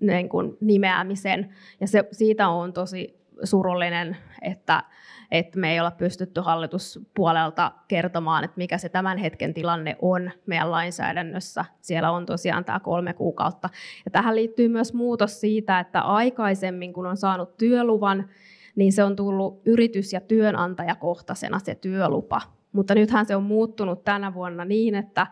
niin 0.00 0.28
kuin 0.28 0.56
nimeämisen. 0.60 1.54
Ja 1.80 1.86
se, 1.86 2.04
siitä 2.12 2.48
on 2.48 2.72
tosi 2.72 3.24
surullinen, 3.44 4.16
että 4.42 4.82
että 5.30 5.58
me 5.58 5.72
ei 5.72 5.80
olla 5.80 5.90
pystytty 5.90 6.40
hallituspuolelta 6.40 7.72
kertomaan, 7.88 8.44
että 8.44 8.56
mikä 8.56 8.78
se 8.78 8.88
tämän 8.88 9.18
hetken 9.18 9.54
tilanne 9.54 9.96
on 10.02 10.30
meidän 10.46 10.70
lainsäädännössä. 10.70 11.64
Siellä 11.80 12.10
on 12.10 12.26
tosiaan 12.26 12.64
tämä 12.64 12.80
kolme 12.80 13.12
kuukautta. 13.12 13.68
Ja 14.04 14.10
tähän 14.10 14.36
liittyy 14.36 14.68
myös 14.68 14.94
muutos 14.94 15.40
siitä, 15.40 15.80
että 15.80 16.00
aikaisemmin 16.00 16.92
kun 16.92 17.06
on 17.06 17.16
saanut 17.16 17.56
työluvan, 17.56 18.28
niin 18.76 18.92
se 18.92 19.04
on 19.04 19.16
tullut 19.16 19.62
yritys- 19.64 20.12
ja 20.12 20.20
työnantajakohtaisena 20.20 21.58
se 21.58 21.74
työlupa. 21.74 22.40
Mutta 22.72 22.94
nythän 22.94 23.26
se 23.26 23.36
on 23.36 23.42
muuttunut 23.42 24.04
tänä 24.04 24.34
vuonna 24.34 24.64
niin, 24.64 24.94
että, 24.94 25.26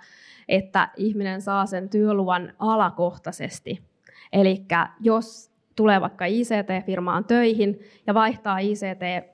että 0.49 0.89
ihminen 0.97 1.43
saa 1.43 1.67
sen 1.67 1.89
työluvan 1.89 2.53
alakohtaisesti. 2.59 3.83
Eli 4.33 4.65
jos 5.01 5.51
tulee 5.77 6.01
vaikka 6.01 6.25
ICT-firmaan 6.25 7.25
töihin 7.25 7.81
ja 8.07 8.15
vaihtaa 8.15 8.59
ICT 8.59 9.33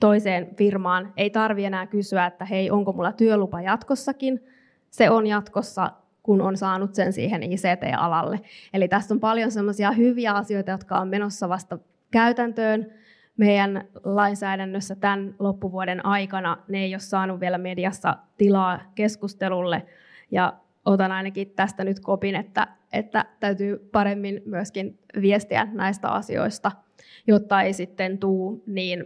toiseen 0.00 0.56
firmaan, 0.56 1.12
ei 1.16 1.30
tarvi 1.30 1.64
enää 1.64 1.86
kysyä, 1.86 2.26
että 2.26 2.44
hei, 2.44 2.70
onko 2.70 2.92
mulla 2.92 3.12
työlupa 3.12 3.60
jatkossakin. 3.60 4.44
Se 4.90 5.10
on 5.10 5.26
jatkossa, 5.26 5.92
kun 6.22 6.40
on 6.40 6.56
saanut 6.56 6.94
sen 6.94 7.12
siihen 7.12 7.42
ICT-alalle. 7.42 8.40
Eli 8.74 8.88
tässä 8.88 9.14
on 9.14 9.20
paljon 9.20 9.50
sellaisia 9.50 9.90
hyviä 9.90 10.32
asioita, 10.32 10.70
jotka 10.70 10.98
on 10.98 11.08
menossa 11.08 11.48
vasta 11.48 11.78
käytäntöön 12.10 12.92
meidän 13.36 13.84
lainsäädännössä 14.04 14.94
tämän 14.94 15.34
loppuvuoden 15.38 16.06
aikana. 16.06 16.58
Ne 16.68 16.78
ei 16.78 16.94
ole 16.94 17.00
saanut 17.00 17.40
vielä 17.40 17.58
mediassa 17.58 18.16
tilaa 18.38 18.80
keskustelulle. 18.94 19.86
Ja 20.30 20.52
otan 20.84 21.12
ainakin 21.12 21.50
tästä 21.50 21.84
nyt 21.84 22.00
kopin, 22.00 22.36
että, 22.36 22.66
että 22.92 23.24
täytyy 23.40 23.88
paremmin 23.92 24.42
myöskin 24.44 24.98
viestiä 25.20 25.68
näistä 25.72 26.08
asioista, 26.08 26.72
jotta 27.26 27.62
ei 27.62 27.72
sitten 27.72 28.18
tuu 28.18 28.62
niin 28.66 29.04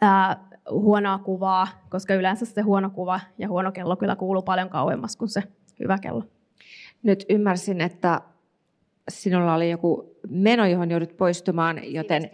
ää, 0.00 0.36
huonoa 0.70 1.18
kuvaa, 1.18 1.68
koska 1.88 2.14
yleensä 2.14 2.46
se 2.46 2.60
huono 2.60 2.90
kuva 2.90 3.20
ja 3.38 3.48
huono 3.48 3.72
kello 3.72 3.96
kyllä 3.96 4.16
kuuluu 4.16 4.42
paljon 4.42 4.68
kauemmas 4.68 5.16
kuin 5.16 5.28
se 5.28 5.42
hyvä 5.80 5.98
kello. 5.98 6.24
Nyt 7.02 7.24
ymmärsin, 7.28 7.80
että 7.80 8.20
sinulla 9.08 9.54
oli 9.54 9.70
joku 9.70 10.16
meno, 10.28 10.66
johon 10.66 10.90
joudut 10.90 11.16
poistumaan, 11.16 11.92
joten... 11.92 12.30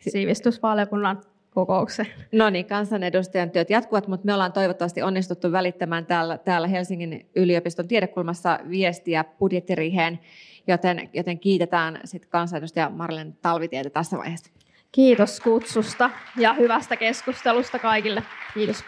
Siivistysvaliokunnan 0.00 1.22
kokoukseen. 1.50 2.08
No 2.32 2.50
niin, 2.50 2.66
kansanedustajan 2.66 3.50
työt 3.50 3.70
jatkuvat, 3.70 4.08
mutta 4.08 4.26
me 4.26 4.34
ollaan 4.34 4.52
toivottavasti 4.52 5.02
onnistuttu 5.02 5.52
välittämään 5.52 6.06
täällä, 6.06 6.38
täällä 6.38 6.68
Helsingin 6.68 7.30
yliopiston 7.36 7.88
tiedekulmassa 7.88 8.58
viestiä 8.70 9.24
budjettiriheen, 9.24 10.18
joten, 10.66 11.10
joten 11.12 11.38
kiitetään 11.38 12.00
sit 12.04 12.26
kansanedustaja 12.26 12.90
Marlen 12.90 13.38
Talvitietä 13.42 13.90
tässä 13.90 14.18
vaiheessa. 14.18 14.52
Kiitos 14.92 15.40
kutsusta 15.40 16.10
ja 16.36 16.52
hyvästä 16.52 16.96
keskustelusta 16.96 17.78
kaikille. 17.78 18.22
Kiitos. 18.54 18.84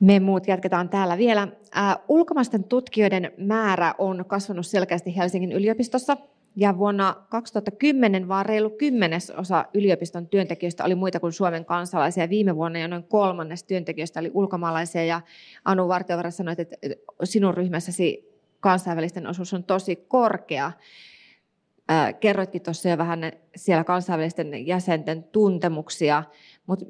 Me 0.00 0.20
muut 0.20 0.48
jatketaan 0.48 0.88
täällä 0.88 1.18
vielä. 1.18 1.48
Äh, 1.76 1.96
ulkomaisten 2.08 2.64
tutkijoiden 2.64 3.32
määrä 3.38 3.94
on 3.98 4.24
kasvanut 4.26 4.66
selkeästi 4.66 5.16
Helsingin 5.16 5.52
yliopistossa. 5.52 6.16
Ja 6.56 6.78
vuonna 6.78 7.16
2010 7.28 8.28
vaan 8.28 8.46
reilu 8.46 8.70
kymmenesosa 8.70 9.64
yliopiston 9.74 10.28
työntekijöistä 10.28 10.84
oli 10.84 10.94
muita 10.94 11.20
kuin 11.20 11.32
Suomen 11.32 11.64
kansalaisia. 11.64 12.28
Viime 12.28 12.56
vuonna 12.56 12.78
jo 12.78 12.88
noin 12.88 13.04
kolmannes 13.04 13.64
työntekijöistä 13.64 14.20
oli 14.20 14.30
ulkomaalaisia. 14.34 15.04
Ja 15.04 15.20
Anu 15.64 15.88
Vartiovara 15.88 16.30
sanoi, 16.30 16.54
että 16.58 16.76
sinun 17.24 17.54
ryhmässäsi 17.54 18.30
kansainvälisten 18.60 19.26
osuus 19.26 19.54
on 19.54 19.64
tosi 19.64 19.96
korkea. 19.96 20.72
Kerroitkin 22.20 22.62
tuossa 22.62 22.88
jo 22.88 22.98
vähän 22.98 23.20
siellä 23.56 23.84
kansainvälisten 23.84 24.66
jäsenten 24.66 25.24
tuntemuksia, 25.24 26.24
mutta 26.66 26.86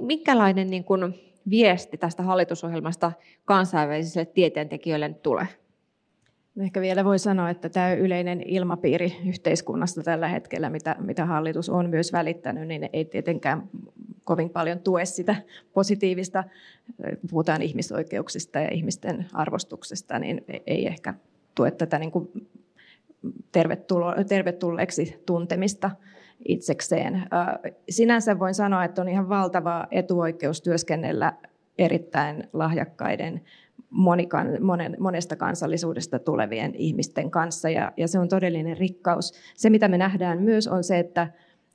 minkälainen 0.00 0.70
niin 0.70 0.84
kun 0.84 1.14
viesti 1.50 1.98
tästä 1.98 2.22
hallitusohjelmasta 2.22 3.12
kansainvälisille 3.44 4.24
tieteentekijöille 4.24 5.14
tulee? 5.22 5.46
Ehkä 6.60 6.80
vielä 6.80 7.04
voi 7.04 7.18
sanoa, 7.18 7.50
että 7.50 7.68
tämä 7.68 7.94
yleinen 7.94 8.42
ilmapiiri 8.46 9.16
yhteiskunnassa 9.28 10.02
tällä 10.02 10.28
hetkellä, 10.28 10.70
mitä, 10.70 10.96
mitä 10.98 11.26
hallitus 11.26 11.68
on 11.68 11.90
myös 11.90 12.12
välittänyt, 12.12 12.68
niin 12.68 12.88
ei 12.92 13.04
tietenkään 13.04 13.68
kovin 14.24 14.50
paljon 14.50 14.78
tue 14.78 15.04
sitä 15.04 15.36
positiivista, 15.72 16.44
puhutaan 17.30 17.62
ihmisoikeuksista 17.62 18.60
ja 18.60 18.68
ihmisten 18.72 19.26
arvostuksesta, 19.32 20.18
niin 20.18 20.44
ei 20.66 20.86
ehkä 20.86 21.14
tue 21.54 21.70
tätä 21.70 21.98
niin 21.98 22.10
kuin 22.10 22.28
tervetulleeksi 24.28 25.22
tuntemista 25.26 25.90
itsekseen. 26.48 27.22
Sinänsä 27.88 28.38
voin 28.38 28.54
sanoa, 28.54 28.84
että 28.84 29.02
on 29.02 29.08
ihan 29.08 29.28
valtava 29.28 29.86
etuoikeus 29.90 30.62
työskennellä 30.62 31.32
erittäin 31.78 32.48
lahjakkaiden 32.52 33.40
monikan, 33.94 34.48
monen, 34.60 34.96
monesta 35.00 35.36
kansallisuudesta 35.36 36.18
tulevien 36.18 36.74
ihmisten 36.74 37.30
kanssa, 37.30 37.70
ja, 37.70 37.92
ja 37.96 38.08
se 38.08 38.18
on 38.18 38.28
todellinen 38.28 38.76
rikkaus. 38.76 39.32
Se, 39.56 39.70
mitä 39.70 39.88
me 39.88 39.98
nähdään 39.98 40.42
myös, 40.42 40.68
on 40.68 40.84
se, 40.84 40.98
että 40.98 41.28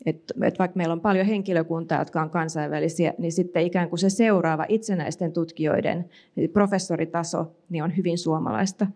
että, 0.05 0.33
että 0.43 0.59
vaikka 0.59 0.77
meillä 0.77 0.93
on 0.93 1.01
paljon 1.01 1.25
henkilökuntaa, 1.25 1.99
jotka 1.99 2.21
on 2.21 2.29
kansainvälisiä, 2.29 3.13
niin 3.17 3.31
sitten 3.31 3.63
ikään 3.63 3.89
kuin 3.89 3.99
se 3.99 4.09
seuraava 4.09 4.65
itsenäisten 4.69 5.33
tutkijoiden 5.33 6.09
professoritaso 6.53 7.51
niin 7.69 7.83
on 7.83 7.97
hyvin 7.97 8.17
suomalaista. 8.17 8.87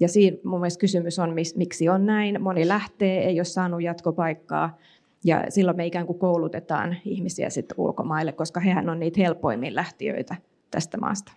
Ja 0.00 0.08
siinä 0.08 0.36
mun 0.44 0.60
mielestä 0.60 0.80
kysymys 0.80 1.18
on, 1.18 1.34
miksi 1.56 1.88
on 1.88 2.06
näin. 2.06 2.42
Moni 2.42 2.68
lähtee, 2.68 3.24
ei 3.24 3.38
ole 3.38 3.44
saanut 3.44 3.82
jatkopaikkaa, 3.82 4.78
ja 5.24 5.44
silloin 5.48 5.76
me 5.76 5.86
ikään 5.86 6.06
kuin 6.06 6.18
koulutetaan 6.18 6.96
ihmisiä 7.04 7.50
sitten 7.50 7.80
ulkomaille, 7.80 8.32
koska 8.32 8.60
hehän 8.60 8.88
on 8.88 9.00
niitä 9.00 9.20
helpoimmin 9.20 9.74
lähtiöitä 9.74 10.36
tästä 10.70 10.98
maasta. 10.98 11.32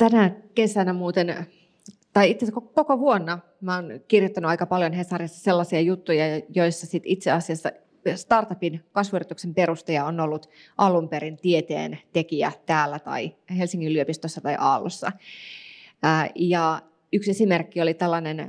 Tänä 0.00 0.30
kesänä 0.54 0.92
muuten, 0.92 1.46
tai 2.12 2.30
itse 2.30 2.44
asiassa 2.44 2.60
koko 2.74 2.98
vuonna, 2.98 3.38
mä 3.60 3.76
oon 3.76 4.00
kirjoittanut 4.08 4.48
aika 4.48 4.66
paljon 4.66 4.92
Hesarissa 4.92 5.40
sellaisia 5.40 5.80
juttuja, 5.80 6.24
joissa 6.54 6.86
sit 6.86 7.02
itse 7.06 7.30
asiassa 7.30 7.72
startupin 8.14 8.84
kasvuyrityksen 8.92 9.54
perustaja 9.54 10.04
on 10.04 10.20
ollut 10.20 10.48
alun 10.78 11.08
perin 11.08 11.36
tieteen 11.36 11.98
tekijä 12.12 12.52
täällä 12.66 12.98
tai 12.98 13.36
Helsingin 13.58 13.90
yliopistossa 13.90 14.40
tai 14.40 14.56
Aallossa. 14.58 15.12
Ja 16.34 16.82
yksi 17.12 17.30
esimerkki 17.30 17.80
oli 17.80 17.94
tällainen 17.94 18.48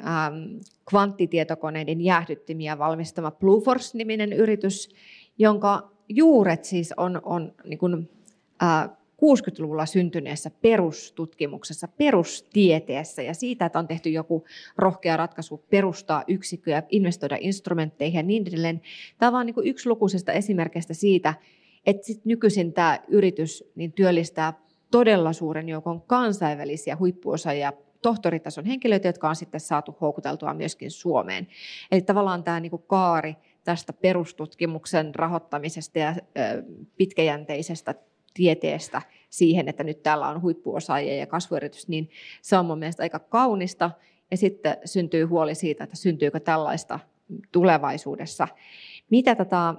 kvanttitietokoneiden 0.90 2.02
jäähdyttimiä 2.02 2.78
valmistama 2.78 3.32
Blueforce-niminen 3.32 4.34
yritys, 4.34 4.90
jonka 5.38 5.92
juuret 6.10 6.66
siis 6.66 6.94
on, 6.98 7.22
on 7.24 7.54
niin 7.64 7.80
kuin, 7.80 8.10
60-luvulla 9.26 9.86
syntyneessä 9.86 10.52
perustutkimuksessa, 10.62 11.88
perustieteessä 11.88 13.22
ja 13.22 13.34
siitä, 13.34 13.66
että 13.66 13.80
on 13.80 13.88
tehty 13.88 14.10
joku 14.10 14.46
rohkea 14.78 15.18
ratkaisu 15.18 15.66
perustaa 15.70 16.24
yksikköjä, 16.28 16.84
investoida 16.90 17.38
instrumentteihin 17.40 18.18
ja 18.18 18.24
niin 18.24 18.48
edelleen. 18.48 18.82
Tämä 19.18 19.28
on 19.28 19.34
vain 19.34 19.46
niin 19.46 19.68
yksi 19.68 19.90
lukuisesta 19.90 20.32
esimerkistä 20.32 20.94
siitä, 20.94 21.34
että 21.86 22.06
sit 22.06 22.26
nykyisin 22.26 22.74
tämä 22.74 23.00
yritys 23.08 23.72
niin 23.76 23.92
työllistää 23.92 24.54
todella 24.92 25.34
suuren 25.34 25.70
joukon 25.70 26.02
kansainvälisiä 26.02 26.98
huippuosaajia, 27.00 27.74
tohtoritason 28.02 28.66
henkilöitä, 28.66 29.08
jotka 29.08 29.30
on 29.30 29.36
sitten 29.36 29.60
saatu 29.60 29.98
houkuteltua 30.02 30.54
myöskin 30.54 30.92
Suomeen. 30.92 31.48
Eli 31.92 32.02
tavallaan 32.02 32.44
tämä 32.44 32.60
niin 32.60 32.72
kaari 32.88 33.36
tästä 33.64 33.94
perustutkimuksen 33.94 35.16
rahoittamisesta 35.16 36.00
ja 36.00 36.16
pitkäjänteisestä 36.98 37.96
tieteestä 38.34 39.02
siihen, 39.30 39.68
että 39.68 39.84
nyt 39.84 40.04
täällä 40.04 40.28
on 40.28 40.42
huippuosaajia 40.42 41.16
ja 41.16 41.28
kasvuyritys, 41.28 41.88
niin 41.88 42.10
se 42.42 42.58
on 42.58 42.66
mun 42.66 42.80
mielestä 42.80 43.04
aika 43.04 43.20
kaunista. 43.20 43.92
Ja 44.32 44.38
sitten 44.38 44.78
syntyy 44.86 45.24
huoli 45.26 45.56
siitä, 45.56 45.84
että 45.84 45.96
syntyykö 45.96 46.40
tällaista 46.40 47.00
tulevaisuudessa. 47.52 48.48
Mitä 49.10 49.36
tätä, 49.36 49.74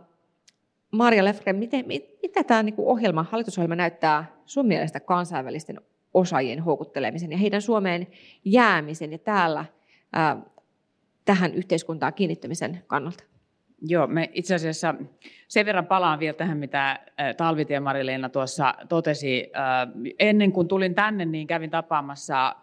Maria 0.91 1.25
Lefgren, 1.25 1.57
miten, 1.57 1.85
mitä 2.23 2.45
tämä 2.45 2.63
niin 2.63 2.75
ohjelma, 2.79 3.27
hallitusohjelma 3.31 3.77
näyttää 3.77 4.37
sun 4.47 4.67
mielestä 4.67 5.01
kansainvälisten 5.01 5.81
osaajien 6.15 6.61
houkuttelemisen 6.61 7.33
ja 7.33 7.39
heidän 7.39 7.63
Suomeen 7.63 8.07
jäämisen 8.45 9.13
ja 9.13 9.19
täällä 9.19 9.65
ää, 10.13 10.37
tähän 11.25 11.55
yhteiskuntaan 11.55 12.15
kiinnittymisen 12.15 12.83
kannalta? 12.87 13.25
Joo, 13.87 14.07
me 14.07 14.31
itse 14.33 14.55
asiassa 14.55 14.95
sen 15.49 15.67
verran 15.67 15.87
palaan 15.87 16.19
vielä 16.19 16.35
tähän, 16.35 16.59
mitä 16.59 17.01
Talvitie 17.37 17.81
Marileena 17.81 18.29
tuossa 18.29 18.75
totesi. 18.89 19.51
Ennen 20.19 20.53
kuin 20.53 20.69
tulin 20.69 20.95
tänne, 20.95 21.25
niin 21.25 21.47
kävin 21.47 21.71
tapaamassa 21.71 22.57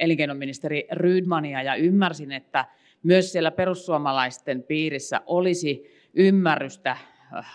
elinkeinoministeri 0.00 0.88
Rydmania 0.92 1.62
ja 1.62 1.74
ymmärsin, 1.74 2.32
että 2.32 2.64
myös 3.02 3.32
siellä 3.32 3.50
perussuomalaisten 3.50 4.62
piirissä 4.62 5.20
olisi 5.26 5.84
ymmärrystä 6.14 6.96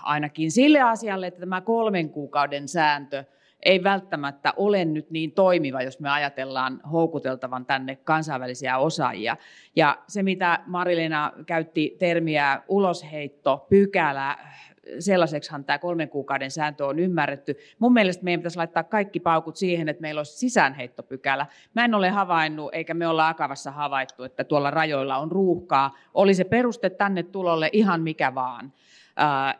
ainakin 0.03 0.51
sille 0.51 0.81
asialle, 0.81 1.27
että 1.27 1.39
tämä 1.39 1.61
kolmen 1.61 2.09
kuukauden 2.09 2.67
sääntö– 2.67 3.23
ei 3.65 3.83
välttämättä 3.83 4.53
ole 4.57 4.85
nyt 4.85 5.11
niin 5.11 5.31
toimiva, 5.31 5.81
jos 5.81 5.99
me 5.99 6.09
ajatellaan 6.09 6.81
houkuteltavan 6.91 7.65
tänne 7.65 7.95
kansainvälisiä 7.95 8.77
osaajia. 8.77 9.37
Ja 9.75 9.97
se, 10.07 10.23
mitä 10.23 10.59
Marilena 10.65 11.31
käytti 11.45 11.95
termiä 11.99 12.61
ulosheitto, 12.67 13.65
pykälä, 13.69 14.37
sellaiseksihan 14.99 15.65
tämä 15.65 15.79
kolmen 15.79 16.09
kuukauden 16.09 16.51
sääntö 16.51 16.85
on 16.85 16.99
ymmärretty. 16.99 17.55
Mun 17.79 17.93
mielestä 17.93 18.23
meidän 18.23 18.39
pitäisi 18.39 18.57
laittaa 18.57 18.83
kaikki 18.83 19.19
paukut 19.19 19.55
siihen, 19.55 19.89
että 19.89 20.01
meillä 20.01 20.19
olisi 20.19 20.37
sisäänheittopykälä. 20.37 21.45
Mä 21.73 21.85
en 21.85 21.93
ole 21.93 22.09
havainnut, 22.09 22.69
eikä 22.73 22.93
me 22.93 23.07
olla 23.07 23.27
Akavassa 23.27 23.71
havaittu, 23.71 24.23
että 24.23 24.43
tuolla 24.43 24.71
rajoilla 24.71 25.17
on 25.17 25.31
ruuhkaa. 25.31 25.97
Oli 26.13 26.33
se 26.33 26.43
peruste 26.43 26.89
tänne 26.89 27.23
tulolle 27.23 27.69
ihan 27.73 28.01
mikä 28.01 28.35
vaan. 28.35 28.73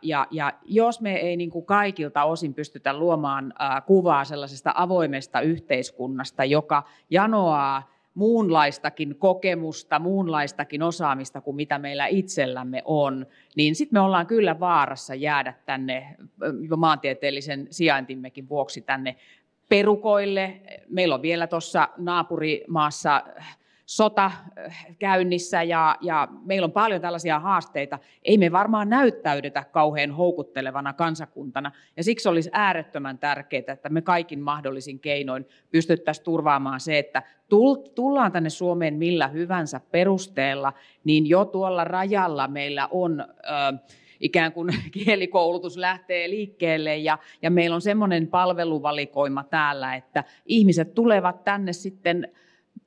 Ja, 0.02 0.26
ja 0.30 0.52
jos 0.64 1.00
me 1.00 1.14
ei 1.14 1.36
niin 1.36 1.50
kuin 1.50 1.64
kaikilta 1.64 2.24
osin 2.24 2.54
pystytä 2.54 2.98
luomaan 2.98 3.54
kuvaa 3.86 4.24
sellaisesta 4.24 4.72
avoimesta 4.76 5.40
yhteiskunnasta, 5.40 6.44
joka 6.44 6.82
janoaa 7.10 7.94
muunlaistakin 8.14 9.16
kokemusta, 9.18 9.98
muunlaistakin 9.98 10.82
osaamista 10.82 11.40
kuin 11.40 11.56
mitä 11.56 11.78
meillä 11.78 12.06
itsellämme 12.06 12.82
on, 12.84 13.26
niin 13.56 13.74
sitten 13.74 13.96
me 13.96 14.00
ollaan 14.00 14.26
kyllä 14.26 14.60
vaarassa 14.60 15.14
jäädä 15.14 15.54
tänne 15.66 16.16
maantieteellisen 16.76 17.66
sijaintimmekin 17.70 18.48
vuoksi 18.48 18.80
tänne 18.80 19.16
perukoille. 19.68 20.60
Meillä 20.88 21.14
on 21.14 21.22
vielä 21.22 21.46
tuossa 21.46 21.88
naapurimaassa 21.96 23.22
sota 23.86 24.24
äh, 24.24 24.86
käynnissä 24.98 25.62
ja, 25.62 25.96
ja 26.00 26.28
meillä 26.44 26.64
on 26.64 26.72
paljon 26.72 27.00
tällaisia 27.00 27.40
haasteita. 27.40 27.98
Ei 28.22 28.38
me 28.38 28.52
varmaan 28.52 28.88
näyttäydetä 28.88 29.64
kauhean 29.72 30.10
houkuttelevana 30.10 30.92
kansakuntana 30.92 31.72
ja 31.96 32.04
siksi 32.04 32.28
olisi 32.28 32.50
äärettömän 32.52 33.18
tärkeää, 33.18 33.72
että 33.72 33.88
me 33.88 34.02
kaikin 34.02 34.40
mahdollisin 34.40 35.00
keinoin 35.00 35.46
pystyttäisiin 35.70 36.24
turvaamaan 36.24 36.80
se, 36.80 36.98
että 36.98 37.22
tullaan 37.94 38.32
tänne 38.32 38.50
Suomeen 38.50 38.94
millä 38.94 39.28
hyvänsä 39.28 39.80
perusteella, 39.90 40.72
niin 41.04 41.26
jo 41.26 41.44
tuolla 41.44 41.84
rajalla 41.84 42.48
meillä 42.48 42.88
on... 42.90 43.20
Äh, 43.20 43.80
ikään 44.20 44.52
kuin 44.52 44.68
kielikoulutus 45.04 45.76
lähtee 45.76 46.30
liikkeelle 46.30 46.96
ja, 46.96 47.18
ja 47.42 47.50
meillä 47.50 47.74
on 47.74 47.80
semmoinen 47.80 48.26
palveluvalikoima 48.26 49.44
täällä, 49.44 49.94
että 49.94 50.24
ihmiset 50.46 50.94
tulevat 50.94 51.44
tänne 51.44 51.72
sitten 51.72 52.28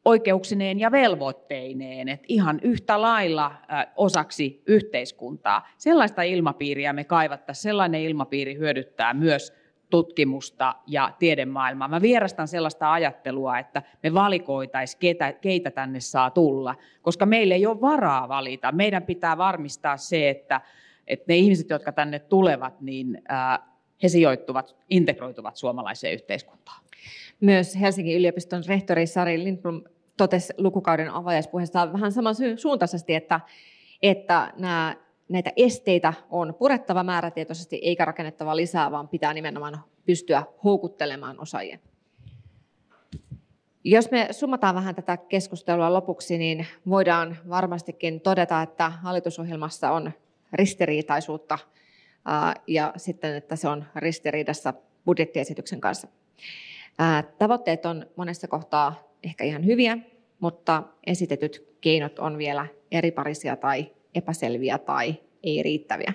oikeuksineen 0.08 0.80
ja 0.80 0.92
velvoitteineen, 0.92 2.10
että 2.10 2.26
ihan 2.30 2.60
yhtä 2.64 3.02
lailla 3.02 3.52
osaksi 3.96 4.64
yhteiskuntaa. 4.68 5.68
Sellaista 5.78 6.22
ilmapiiriä 6.22 6.94
me 6.94 7.04
kaivattaisiin, 7.04 7.64
sellainen 7.64 8.02
ilmapiiri 8.02 8.56
hyödyttää 8.58 9.14
myös 9.14 9.54
tutkimusta 9.90 10.76
ja 10.88 11.14
tiedemaailmaa. 11.20 11.88
Mä 11.88 12.02
vierastan 12.02 12.48
sellaista 12.48 12.94
ajattelua, 12.94 13.60
että 13.60 13.82
me 14.04 14.14
valikoitaisiin, 14.14 15.18
keitä, 15.42 15.72
tänne 15.72 16.00
saa 16.00 16.32
tulla, 16.32 16.76
koska 17.02 17.26
meillä 17.26 17.56
ei 17.56 17.66
ole 17.66 17.82
varaa 17.82 18.30
valita. 18.30 18.72
Meidän 18.72 19.04
pitää 19.04 19.38
varmistaa 19.38 19.98
se, 19.98 20.30
että, 20.30 20.62
että 21.08 21.26
ne 21.28 21.36
ihmiset, 21.36 21.70
jotka 21.70 21.92
tänne 21.92 22.20
tulevat, 22.20 22.82
niin 22.82 23.22
he 24.04 24.10
sijoittuvat, 24.10 24.76
integroituvat 24.90 25.56
suomalaiseen 25.56 26.14
yhteiskuntaan. 26.14 26.84
Myös 27.40 27.80
Helsingin 27.82 28.18
yliopiston 28.18 28.64
rehtori 28.68 29.08
Sari 29.08 29.44
Lindblom 29.44 29.82
totesi 30.18 30.54
lukukauden 30.58 31.10
avajaispuheessa 31.10 31.94
vähän 31.94 32.12
saman 32.12 32.36
suuntaisesti, 32.58 33.16
että, 33.16 33.40
että 34.02 34.54
nämä, 34.58 34.96
näitä 35.30 35.52
esteitä 35.56 36.14
on 36.30 36.56
purettava 36.60 37.04
määrätietoisesti 37.04 37.76
eikä 37.76 38.06
rakennettava 38.06 38.56
lisää, 38.56 38.92
vaan 38.92 39.08
pitää 39.08 39.34
nimenomaan 39.34 39.84
pystyä 40.06 40.44
houkuttelemaan 40.64 41.40
osaajia. 41.40 41.80
Jos 43.84 44.12
me 44.12 44.28
summataan 44.32 44.76
vähän 44.76 44.96
tätä 44.96 45.18
keskustelua 45.18 45.94
lopuksi, 45.94 46.38
niin 46.38 46.68
voidaan 46.90 47.38
varmastikin 47.50 48.22
todeta, 48.22 48.62
että 48.62 48.90
hallitusohjelmassa 48.90 49.92
on 49.92 50.12
ristiriitaisuutta 50.54 51.60
ja 52.68 52.94
sitten, 52.98 53.36
että 53.36 53.56
se 53.56 53.68
on 53.68 53.86
ristiriidassa 53.96 54.74
budjettiesityksen 55.06 55.82
kanssa. 55.82 56.08
Tavoitteet 57.38 57.86
on 57.86 58.06
monessa 58.16 58.48
kohtaa 58.48 59.07
ehkä 59.24 59.44
ihan 59.44 59.66
hyviä, 59.66 59.98
mutta 60.40 60.84
esitetyt 61.08 61.68
keinot 61.82 62.20
on 62.20 62.38
vielä 62.38 62.68
eriparisia 62.92 63.56
tai 63.56 63.92
epäselviä 64.16 64.78
tai 64.78 65.16
ei 65.44 65.64
riittäviä. 65.64 66.14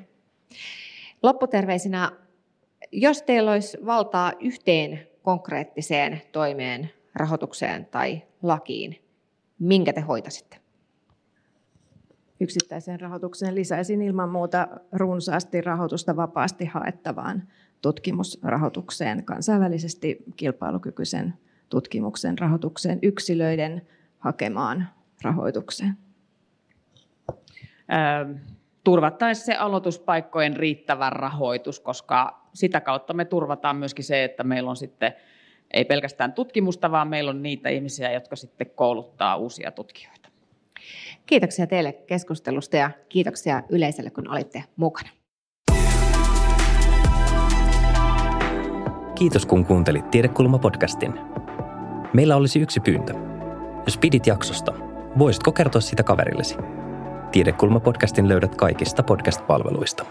Lopputerveisinä, 1.23 2.13
jos 2.93 3.23
teillä 3.23 3.53
olisi 3.53 3.79
valtaa 3.87 4.33
yhteen 4.41 5.07
konkreettiseen 5.23 6.23
toimeen, 6.33 6.91
rahoitukseen 7.15 7.87
tai 7.87 8.23
lakiin, 8.43 9.03
minkä 9.59 9.93
te 9.93 10.01
hoitaisitte? 10.01 10.57
Yksittäiseen 12.41 13.01
rahoitukseen 13.01 13.55
lisäisin 13.55 14.03
ilman 14.03 14.29
muuta 14.29 14.69
runsaasti 14.93 15.61
rahoitusta 15.61 16.17
vapaasti 16.17 16.65
haettavaan 16.65 17.49
tutkimusrahoitukseen, 17.83 19.25
kansainvälisesti 19.25 20.19
kilpailukykyisen 20.37 21.35
tutkimuksen 21.73 22.39
rahoitukseen, 22.39 22.99
yksilöiden 23.03 23.83
hakemaan 24.19 24.89
rahoitukseen. 25.23 25.95
turvattaisiin 28.85 29.47
se 29.47 29.55
aloituspaikkojen 29.55 30.57
riittävä 30.57 31.11
rahoitus, 31.11 31.81
koska 31.81 32.47
sitä 32.55 32.81
kautta 32.81 33.15
me 33.15 33.25
turvataan 33.25 33.77
myöskin 33.77 34.05
se, 34.05 34.25
että 34.25 34.45
meillä 34.45 34.71
on 34.71 34.77
sitten 34.77 35.13
ei 35.75 35.85
pelkästään 35.85 36.33
tutkimusta, 36.33 36.91
vaan 36.91 37.09
meillä 37.09 37.31
on 37.31 37.43
niitä 37.43 37.69
ihmisiä, 37.69 38.13
jotka 38.13 38.37
sitten 38.37 38.71
kouluttaa 38.75 39.37
uusia 39.37 39.71
tutkijoita. 39.71 40.29
Kiitoksia 41.27 41.67
teille 41.67 41.93
keskustelusta 41.93 42.77
ja 42.77 42.91
kiitoksia 43.09 43.63
yleisölle, 43.69 44.11
kun 44.11 44.31
olitte 44.31 44.65
mukana. 44.77 45.09
Kiitos 49.15 49.47
kun 49.47 49.67
kuuntelit 49.67 50.05
Tiedekulma-podcastin. 50.11 51.32
Meillä 52.13 52.37
olisi 52.37 52.61
yksi 52.61 52.81
pyyntö. 52.81 53.15
Jos 53.87 53.99
pidit 53.99 54.27
jaksosta, 54.27 54.73
voisitko 55.19 55.53
kertoa 55.53 55.81
sitä 55.81 56.03
kaverillesi? 56.03 56.57
Tiedekulma-podcastin 57.33 58.29
löydät 58.29 58.55
kaikista 58.55 59.03
podcast-palveluista. 59.03 60.05